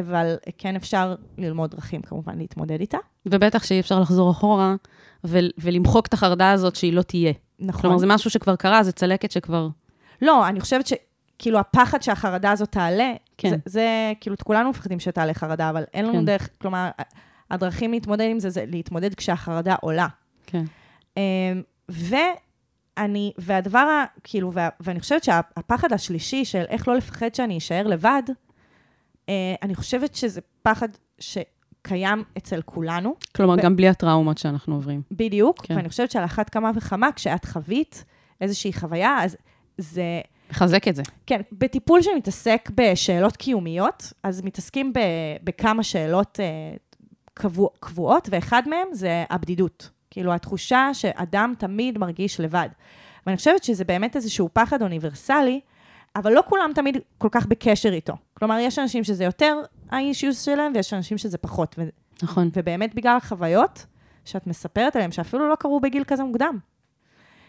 אבל 0.00 0.36
כן 0.58 0.76
אפשר 0.76 1.14
ללמוד 1.38 1.70
דרכים 1.70 2.02
כמובן 2.02 2.38
להתמודד 2.38 2.80
איתה. 2.80 2.98
ובטח 3.26 3.64
שאי 3.64 3.80
אפשר 3.80 4.00
לחזור 4.00 4.30
אחורה 4.30 4.74
ו- 5.26 5.38
ולמחוק 5.58 6.06
את 6.06 6.12
החרדה 6.14 6.50
הזאת 6.50 6.76
שהיא 6.76 6.92
לא 6.92 7.02
תהיה. 7.02 7.32
נכון. 7.58 7.80
כלומר, 7.80 7.98
זה 7.98 8.06
משהו 8.06 8.30
שכבר 8.30 8.56
קרה, 8.56 8.82
זה 8.82 8.92
צלקת 8.92 9.30
שכבר... 9.30 9.68
לא, 10.22 10.48
אני 10.48 10.60
חושבת 10.60 10.86
שכאילו 10.86 11.58
הפחד 11.58 12.02
שהחרדה 12.02 12.50
הזאת 12.50 12.68
תעלה, 12.72 13.12
כן. 13.38 13.50
זה, 13.50 13.56
זה 13.64 13.86
כאילו 14.20 14.36
כולנו 14.44 14.70
מפחדים 14.70 15.00
שתעלה 15.00 15.34
חרדה, 15.34 15.70
אבל 15.70 15.84
אין 15.94 16.04
לנו 16.04 16.18
כן. 16.18 16.24
דרך, 16.24 16.48
כלומר, 16.58 16.88
הדרכים 17.50 17.92
להתמודד 17.92 18.26
עם 18.30 18.38
זה, 18.40 18.50
זה 18.50 18.64
להתמודד 18.68 19.14
כשהחרדה 19.14 19.74
עולה. 19.80 20.06
כן. 20.46 20.64
אמ, 21.16 21.22
ואני, 21.88 23.32
והדבר, 23.38 23.78
ה- 23.78 24.04
כאילו, 24.24 24.52
וה, 24.52 24.68
ואני 24.80 25.00
חושבת 25.00 25.24
שהפחד 25.24 25.92
השלישי 25.92 26.44
של 26.44 26.62
איך 26.68 26.88
לא 26.88 26.96
לפחד 26.96 27.34
שאני 27.34 27.58
אשאר 27.58 27.86
לבד, 27.86 28.22
אני 29.62 29.74
חושבת 29.74 30.14
שזה 30.14 30.40
פחד 30.62 30.88
שקיים 31.18 32.24
אצל 32.38 32.62
כולנו, 32.62 33.14
כלומר, 33.36 33.54
ו- 33.54 33.62
גם 33.62 33.76
בלי 33.76 33.88
הטראומות 33.88 34.38
שאנחנו 34.38 34.74
עוברים. 34.74 35.02
בדיוק, 35.10 35.66
כן. 35.66 35.76
ואני 35.76 35.88
חושבת 35.88 36.10
שעל 36.10 36.24
אחת 36.24 36.50
כמה 36.50 36.70
וכמה, 36.76 37.12
כשאת 37.12 37.44
חווית 37.44 38.04
איזושהי 38.40 38.72
חוויה, 38.72 39.16
אז 39.22 39.36
זה... 39.78 40.20
לחזק 40.50 40.88
את 40.88 40.96
זה. 40.96 41.02
כן, 41.26 41.40
בטיפול 41.52 42.02
שמתעסק 42.02 42.70
בשאלות 42.74 43.36
קיומיות, 43.36 44.12
אז 44.22 44.42
מתעסקים 44.42 44.92
ב, 44.92 44.98
בכמה 45.44 45.82
שאלות 45.82 46.40
אה, 46.40 46.76
קבוע, 47.34 47.68
קבועות, 47.80 48.28
ואחד 48.32 48.62
מהם 48.68 48.88
זה 48.92 49.24
הבדידות. 49.30 49.90
כאילו, 50.10 50.32
התחושה 50.32 50.90
שאדם 50.92 51.54
תמיד 51.58 51.98
מרגיש 51.98 52.40
לבד. 52.40 52.68
ואני 53.26 53.36
חושבת 53.36 53.64
שזה 53.64 53.84
באמת 53.84 54.16
איזשהו 54.16 54.48
פחד 54.52 54.82
אוניברסלי, 54.82 55.60
אבל 56.16 56.32
לא 56.32 56.42
כולם 56.48 56.70
תמיד 56.74 56.96
כל 57.18 57.28
כך 57.30 57.46
בקשר 57.46 57.92
איתו. 57.92 58.14
כלומר, 58.34 58.58
יש 58.58 58.78
אנשים 58.78 59.04
שזה 59.04 59.24
יותר 59.24 59.56
ה-issues 59.90 60.34
שלהם, 60.34 60.72
ויש 60.74 60.94
אנשים 60.94 61.18
שזה 61.18 61.38
פחות. 61.38 61.76
נכון. 62.22 62.50
ובאמת 62.56 62.94
בגלל 62.94 63.16
החוויות 63.16 63.86
שאת 64.24 64.46
מספרת 64.46 64.96
עליהן, 64.96 65.12
שאפילו 65.12 65.48
לא 65.48 65.54
קרו 65.54 65.80
בגיל 65.80 66.04
כזה 66.04 66.24
מוקדם. 66.24 66.58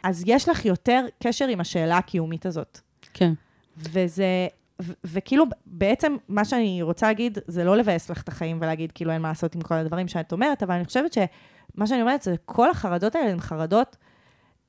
אז 0.03 0.23
יש 0.27 0.49
לך 0.49 0.65
יותר 0.65 1.05
קשר 1.23 1.47
עם 1.47 1.61
השאלה 1.61 1.97
הקיומית 1.97 2.45
הזאת. 2.45 2.79
כן. 3.13 3.33
וזה, 3.77 4.47
ו- 4.81 4.93
וכאילו, 5.03 5.45
בעצם 5.65 6.15
מה 6.29 6.45
שאני 6.45 6.81
רוצה 6.81 7.07
להגיד, 7.07 7.37
זה 7.47 7.63
לא 7.63 7.77
לבאס 7.77 8.09
לך 8.09 8.21
את 8.21 8.27
החיים 8.27 8.57
ולהגיד 8.61 8.91
כאילו 8.91 9.11
אין 9.11 9.21
מה 9.21 9.27
לעשות 9.27 9.55
עם 9.55 9.61
כל 9.61 9.75
הדברים 9.75 10.07
שאת 10.07 10.31
אומרת, 10.31 10.63
אבל 10.63 10.75
אני 10.75 10.85
חושבת 10.85 11.13
שמה 11.13 11.87
שאני 11.87 12.01
אומרת 12.01 12.21
זה 12.21 12.35
כל 12.45 12.69
החרדות 12.69 13.15
האלה 13.15 13.31
הן 13.31 13.39
חרדות 13.39 13.97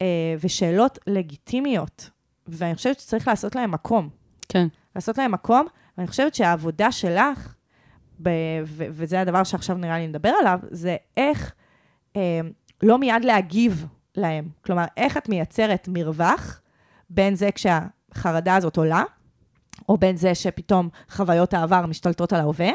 אה, 0.02 0.06
ושאלות 0.40 0.98
לגיטימיות, 1.06 2.10
ואני 2.48 2.74
חושבת 2.74 3.00
שצריך 3.00 3.28
לעשות 3.28 3.54
להן 3.54 3.70
מקום. 3.70 4.08
כן. 4.48 4.68
לעשות 4.96 5.18
להם 5.18 5.32
מקום, 5.32 5.66
ואני 5.98 6.08
חושבת 6.08 6.34
שהעבודה 6.34 6.92
שלך, 6.92 7.54
ב- 8.22 8.30
ו- 8.64 8.86
וזה 8.90 9.20
הדבר 9.20 9.44
שעכשיו 9.44 9.76
נראה 9.76 9.98
לי 9.98 10.06
נדבר 10.06 10.32
עליו, 10.40 10.58
זה 10.70 10.96
איך 11.16 11.52
אה, 12.16 12.40
לא 12.82 12.98
מיד 12.98 13.24
להגיב 13.24 13.86
להם. 14.16 14.48
כלומר, 14.64 14.84
איך 14.96 15.16
את 15.16 15.28
מייצרת 15.28 15.88
מרווח 15.92 16.60
בין 17.10 17.34
זה 17.34 17.48
כשהחרדה 17.54 18.56
הזאת 18.56 18.76
עולה, 18.76 19.02
או 19.88 19.96
בין 19.96 20.16
זה 20.16 20.34
שפתאום 20.34 20.88
חוויות 21.10 21.54
העבר 21.54 21.86
משתלטות 21.86 22.32
על 22.32 22.40
ההווה, 22.40 22.70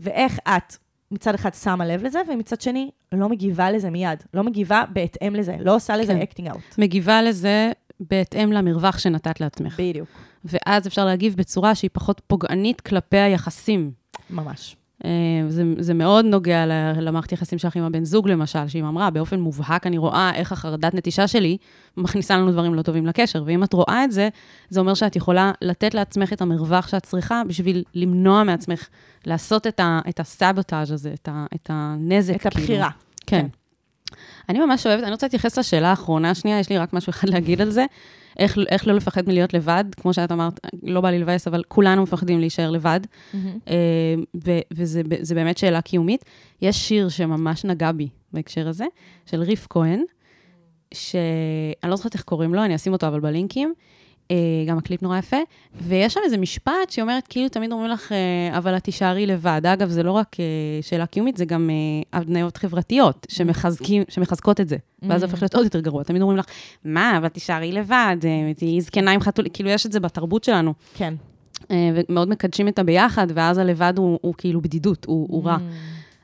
ואיך 0.00 0.38
את 0.48 0.76
מצד 1.10 1.34
אחד 1.34 1.54
שמה 1.54 1.86
לב 1.86 2.02
לזה, 2.02 2.20
ומצד 2.28 2.60
שני 2.60 2.90
לא 3.12 3.28
מגיבה 3.28 3.70
לזה 3.70 3.90
מיד. 3.90 4.22
לא 4.34 4.44
מגיבה 4.44 4.84
בהתאם 4.92 5.34
לזה, 5.34 5.56
לא 5.60 5.74
עושה 5.74 5.96
לזה 5.96 6.12
כן. 6.12 6.20
acting 6.20 6.48
out. 6.48 6.60
מגיבה 6.78 7.22
לזה 7.22 7.72
בהתאם 8.10 8.52
למרווח 8.52 8.98
שנתת 8.98 9.40
לעצמך. 9.40 9.80
בדיוק. 9.80 10.08
ואז 10.44 10.86
אפשר 10.86 11.04
להגיב 11.04 11.34
בצורה 11.36 11.74
שהיא 11.74 11.90
פחות 11.92 12.20
פוגענית 12.26 12.80
כלפי 12.80 13.16
היחסים. 13.16 13.90
ממש. 14.30 14.76
אה, 15.04 15.10
זה, 15.48 15.64
זה 15.78 15.94
מאוד 15.94 16.24
נוגע 16.24 16.66
למערכת 17.00 17.32
יחסים 17.32 17.58
שלך 17.58 17.76
עם 17.76 17.84
הבן 17.84 18.04
זוג, 18.04 18.28
למשל, 18.28 18.68
שהיא 18.68 18.82
אמרה, 18.82 19.10
באופן 19.10 19.40
מובהק 19.40 19.86
אני 19.86 19.98
רואה 19.98 20.30
איך 20.34 20.52
החרדת 20.52 20.94
נטישה 20.94 21.28
שלי 21.28 21.56
מכניסה 21.96 22.36
לנו 22.36 22.52
דברים 22.52 22.74
לא 22.74 22.82
טובים 22.82 23.06
לקשר. 23.06 23.42
ואם 23.46 23.64
את 23.64 23.72
רואה 23.72 24.04
את 24.04 24.12
זה, 24.12 24.28
זה 24.68 24.80
אומר 24.80 24.94
שאת 24.94 25.16
יכולה 25.16 25.52
לתת 25.62 25.94
לעצמך 25.94 26.32
את 26.32 26.40
המרווח 26.40 26.88
שאת 26.88 27.02
צריכה 27.02 27.42
בשביל 27.48 27.84
למנוע 27.94 28.44
מעצמך 28.44 28.88
לעשות 29.26 29.66
את, 29.66 29.80
ה, 29.80 30.00
את 30.08 30.20
הסבוטאז' 30.20 30.92
הזה, 30.92 31.12
את, 31.14 31.28
ה, 31.28 31.46
את 31.54 31.70
הנזק. 31.72 32.36
את 32.36 32.46
הבחירה. 32.46 32.90
כן. 33.26 33.40
כן. 33.40 33.46
אני 34.48 34.58
ממש 34.58 34.86
אוהבת, 34.86 35.02
אני 35.02 35.10
רוצה 35.10 35.26
להתייחס 35.26 35.58
לשאלה 35.58 35.90
האחרונה 35.90 36.30
השנייה, 36.30 36.58
יש 36.58 36.70
לי 36.70 36.78
רק 36.78 36.92
משהו 36.92 37.10
אחד 37.10 37.28
להגיד 37.28 37.60
על 37.60 37.70
זה. 37.70 37.84
איך, 38.38 38.58
איך 38.68 38.86
לא 38.86 38.94
לפחד 38.94 39.28
מלהיות 39.28 39.54
לבד, 39.54 39.84
כמו 39.96 40.14
שאת 40.14 40.32
אמרת, 40.32 40.60
לא 40.82 41.00
בא 41.00 41.10
לי 41.10 41.18
לבאס, 41.18 41.48
אבל 41.48 41.62
כולנו 41.68 42.02
מפחדים 42.02 42.40
להישאר 42.40 42.70
לבד. 42.70 43.00
אה, 43.68 44.14
ו- 44.44 44.60
וזה 44.72 45.34
באמת 45.34 45.58
שאלה 45.58 45.80
קיומית. 45.80 46.24
יש 46.62 46.88
שיר 46.88 47.08
שממש 47.08 47.64
נגע 47.64 47.92
בי 47.92 48.08
בהקשר 48.32 48.68
הזה, 48.68 48.84
של 49.26 49.42
ריף 49.42 49.66
כהן, 49.70 50.02
שאני 50.94 51.90
לא 51.90 51.96
זוכרת 51.96 52.14
איך 52.14 52.22
קוראים 52.22 52.54
לו, 52.54 52.64
אני 52.64 52.74
אשים 52.74 52.92
אותו 52.92 53.06
אבל 53.08 53.20
בלינקים. 53.20 53.74
אה, 54.30 54.36
גם 54.66 54.78
הקליפ 54.78 55.02
נורא 55.02 55.18
יפה, 55.18 55.36
ויש 55.80 56.14
שם 56.14 56.20
איזה 56.24 56.36
משפט 56.36 56.90
שאומרת, 56.90 57.26
כאילו 57.28 57.48
תמיד 57.48 57.72
אומרים 57.72 57.90
לך, 57.90 58.12
אה, 58.12 58.58
אבל 58.58 58.76
את 58.76 58.84
תישארי 58.84 59.26
לבד. 59.26 59.60
אגב, 59.64 59.88
זה 59.88 60.02
לא 60.02 60.12
רק 60.12 60.36
אה, 60.40 60.44
שאלה 60.82 61.06
קיומית, 61.06 61.36
זה 61.36 61.44
גם 61.44 61.70
הבניות 62.12 62.56
חברתיות 62.56 63.26
שמחזקים, 63.30 64.02
שמחזקות 64.08 64.60
את 64.60 64.68
זה. 64.68 64.76
ואז 65.02 65.20
זה 65.20 65.26
הופך 65.26 65.42
להיות 65.42 65.54
עוד 65.54 65.64
יותר 65.64 65.80
גרוע. 65.80 66.02
תמיד 66.02 66.22
אומרים 66.22 66.38
לך, 66.38 66.46
מה, 66.84 67.18
אבל 67.18 67.28
תישארי 67.28 67.72
לבד, 67.72 68.16
תהיי 68.56 68.80
זקנה 68.80 69.10
עם 69.10 69.20
חתול, 69.20 69.44
כאילו 69.52 69.70
יש 69.70 69.86
את 69.86 69.92
זה 69.92 70.00
בתרבות 70.00 70.44
שלנו. 70.44 70.74
כן. 70.94 71.14
ומאוד 71.70 72.28
מקדשים 72.28 72.68
את 72.68 72.78
הביחד, 72.78 73.26
ואז 73.34 73.58
הלבד 73.58 73.94
הוא, 73.96 74.18
הוא 74.22 74.34
כאילו 74.38 74.60
בדידות, 74.60 75.04
הוא, 75.04 75.26
הוא 75.30 75.44
רע. 75.44 75.58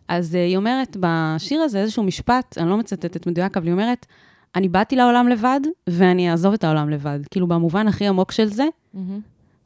אז 0.09 0.35
אה, 0.35 0.45
היא 0.45 0.57
אומרת 0.57 0.97
בשיר 1.01 1.61
הזה 1.61 1.81
איזשהו 1.81 2.03
משפט, 2.03 2.59
אני 2.59 2.71
לא 2.71 2.77
מצטטת 2.77 3.27
מדויק, 3.27 3.57
אבל 3.57 3.67
היא 3.67 3.73
אומרת, 3.73 4.07
אני 4.57 4.69
באתי 4.69 4.97
לעולם 4.97 5.29
לבד, 5.29 5.61
ואני 5.87 6.31
אעזוב 6.31 6.53
את 6.53 6.65
העולם 6.65 6.91
לבד. 6.91 7.19
כאילו, 7.31 7.47
במובן 7.47 7.89
הכי 7.89 8.07
עמוק 8.07 8.33
של 8.33 8.47
זה, 8.49 8.65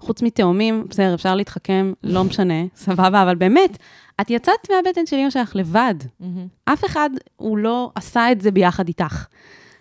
חוץ 0.01 0.23
מתאומים, 0.23 0.85
בסדר, 0.91 1.15
אפשר 1.15 1.35
להתחכם, 1.35 1.93
לא 2.05 2.25
משנה, 2.25 2.55
סבבה, 2.85 3.23
אבל 3.23 3.35
באמת, 3.35 3.79
את 4.21 4.31
יצאת 4.31 4.71
מהבטן 4.71 5.07
של 5.07 5.17
אמא 5.17 5.31
שלך 5.31 5.57
לבד. 5.57 5.95
אף 6.65 6.85
אחד, 6.85 7.11
הוא 7.37 7.59
לא 7.59 7.91
עשה 7.95 8.33
את 8.33 8.41
זה 8.41 8.51
ביחד 8.51 8.89
איתך. 8.89 9.25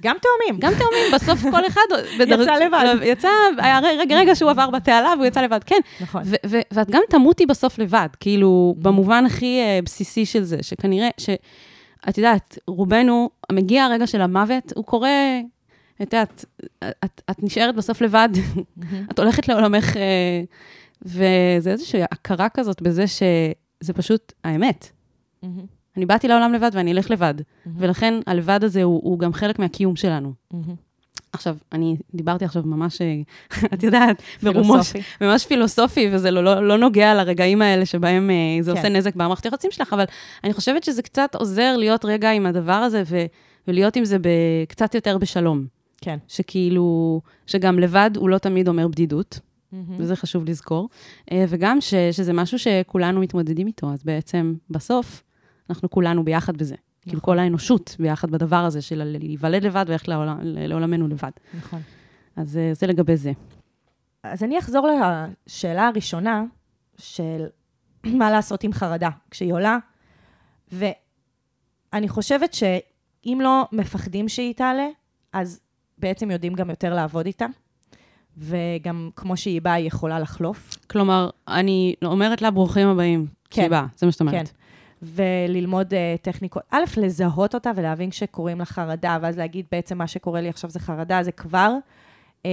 גם 0.04 0.16
תאומים. 0.22 0.60
גם 0.62 0.72
תאומים, 0.80 1.12
בסוף 1.16 1.42
כל 1.52 1.68
אחד... 1.68 1.82
בדר- 2.20 2.42
יצא 2.42 2.56
לבד. 2.56 2.96
יצא, 3.04 3.28
היה 3.58 3.80
רגע, 4.00 4.16
רגע 4.18 4.36
שהוא 4.36 4.50
עבר 4.52 4.70
בתעלה 4.70 5.14
והוא 5.18 5.26
יצא 5.26 5.42
לבד, 5.42 5.60
כן. 5.66 5.80
נכון. 6.02 6.22
ו- 6.26 6.36
ו- 6.46 6.60
ואת 6.74 6.90
גם 6.92 7.02
תמותי 7.10 7.46
בסוף 7.46 7.80
לבד, 7.80 8.08
כאילו, 8.20 8.76
במובן 8.78 9.26
הכי 9.26 9.60
אה, 9.60 9.80
בסיסי 9.86 10.26
של 10.26 10.44
זה, 10.44 10.58
שכנראה, 10.62 11.10
ש... 11.18 11.30
את 12.10 12.18
יודעת, 12.18 12.58
רובנו, 12.68 13.30
מגיע 13.52 13.84
הרגע 13.84 14.08
של 14.08 14.22
המוות, 14.22 14.74
הוא 14.76 14.86
קורה, 14.86 15.40
את 16.02 16.14
יודעת, 16.14 16.46
את, 17.06 17.22
את 17.32 17.44
נשארת 17.44 17.76
בסוף 17.76 18.02
לבד, 18.02 18.30
את 19.12 19.20
הולכת 19.20 19.48
לעולמך, 19.48 19.98
אה, 19.98 20.44
וזה 21.02 21.72
איזושהי 21.72 22.04
הכרה 22.04 22.50
כזאת 22.50 22.82
בזה 22.82 23.08
שזה 23.08 23.94
פשוט 23.94 24.34
האמת. 24.44 24.92
אני 25.98 26.06
באתי 26.06 26.28
לעולם 26.28 26.54
לבד 26.54 26.72
ואני 26.74 26.92
אלך 26.92 27.12
לבד, 27.12 27.34
ולכן 27.78 28.14
הלבד 28.28 28.64
הזה 28.64 28.84
הוא, 28.84 29.02
הוא 29.04 29.20
גם 29.20 29.34
חלק 29.34 29.60
מהקיום 29.60 29.96
שלנו. 29.96 30.34
עכשיו, 31.34 31.56
אני 31.72 31.98
דיברתי 32.14 32.46
עכשיו 32.46 32.64
ממש, 32.66 33.02
אה, 33.02 33.22
את 33.74 33.84
יודעת, 33.84 34.22
פילוסופי. 34.40 35.00
ממש 35.22 35.46
פילוסופי, 35.46 36.10
וזה 36.12 36.32
לא, 36.32 36.44
לא, 36.44 36.68
לא 36.68 36.78
נוגע 36.78 37.14
לרגעים 37.14 37.62
האלה 37.62 37.86
שבהם 37.86 38.30
אה, 38.30 38.64
זה 38.64 38.72
כן. 38.72 38.78
עושה 38.78 38.90
נזק 38.90 39.16
במערכת 39.16 39.46
היחסים 39.46 39.72
שלך, 39.72 39.94
אבל 39.94 40.06
אני 40.44 40.54
חושבת 40.54 40.84
שזה 40.84 41.02
קצת 41.02 41.36
עוזר 41.36 41.78
להיות 41.78 42.06
רגע 42.06 42.32
עם 42.32 42.46
הדבר 42.46 42.74
הזה, 42.74 43.04
ו, 43.06 43.26
ולהיות 43.68 43.96
עם 43.96 44.06
זה 44.06 44.18
קצת 44.68 44.96
יותר 44.96 45.18
בשלום. 45.18 45.66
כן. 46.02 46.18
שכאילו, 46.28 47.22
שגם 47.48 47.80
לבד 47.80 48.12
הוא 48.18 48.30
לא 48.30 48.38
תמיד 48.38 48.68
אומר 48.68 48.88
בדידות, 48.88 49.40
מהמם. 49.72 49.96
וזה 49.98 50.16
חשוב 50.16 50.50
לזכור, 50.50 50.90
אה, 51.32 51.46
וגם 51.48 51.82
ש, 51.82 51.94
שזה 51.94 52.34
משהו 52.34 52.60
שכולנו 52.60 53.22
מתמודדים 53.22 53.68
איתו, 53.68 53.94
אז 53.94 54.04
בעצם 54.04 54.54
בסוף 54.70 55.24
אנחנו 55.70 55.90
כולנו 55.90 56.26
ביחד 56.26 56.58
בזה. 56.58 56.76
כאילו 57.02 57.18
נכון. 57.18 57.34
כל 57.34 57.40
האנושות 57.40 57.96
ביחד 58.00 58.32
בדבר 58.32 58.56
הזה 58.56 58.82
של 58.82 59.04
להיוולד 59.04 59.64
לבד 59.64 59.86
וללכת 59.88 60.08
לעולם, 60.08 60.40
לעולמנו 60.44 61.08
לבד. 61.08 61.32
נכון. 61.58 61.82
אז 62.36 62.58
אה, 62.58 62.74
זה 62.74 62.88
לגבי 62.88 63.18
זה. 63.18 63.32
אז 64.24 64.44
אני 64.44 64.60
אחזור 64.60 64.88
לשאלה 65.48 65.88
הראשונה 65.88 66.44
של 66.98 67.46
מה 68.20 68.32
לעשות 68.32 68.64
עם 68.64 68.74
חרדה 68.74 69.10
כשהיא 69.32 69.54
עולה, 69.54 69.78
ואני 70.72 72.10
חושבת 72.10 72.54
שאם 72.54 73.40
לא 73.42 73.68
מפחדים 73.72 74.30
שהיא 74.30 74.54
תעלה, 74.54 74.88
אז 75.34 75.60
בעצם 75.98 76.32
יודעים 76.32 76.54
גם 76.54 76.70
יותר 76.70 76.94
לעבוד 76.94 77.26
איתה, 77.26 77.46
וגם 78.38 79.10
כמו 79.16 79.38
שהיא 79.38 79.62
באה, 79.62 79.74
היא 79.74 79.88
יכולה 79.88 80.20
לחלוף. 80.20 80.78
כלומר, 80.88 81.30
אני 81.48 81.96
אומרת 82.04 82.42
לה, 82.42 82.52
ברוכים 82.52 82.88
הבאים. 82.88 83.28
כן. 83.50 83.62
כן. 83.62 83.70
באה, 83.70 83.86
זה 83.96 84.06
מה 84.06 84.12
שאת 84.12 84.22
כן. 84.32 84.44
וללמוד 85.02 85.94
uh, 85.94 86.22
טכניקות, 86.22 86.64
א', 86.70 86.84
לזהות 86.98 87.56
אותה 87.56 87.72
ולהבין 87.76 88.12
שקוראים 88.12 88.60
לה 88.60 88.66
חרדה, 88.66 89.18
ואז 89.22 89.38
להגיד 89.38 89.66
בעצם 89.72 89.98
מה 89.98 90.08
שקורה 90.08 90.42
לי 90.42 90.50
עכשיו 90.50 90.70
זה 90.70 90.80
חרדה, 90.80 91.24
זה 91.24 91.32
כבר 91.32 91.74
um, 92.44 92.46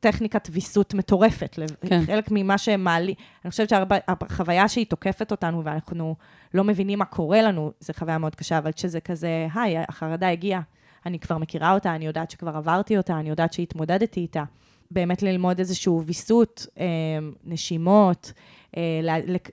טכניקת 0.00 0.48
ויסות 0.52 0.94
מטורפת. 0.94 1.58
כן. 1.86 2.02
חלק 2.06 2.28
ממה 2.30 2.58
שמעלי, 2.58 3.14
אני 3.44 3.50
חושבת 3.50 3.68
שהחוויה 3.68 4.68
שהיא 4.68 4.86
תוקפת 4.86 5.30
אותנו 5.30 5.64
ואנחנו 5.64 6.14
לא 6.54 6.64
מבינים 6.64 6.98
מה 6.98 7.04
קורה 7.04 7.42
לנו, 7.42 7.72
זו 7.80 7.92
חוויה 7.92 8.18
מאוד 8.18 8.34
קשה, 8.34 8.58
אבל 8.58 8.72
כשזה 8.72 9.00
כזה, 9.00 9.46
היי, 9.54 9.78
החרדה 9.88 10.28
הגיעה, 10.28 10.60
אני 11.06 11.18
כבר 11.18 11.38
מכירה 11.38 11.74
אותה, 11.74 11.94
אני 11.94 12.06
יודעת 12.06 12.30
שכבר 12.30 12.56
עברתי 12.56 12.96
אותה, 12.96 13.18
אני 13.20 13.28
יודעת 13.28 13.52
שהתמודדתי 13.52 14.20
איתה. 14.20 14.44
באמת 14.90 15.22
ללמוד 15.22 15.58
איזשהו 15.58 16.04
ויסות, 16.04 16.66
אה, 16.78 16.84
נשימות, 17.44 18.32
אה, 18.36 18.40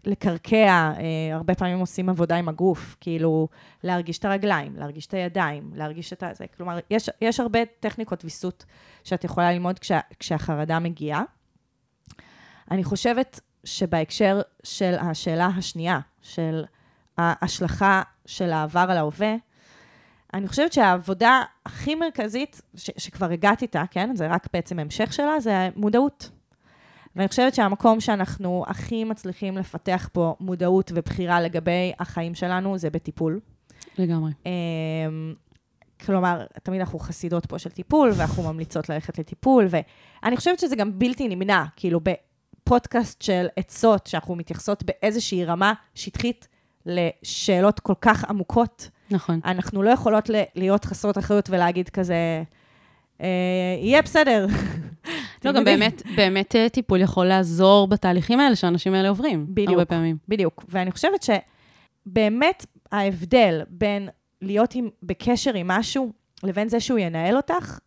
לקרקע, 0.06 0.94
אה, 0.98 1.36
הרבה 1.36 1.56
פעמים 1.56 1.80
עושים 1.80 2.10
עבודה 2.10 2.36
עם 2.36 2.50
הגוף, 2.50 2.96
כאילו 3.00 3.48
להרגיש 3.84 4.18
את 4.18 4.26
הרגליים, 4.26 4.76
להרגיש 4.76 5.06
את 5.06 5.14
הידיים, 5.14 5.72
להרגיש 5.76 6.14
את 6.14 6.24
זה. 6.34 6.46
כלומר, 6.58 6.80
יש, 6.90 7.10
יש 7.22 7.40
הרבה 7.40 7.60
טכניקות 7.80 8.24
ויסות 8.24 8.66
שאת 9.04 9.24
יכולה 9.24 9.52
ללמוד 9.52 9.80
כשה, 9.80 10.00
כשהחרדה 10.20 10.80
מגיעה. 10.80 11.24
אני 12.72 12.84
חושבת 12.84 13.40
שבהקשר 13.64 14.42
של 14.64 14.96
השאלה 15.00 15.46
השנייה, 15.46 16.00
של 16.22 16.64
ההשלכה 17.18 18.02
של 18.26 18.52
העבר 18.52 18.86
על 18.90 18.98
ההווה, 18.98 19.36
אני 20.34 20.48
חושבת 20.48 20.74
שהעבודה 20.74 21.44
הכי 21.66 21.96
מרכזית, 21.96 22.62
ש- 22.76 22.92
שכבר 22.98 23.32
הגעתי 23.32 23.66
איתה, 23.66 23.84
כן? 23.92 24.16
זה 24.16 24.28
רק 24.28 24.48
בעצם 24.54 24.80
המשך 24.80 25.14
שלה, 25.14 25.40
זה 25.40 25.70
מודעות. 25.76 26.30
ואני 27.16 27.28
חושבת 27.28 27.56
שהמקום 27.56 28.00
שאנחנו 28.00 28.66
הכי 28.68 29.04
מצליחים 29.04 29.58
לפתח 29.58 30.10
פה 30.14 30.36
מודעות 30.40 30.92
ובחירה 30.96 31.42
לגבי 31.42 31.92
החיים 32.00 32.36
שלנו, 32.36 32.78
זה 32.78 32.90
בטיפול. 32.90 33.40
לגמרי. 33.98 34.32
אמ, 34.46 35.34
כלומר, 36.06 36.46
תמיד 36.64 36.80
אנחנו 36.80 37.00
חסידות 37.00 37.46
פה 37.46 37.60
של 37.60 37.70
טיפול, 37.70 38.12
ואנחנו 38.16 38.44
ממליצות 38.44 38.90
ללכת 38.90 39.20
לטיפול, 39.20 39.68
ואני 39.70 40.38
חושבת 40.38 40.60
שזה 40.60 40.76
גם 40.76 41.00
בלתי 41.00 41.28
נמנע, 41.28 41.64
כאילו 41.76 42.00
בפודקאסט 42.00 43.22
של 43.22 43.48
עצות, 43.56 44.08
שאנחנו 44.08 44.36
מתייחסות 44.36 44.84
באיזושהי 44.84 45.46
רמה 45.46 45.74
שטחית 45.96 46.48
לשאלות 46.86 47.80
כל 47.80 47.94
כך 48.02 48.24
עמוקות, 48.30 48.90
נכון. 49.12 49.40
אנחנו 49.46 49.84
לא 49.84 49.90
יכולות 49.90 50.30
להיות 50.56 50.86
חסרות 50.86 51.18
אחריות 51.18 51.50
ולהגיד 51.50 51.90
כזה, 51.90 52.44
אה, 53.22 53.28
יהיה 53.82 54.02
בסדר. 54.02 54.46
לא, 55.46 55.52
גם 55.52 55.64
באמת, 55.64 56.02
באמת 56.16 56.56
אה, 56.56 56.70
טיפול 56.70 57.02
יכול 57.02 57.26
לעזור 57.26 57.88
בתהליכים 57.88 58.40
האלה 58.40 58.56
שהאנשים 58.56 58.94
האלה 58.94 59.10
עוברים. 59.10 59.46
בדיוק. 59.50 59.70
הרבה 59.70 59.86
פעמים. 59.86 60.18
בדיוק. 60.28 60.64
ואני 60.70 60.92
חושבת 60.92 61.24
שבאמת 61.24 62.66
ההבדל 62.92 63.62
בין 63.70 64.10
להיות 64.42 64.76
עם, 64.76 64.90
בקשר 65.04 65.54
עם 65.54 65.68
משהו 65.68 66.12
לבין 66.44 66.70
זה 66.70 66.80
שהוא 66.80 67.00
ינהל 67.00 67.38
אותך, 67.38 67.80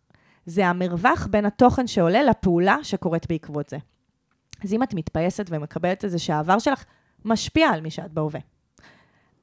זה 0.45 0.67
המרווח 0.67 1.27
בין 1.31 1.45
התוכן 1.45 1.87
שעולה 1.87 2.23
לפעולה 2.23 2.77
שקורית 2.83 3.27
בעקבות 3.29 3.69
זה. 3.69 3.77
אז 4.63 4.73
אם 4.73 4.83
את 4.83 4.93
מתפייסת 4.93 5.45
ומקבלת 5.49 6.05
את 6.05 6.11
זה 6.11 6.19
שהעבר 6.19 6.59
שלך 6.59 6.83
משפיע 7.25 7.69
על 7.69 7.81
מי 7.81 7.91
שאת 7.91 8.11
בהווה, 8.13 8.39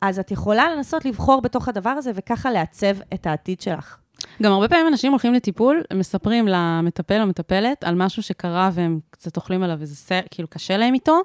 אז 0.01 0.19
את 0.19 0.31
יכולה 0.31 0.75
לנסות 0.77 1.05
לבחור 1.05 1.41
בתוך 1.41 1.69
הדבר 1.69 1.91
הזה 1.91 2.11
וככה 2.15 2.51
לעצב 2.51 3.01
את 3.15 3.27
העתיד 3.27 3.61
שלך. 3.61 3.99
גם 4.43 4.53
הרבה 4.53 4.69
פעמים 4.69 4.89
אנשים 4.89 5.13
הולכים 5.13 5.35
לטיפול, 5.35 5.83
הם 5.91 5.99
מספרים 5.99 6.49
למטפל 6.49 7.21
או 7.21 7.27
מטפלת 7.27 7.85
על 7.85 7.95
משהו 7.95 8.23
שקרה 8.23 8.71
והם 8.73 9.01
קצת 9.11 9.37
אוכלים 9.37 9.63
עליו 9.63 9.77
וזה 9.81 9.97
סר, 9.97 10.21
כאילו 10.31 10.49
קשה 10.49 10.77
להם 10.77 10.95
איתו, 10.95 11.21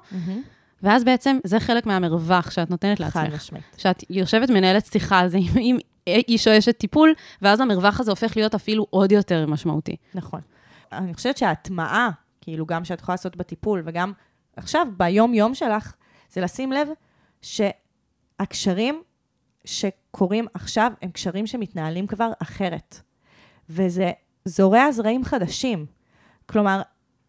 ואז 0.82 1.04
בעצם 1.04 1.38
זה 1.44 1.60
חלק 1.60 1.86
מהמרווח 1.86 2.50
שאת 2.50 2.70
נותנת 2.70 2.98
חד 2.98 3.04
לעצמך. 3.04 3.34
משמעית. 3.34 3.64
שאת 3.76 4.04
יושבת 4.10 4.50
מנהלת 4.50 4.86
שיחה 4.86 5.18
על 5.18 5.28
זה 5.28 5.38
עם, 5.38 5.46
עם 5.60 5.76
איש 6.06 6.48
או 6.48 6.58
אשת 6.58 6.78
טיפול, 6.78 7.14
ואז 7.42 7.60
המרווח 7.60 8.00
הזה 8.00 8.10
הופך 8.10 8.36
להיות 8.36 8.54
אפילו 8.54 8.86
עוד 8.90 9.12
יותר 9.12 9.46
משמעותי. 9.46 9.96
נכון. 10.14 10.40
אני 10.92 11.14
חושבת 11.14 11.36
שההטמעה, 11.36 12.10
כאילו 12.40 12.66
גם 12.66 12.84
שאת 12.84 13.00
יכולה 13.00 13.14
לעשות 13.14 13.36
בטיפול, 13.36 13.82
וגם 13.84 14.12
עכשיו, 14.56 14.86
ביום-יום 14.96 15.54
שלך, 15.54 15.92
זה 16.32 16.40
לשים 16.40 16.72
לב 16.72 16.88
שהקשרים 17.42 19.02
שקורים 19.64 20.46
עכשיו 20.54 20.92
הם 21.02 21.10
קשרים 21.10 21.46
שמתנהלים 21.46 22.06
כבר 22.06 22.30
אחרת. 22.42 23.00
וזה 23.70 24.10
זורע 24.44 24.92
זרעים 24.92 25.24
חדשים. 25.24 25.86
כלומר, 26.46 26.82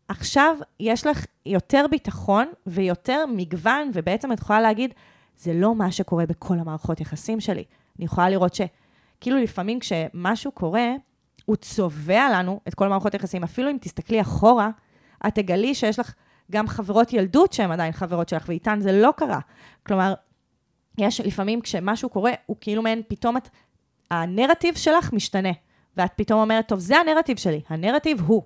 עכשיו 0.08 0.56
יש 0.80 1.08
לך 1.08 1.26
יותר 1.46 1.86
ביטחון 1.92 2.48
ויותר 2.68 3.26
מגוון, 3.36 3.92
ובעצם 3.94 4.32
את 4.32 4.40
יכולה 4.40 4.62
להגיד, 4.62 4.94
זה 5.38 5.54
לא 5.54 5.76
מה 5.76 5.92
שקורה 5.92 6.26
בכל 6.26 6.60
המערכות 6.60 7.02
יחסים 7.02 7.40
שלי. 7.40 7.64
אני 7.98 8.06
יכולה 8.06 8.30
לראות 8.30 8.54
שכאילו 8.54 9.38
לפעמים 9.38 9.80
כשמשהו 9.80 10.52
קורה, 10.52 10.92
הוא 11.46 11.56
צובע 11.56 12.30
לנו 12.34 12.60
את 12.68 12.76
כל 12.76 12.88
מערכות 12.88 13.14
היחסים. 13.14 13.44
אפילו 13.44 13.70
אם 13.72 13.78
תסתכלי 13.82 14.22
אחורה, 14.22 14.70
את 15.28 15.36
תגלי 15.36 15.76
שיש 15.76 16.00
לך 16.00 16.14
גם 16.52 16.68
חברות 16.68 17.14
ילדות 17.14 17.54
שהן 17.54 17.72
עדיין 17.72 17.92
חברות 17.92 18.30
שלך, 18.30 18.46
ואיתן 18.48 18.80
זה 18.80 18.92
לא 18.92 19.14
קרה. 19.18 19.40
כלומר, 19.86 20.14
יש 21.00 21.22
לפעמים 21.22 21.62
כשמשהו 21.62 22.10
קורה, 22.10 22.32
הוא 22.46 22.58
כאילו 22.62 22.82
מעין, 22.82 23.02
פתאום 23.08 23.38
את, 23.38 23.50
הנרטיב 24.12 24.76
שלך 24.76 25.14
משתנה. 25.14 25.52
ואת 25.98 26.12
פתאום 26.16 26.40
אומרת, 26.40 26.68
טוב, 26.68 26.80
זה 26.80 26.98
הנרטיב 26.98 27.38
שלי, 27.38 27.62
הנרטיב 27.70 28.22
הוא. 28.22 28.44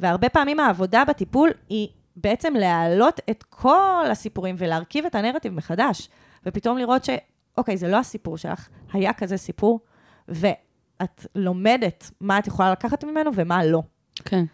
והרבה 0.00 0.28
פעמים 0.28 0.60
העבודה 0.60 1.04
בטיפול 1.08 1.50
היא 1.68 1.88
בעצם 2.16 2.54
להעלות 2.54 3.20
את 3.30 3.42
כל 3.42 4.04
הסיפורים 4.10 4.54
ולהרכיב 4.58 5.04
את 5.04 5.14
הנרטיב 5.14 5.52
מחדש. 5.52 6.08
ופתאום 6.46 6.78
לראות 6.78 7.04
ש, 7.04 7.10
אוקיי, 7.58 7.76
זה 7.76 7.88
לא 7.88 7.96
הסיפור 7.96 8.38
שלך, 8.38 8.68
היה 8.92 9.12
כזה 9.12 9.36
סיפור, 9.36 9.80
ואת 10.28 11.26
לומדת 11.34 12.10
מה 12.20 12.38
את 12.38 12.46
יכולה 12.46 12.72
לקחת 12.72 13.04
ממנו 13.04 13.30
ומה 13.34 13.64
לא. 13.64 13.82
כן. 14.24 14.44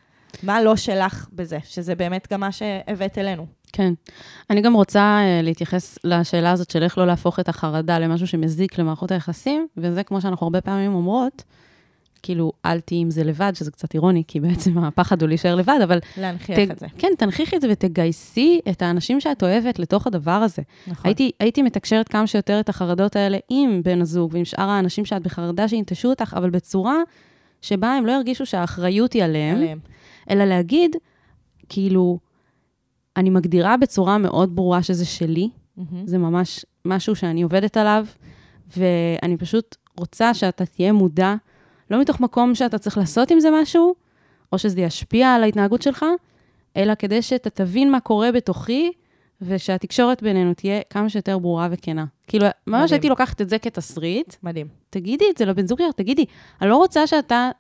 מה 0.43 0.63
לא 0.63 0.77
שלך 0.77 1.29
בזה, 1.33 1.59
שזה 1.65 1.95
באמת 1.95 2.33
גם 2.33 2.41
מה 2.41 2.53
שהבאת 2.53 3.19
אלינו. 3.19 3.47
כן. 3.77 3.93
אני 4.51 4.61
גם 4.61 4.75
רוצה 4.75 5.01
אה, 5.01 5.41
להתייחס 5.43 5.99
לשאלה 6.05 6.53
הזאת 6.53 6.71
של 6.71 6.83
איך 6.83 6.99
לא 6.99 7.07
להפוך 7.07 7.41
את 7.41 7.49
החרדה 7.49 7.99
למשהו 7.99 8.27
שמזיק 8.27 8.79
למערכות 8.79 9.11
היחסים, 9.13 9.67
וזה 9.77 10.03
כמו 10.03 10.21
שאנחנו 10.21 10.47
הרבה 10.47 10.61
פעמים 10.61 10.95
אומרות, 10.95 11.43
כאילו, 12.23 12.53
אל 12.67 12.81
תהיי 12.81 13.01
עם 13.01 13.11
זה 13.11 13.25
לבד, 13.25 13.53
שזה 13.55 13.71
קצת 13.71 13.95
אירוני, 13.95 14.23
כי 14.29 14.41
בעצם 14.41 14.79
הפחד 14.79 15.23
הוא 15.23 15.29
להישאר 15.29 15.55
לבד, 15.55 15.79
אבל... 15.85 15.99
להנכיח 16.17 16.59
ת- 16.59 16.71
את 16.71 16.79
זה. 16.79 16.87
כן, 16.99 17.09
תנכיחי 17.19 17.57
את 17.57 17.61
זה 17.61 17.69
ותגייסי 17.71 18.61
את 18.71 18.83
האנשים 18.83 19.21
שאת 19.21 19.43
אוהבת 19.43 19.79
לתוך 19.79 20.07
הדבר 20.07 20.31
הזה. 20.31 20.63
נכון. 20.87 21.07
הייתי, 21.07 21.31
הייתי 21.41 21.63
מתקשרת 21.63 22.09
כמה 22.09 22.27
שיותר 22.27 22.61
את 22.61 22.69
החרדות 22.69 23.17
האלה 23.17 23.39
עם 23.49 23.83
בן 23.85 24.01
הזוג 24.01 24.31
ועם 24.35 24.45
שאר 24.45 24.69
האנשים 24.69 25.05
שאת 25.05 25.23
בחרדה 25.23 25.69
שינטשו 25.69 26.09
אותך, 26.09 26.35
אבל 26.37 26.51
בצורה 26.51 26.97
שבה 27.63 27.93
הם 27.93 28.07
לא 28.07 28.13
ירגישו 28.13 28.47
שהאחריות 28.47 29.13
היא 29.13 29.25
עליהם, 29.25 29.57
עליהם. 29.57 29.79
אלא 30.31 30.45
להגיד, 30.45 30.97
כאילו, 31.69 32.19
אני 33.17 33.31
מגדירה 33.31 33.77
בצורה 33.77 34.19
מאוד 34.19 34.57
ברורה 34.57 34.83
שזה 34.83 35.05
שלי, 35.05 35.51
מהמם. 35.77 36.07
זה 36.07 36.19
ממש 36.19 36.67
משהו 36.85 37.17
שאני 37.17 37.43
עובדת 37.43 37.77
עליו, 37.77 38.07
ואני 38.77 39.37
פשוט 39.37 39.77
רוצה 39.99 40.35
שאתה 40.35 40.67
תהיה 40.67 40.93
מודע, 40.93 41.35
לא 41.91 42.01
מתוך 42.01 42.21
מקום 42.21 42.55
שאתה 42.55 42.79
צריך 42.79 42.99
לעשות 42.99 43.31
עם 43.31 43.41
זה 43.41 43.49
משהו, 43.63 43.95
או 44.53 44.59
שזה 44.59 44.81
ישפיע 44.81 45.35
על 45.35 45.43
ההתנהגות 45.43 45.83
שלך, 45.83 46.05
אלא 46.77 46.95
כדי 46.95 47.23
שאתה 47.23 47.51
תבין 47.51 47.91
מה 47.91 48.01
קורה 48.01 48.33
בתוכי, 48.33 48.93
ושהתקשורת 49.43 50.23
בינינו 50.23 50.55
תהיה 50.55 50.81
כמה 50.91 51.09
שיותר 51.09 51.39
ברורה 51.39 51.69
וכנה. 51.71 52.05
כאילו, 52.27 52.47
ממש 52.67 52.83
מדהים. 52.83 52.93
הייתי 52.93 53.09
לוקחת 53.09 53.41
את 53.41 53.49
זה 53.49 53.59
כתסריט, 53.59 54.35
מדהים. 54.43 54.69
תגידי 54.91 55.25
את 55.33 55.37
זה 55.37 55.45
לבן 55.45 55.67
זוג 55.67 55.79
שלך, 55.79 55.93
תגידי, 55.93 56.25
אני 56.61 56.71
לא 56.71 56.77
רוצה 56.77 57.07
שאתה 57.07 57.51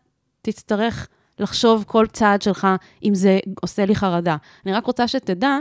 תצטרך 0.42 1.08
לחשוב 1.38 1.84
כל 1.86 2.06
צעד 2.06 2.42
שלך 2.42 2.68
אם 3.04 3.14
זה 3.14 3.38
עושה 3.62 3.86
לי 3.86 3.94
חרדה. 3.94 4.36
אני 4.66 4.72
רק 4.72 4.86
רוצה 4.86 5.08
שתדע 5.08 5.58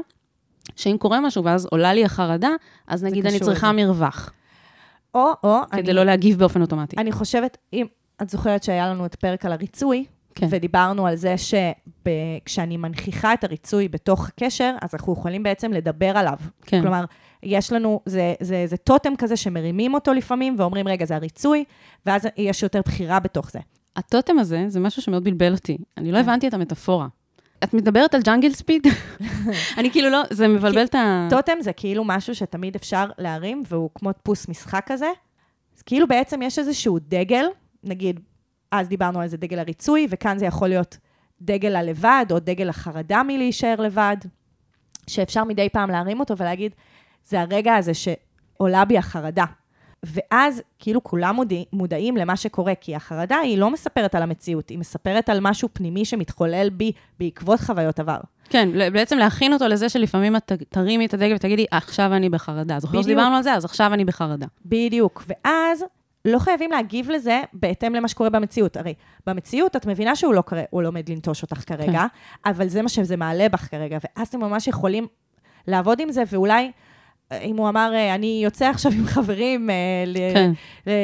שאם 0.75 0.95
קורה 0.99 1.21
משהו 1.21 1.43
ואז 1.43 1.67
עולה 1.71 1.93
לי 1.93 2.05
החרדה, 2.05 2.49
אז 2.87 3.03
נגיד 3.03 3.25
אני 3.25 3.39
צריכה 3.39 3.73
לזה. 3.73 3.85
מרווח, 3.85 4.31
או, 5.15 5.29
או, 5.43 5.59
כדי 5.71 5.81
אני, 5.81 5.93
לא 5.93 6.03
להגיב 6.03 6.39
באופן 6.39 6.61
אוטומטי. 6.61 6.95
אני 6.97 7.11
חושבת, 7.11 7.57
אם 7.73 7.85
את 8.21 8.29
זוכרת 8.29 8.63
שהיה 8.63 8.87
לנו 8.87 9.05
את 9.05 9.15
פרק 9.15 9.45
על 9.45 9.51
הריצוי, 9.51 10.05
כן. 10.35 10.47
ודיברנו 10.49 11.07
על 11.07 11.15
זה 11.15 11.35
שכשאני 11.37 12.77
מנכיחה 12.77 13.33
את 13.33 13.43
הריצוי 13.43 13.87
בתוך 13.87 14.27
הקשר, 14.27 14.75
אז 14.81 14.89
אנחנו 14.93 15.13
יכולים 15.13 15.43
בעצם 15.43 15.73
לדבר 15.73 16.17
עליו. 16.17 16.37
כן. 16.61 16.81
כלומר, 16.81 17.05
יש 17.43 17.73
לנו, 17.73 18.01
זה, 18.05 18.33
זה, 18.39 18.63
זה 18.67 18.77
טוטם 18.77 19.15
כזה 19.17 19.37
שמרימים 19.37 19.93
אותו 19.93 20.13
לפעמים, 20.13 20.55
ואומרים, 20.57 20.87
רגע, 20.87 21.05
זה 21.05 21.15
הריצוי, 21.15 21.63
ואז 22.05 22.27
יש 22.37 22.63
יותר 22.63 22.81
בחירה 22.85 23.19
בתוך 23.19 23.51
זה. 23.51 23.59
הטוטם 23.95 24.39
הזה, 24.39 24.65
זה 24.67 24.79
משהו 24.79 25.01
שמאוד 25.01 25.23
בלבל 25.23 25.51
אותי. 25.51 25.77
אני 25.97 26.11
לא 26.11 26.17
כן. 26.17 26.23
הבנתי 26.23 26.47
את 26.47 26.53
המטאפורה. 26.53 27.07
את 27.63 27.73
מדברת 27.73 28.15
על 28.15 28.21
ג'אנגל 28.21 28.53
ספיד? 28.53 28.87
אני 29.77 29.91
כאילו 29.91 30.09
לא, 30.09 30.21
זה 30.29 30.47
מבלבל 30.47 30.85
את 30.85 30.95
ה... 30.95 31.27
טוטם 31.29 31.57
זה 31.61 31.73
כאילו 31.73 32.03
משהו 32.03 32.35
שתמיד 32.35 32.75
אפשר 32.75 33.05
להרים, 33.17 33.63
והוא 33.67 33.89
כמו 33.95 34.11
דפוס 34.11 34.47
משחק 34.47 34.83
כזה. 34.85 35.09
אז 35.77 35.81
כאילו 35.81 36.07
בעצם 36.07 36.41
יש 36.41 36.59
איזשהו 36.59 36.99
דגל, 37.07 37.45
נגיד, 37.83 38.19
אז 38.71 38.87
דיברנו 38.87 39.19
על 39.19 39.27
זה 39.27 39.37
דגל 39.37 39.59
הריצוי, 39.59 40.07
וכאן 40.09 40.37
זה 40.37 40.45
יכול 40.45 40.67
להיות 40.67 40.97
דגל 41.41 41.75
הלבד, 41.75 42.25
או 42.31 42.39
דגל 42.39 42.69
החרדה 42.69 43.21
מלהישאר 43.23 43.75
לבד, 43.75 44.17
שאפשר 45.07 45.43
מדי 45.43 45.69
פעם 45.69 45.89
להרים 45.89 46.19
אותו 46.19 46.37
ולהגיד, 46.37 46.75
זה 47.25 47.41
הרגע 47.41 47.75
הזה 47.75 47.91
שעולה 47.93 48.85
בי 48.85 48.97
החרדה. 48.97 49.45
ואז 50.05 50.61
כאילו 50.79 51.03
כולם 51.03 51.35
מודע, 51.35 51.55
מודעים 51.73 52.17
למה 52.17 52.35
שקורה, 52.35 52.75
כי 52.75 52.95
החרדה 52.95 53.37
היא 53.37 53.57
לא 53.57 53.71
מספרת 53.71 54.15
על 54.15 54.23
המציאות, 54.23 54.69
היא 54.69 54.77
מספרת 54.79 55.29
על 55.29 55.39
משהו 55.41 55.69
פנימי 55.73 56.05
שמתחולל 56.05 56.69
בי 56.69 56.91
בעקבות 57.19 57.59
חוויות 57.59 57.99
עבר. 57.99 58.17
כן, 58.49 58.69
בעצם 58.93 59.17
להכין 59.17 59.53
אותו 59.53 59.67
לזה 59.67 59.89
שלפעמים 59.89 60.35
את 60.35 60.51
תרימי 60.69 61.05
את 61.05 61.13
הדגל 61.13 61.35
ותגידי, 61.35 61.65
עכשיו 61.71 62.13
אני 62.13 62.29
בחרדה. 62.29 62.79
זוכר. 62.79 63.01
שדיברנו 63.01 63.35
על 63.35 63.43
זה? 63.43 63.53
אז 63.53 63.65
עכשיו 63.65 63.93
אני 63.93 64.05
בחרדה. 64.05 64.45
בדיוק. 64.65 65.23
ואז 65.27 65.85
לא 66.25 66.39
חייבים 66.39 66.71
להגיב 66.71 67.09
לזה 67.09 67.41
בהתאם 67.53 67.95
למה 67.95 68.07
שקורה 68.07 68.29
במציאות. 68.29 68.77
הרי 68.77 68.93
במציאות 69.27 69.75
את 69.75 69.85
מבינה 69.85 70.15
שהוא 70.15 70.33
לא, 70.33 70.41
קרה, 70.41 70.63
הוא 70.69 70.81
לא 70.81 70.87
עומד 70.87 71.09
לנטוש 71.09 71.41
אותך 71.41 71.63
כרגע, 71.67 72.05
כן. 72.43 72.49
אבל 72.49 72.67
זה 72.67 72.81
מה 72.81 72.89
שזה 72.89 73.17
מעלה 73.17 73.49
בך 73.49 73.67
כרגע, 73.71 73.97
ואז 74.03 74.27
אתם 74.27 74.39
ממש 74.39 74.67
יכולים 74.67 75.07
לעבוד 75.67 75.99
עם 75.99 76.11
זה, 76.11 76.23
ואולי... 76.31 76.71
אם 77.33 77.57
הוא 77.57 77.69
אמר, 77.69 77.91
אה, 77.93 78.15
אני 78.15 78.41
יוצא 78.43 78.65
עכשיו 78.65 78.91
עם 78.91 79.05
חברים 79.05 79.69
אה, 79.69 79.75
כן. 80.33 80.51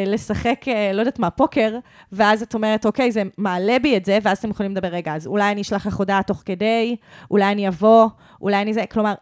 לשחק, 0.07 0.65
אה, 0.67 0.91
לא 0.93 0.99
יודעת 0.99 1.19
מה, 1.19 1.29
פוקר, 1.29 1.77
ואז 2.11 2.41
את 2.41 2.53
אומרת, 2.53 2.85
אוקיי, 2.85 3.11
זה 3.11 3.23
מעלה 3.37 3.77
בי 3.81 3.97
את 3.97 4.05
זה, 4.05 4.19
ואז 4.23 4.37
אתם 4.37 4.49
יכולים 4.49 4.71
לדבר, 4.71 4.87
רגע, 4.87 5.15
אז 5.15 5.27
אולי 5.27 5.51
אני 5.51 5.61
אשלח 5.61 5.87
לך 5.87 5.95
הודעה 5.95 6.23
תוך 6.23 6.43
כדי, 6.45 6.95
אולי 7.31 7.51
אני 7.51 7.67
אבוא, 7.67 8.07
אולי 8.41 8.61
אני 8.61 8.73
זה, 8.73 8.83
כלומר, 8.91 9.13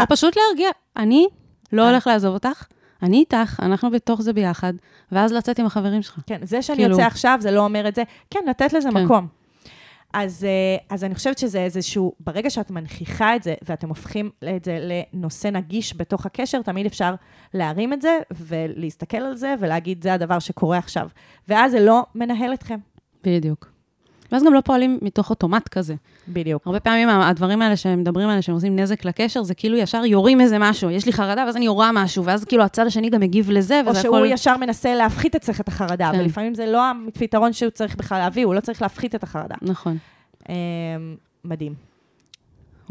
או 0.00 0.02
פשוט 0.08 0.36
להרגיע, 0.36 0.68
אני 0.96 1.26
לא 1.72 1.88
הולך 1.88 2.06
לעזוב 2.06 2.34
אותך, 2.34 2.64
אני 3.02 3.16
איתך, 3.18 3.60
אנחנו 3.62 3.90
בתוך 3.90 4.22
זה 4.22 4.32
ביחד, 4.32 4.72
ואז 5.12 5.32
לצאת 5.32 5.58
עם 5.58 5.66
החברים 5.66 6.02
שלך. 6.02 6.18
כן, 6.26 6.38
זה 6.42 6.62
שאני 6.62 6.78
כאילו- 6.78 6.90
יוצא 6.90 7.06
עכשיו, 7.06 7.38
זה 7.40 7.50
לא 7.50 7.64
אומר 7.64 7.88
את 7.88 7.94
זה. 7.94 8.02
כן, 8.30 8.40
לתת 8.48 8.72
לזה 8.72 8.88
כן. 8.90 9.04
מקום. 9.04 9.37
אז, 10.14 10.44
אה, 10.44 10.76
אז 10.90 11.04
אני 11.04 11.14
חושבת 11.14 11.38
שזה 11.38 11.58
איזשהו, 11.62 12.12
ברגע 12.20 12.50
שאת 12.50 12.70
מנכיחה 12.70 13.36
את 13.36 13.42
זה, 13.42 13.54
ואתם 13.62 13.88
הופכים 13.88 14.30
את 14.56 14.64
זה 14.64 14.78
לנושא 14.80 15.48
נגיש 15.48 15.96
בתוך 15.96 16.26
הקשר, 16.26 16.62
תמיד 16.62 16.86
אפשר 16.86 17.14
להרים 17.54 17.92
את 17.92 18.02
זה, 18.02 18.18
ולהסתכל 18.30 19.16
על 19.16 19.36
זה, 19.36 19.54
ולהגיד, 19.60 20.02
זה 20.02 20.14
הדבר 20.14 20.38
שקורה 20.38 20.78
עכשיו. 20.78 21.08
ואז 21.48 21.72
זה 21.72 21.80
לא 21.80 22.06
מנהל 22.14 22.54
אתכם. 22.54 22.78
בדיוק. 23.24 23.77
ואז 24.32 24.44
גם 24.44 24.54
לא 24.54 24.60
פועלים 24.60 24.98
מתוך 25.02 25.30
אוטומט 25.30 25.68
כזה. 25.68 25.94
בדיוק. 26.28 26.66
הרבה 26.66 26.80
פעמים 26.80 27.08
הדברים 27.08 27.62
האלה 27.62 27.76
שהם 27.76 28.00
מדברים 28.00 28.26
עליהם, 28.28 28.42
שהם 28.42 28.54
עושים 28.54 28.78
נזק 28.78 29.04
לקשר, 29.04 29.42
זה 29.42 29.54
כאילו 29.54 29.76
ישר 29.76 30.04
יורים 30.04 30.40
איזה 30.40 30.58
משהו, 30.58 30.90
יש 30.90 31.06
לי 31.06 31.12
חרדה, 31.12 31.44
ואז 31.46 31.56
אני 31.56 31.64
יורה 31.64 31.90
משהו, 31.92 32.24
ואז 32.24 32.44
כאילו 32.44 32.62
הצד 32.62 32.86
השני 32.86 33.10
גם 33.10 33.20
מגיב 33.20 33.50
לזה, 33.50 33.80
או 33.86 33.90
וזה 33.90 34.00
שהוא 34.00 34.16
הכל... 34.16 34.26
ישר 34.30 34.56
מנסה 34.56 34.94
להפחית 34.94 35.34
אצלך 35.34 35.60
את 35.60 35.68
החרדה, 35.68 36.08
כן. 36.12 36.18
אבל 36.18 36.24
לפעמים 36.24 36.54
זה 36.54 36.66
לא 36.66 36.82
הפתרון 37.08 37.52
שהוא 37.52 37.70
צריך 37.70 37.96
בכלל 37.96 38.18
להביא, 38.18 38.44
הוא 38.44 38.54
לא 38.54 38.60
צריך 38.60 38.82
להפחית 38.82 39.14
את 39.14 39.22
החרדה. 39.22 39.54
נכון. 39.62 39.96
אה, 40.48 40.54
מדהים. 41.44 41.74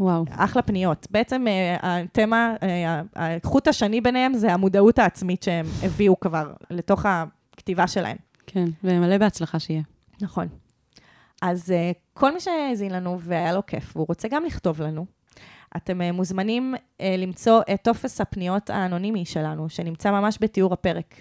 וואו. 0.00 0.24
אחלה 0.30 0.62
פניות. 0.62 1.06
בעצם 1.10 1.44
אה, 1.48 1.76
התמה, 1.82 2.54
אה, 2.62 3.02
החוט 3.16 3.68
השני 3.68 4.00
ביניהם 4.00 4.34
זה 4.34 4.52
המודעות 4.52 4.98
העצמית 4.98 5.42
שהם 5.42 5.66
הביאו 5.82 6.20
כבר 6.20 6.52
לתוך 6.70 7.06
הכתיבה 7.06 7.86
שלהם. 7.86 8.16
כן, 8.46 8.64
ומלא 8.84 9.18
בהצלחה 9.18 9.58
שיהיה. 9.58 9.82
נכון. 10.20 10.48
אז 11.42 11.70
אה, 11.70 11.92
כל 12.14 12.34
מי 12.34 12.40
שהאזין 12.40 12.92
לנו 12.92 13.20
והיה 13.20 13.52
לו 13.52 13.66
כיף, 13.66 13.96
והוא 13.96 14.06
רוצה 14.08 14.28
גם 14.28 14.44
לכתוב 14.44 14.82
לנו, 14.82 15.06
אתם 15.76 16.00
אה, 16.00 16.12
מוזמנים 16.12 16.74
אה, 17.00 17.14
למצוא 17.18 17.60
את 17.74 17.82
טופס 17.82 18.20
הפניות 18.20 18.70
האנונימי 18.70 19.24
שלנו, 19.24 19.68
שנמצא 19.68 20.10
ממש 20.10 20.38
בתיאור 20.40 20.72
הפרק. 20.72 21.14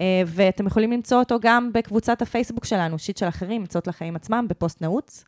אה, 0.00 0.22
ואתם 0.26 0.66
יכולים 0.66 0.92
למצוא 0.92 1.18
אותו 1.18 1.36
גם 1.40 1.72
בקבוצת 1.72 2.22
הפייסבוק 2.22 2.64
שלנו, 2.64 2.98
שיט 2.98 3.16
של 3.16 3.28
אחרים, 3.28 3.62
עצות 3.62 3.86
לחיים 3.86 4.16
עצמם, 4.16 4.46
בפוסט 4.48 4.82
נעוץ. 4.82 5.24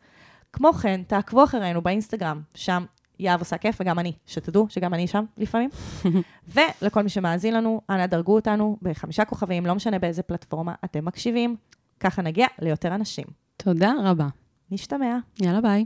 כמו 0.53 0.73
כן, 0.73 1.03
תעקבו 1.07 1.45
אחרינו 1.45 1.83
באינסטגרם, 1.83 2.41
שם 2.55 2.85
יהב 3.19 3.41
עושה 3.41 3.59
כיף, 3.59 3.77
וגם 3.81 3.99
אני, 3.99 4.13
שתדעו 4.27 4.67
שגם 4.69 4.95
אני 4.95 5.07
שם 5.07 5.25
לפעמים. 5.37 5.71
ולכל 6.55 7.03
מי 7.03 7.09
שמאזין 7.09 7.55
לנו, 7.55 7.81
אנא 7.91 8.07
דרגו 8.07 8.35
אותנו 8.35 8.77
בחמישה 8.83 9.25
כוכבים, 9.25 9.67
לא 9.67 9.75
משנה 9.75 9.99
באיזה 9.99 10.23
פלטפורמה 10.23 10.75
אתם 10.85 11.05
מקשיבים, 11.05 11.57
ככה 12.01 12.23
נגיע 12.23 12.47
ליותר 12.59 12.95
אנשים. 12.95 13.42
תודה 13.65 13.93
רבה. 14.05 14.27
נשתמע. 14.71 15.17
יאללה, 15.41 15.61
ביי. 15.61 15.85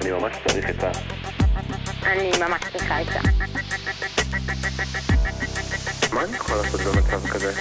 אני 0.00 0.10
ממש 0.10 0.36
צריך 0.48 0.64
עצה. 0.64 0.90
אני 2.02 2.30
ממש 2.48 2.62
צריכה 2.72 2.98
עצה. 2.98 3.20
מה 6.14 6.24
אני 6.24 6.36
יכול 6.36 6.56
לעשות 6.56 6.80
במצב 6.80 7.26
כזה? 7.28 7.52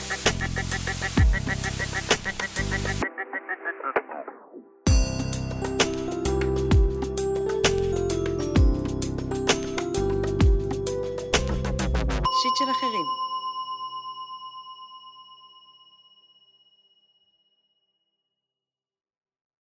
שיט 12.41 12.55
של 12.57 12.71
אחרים 12.71 13.22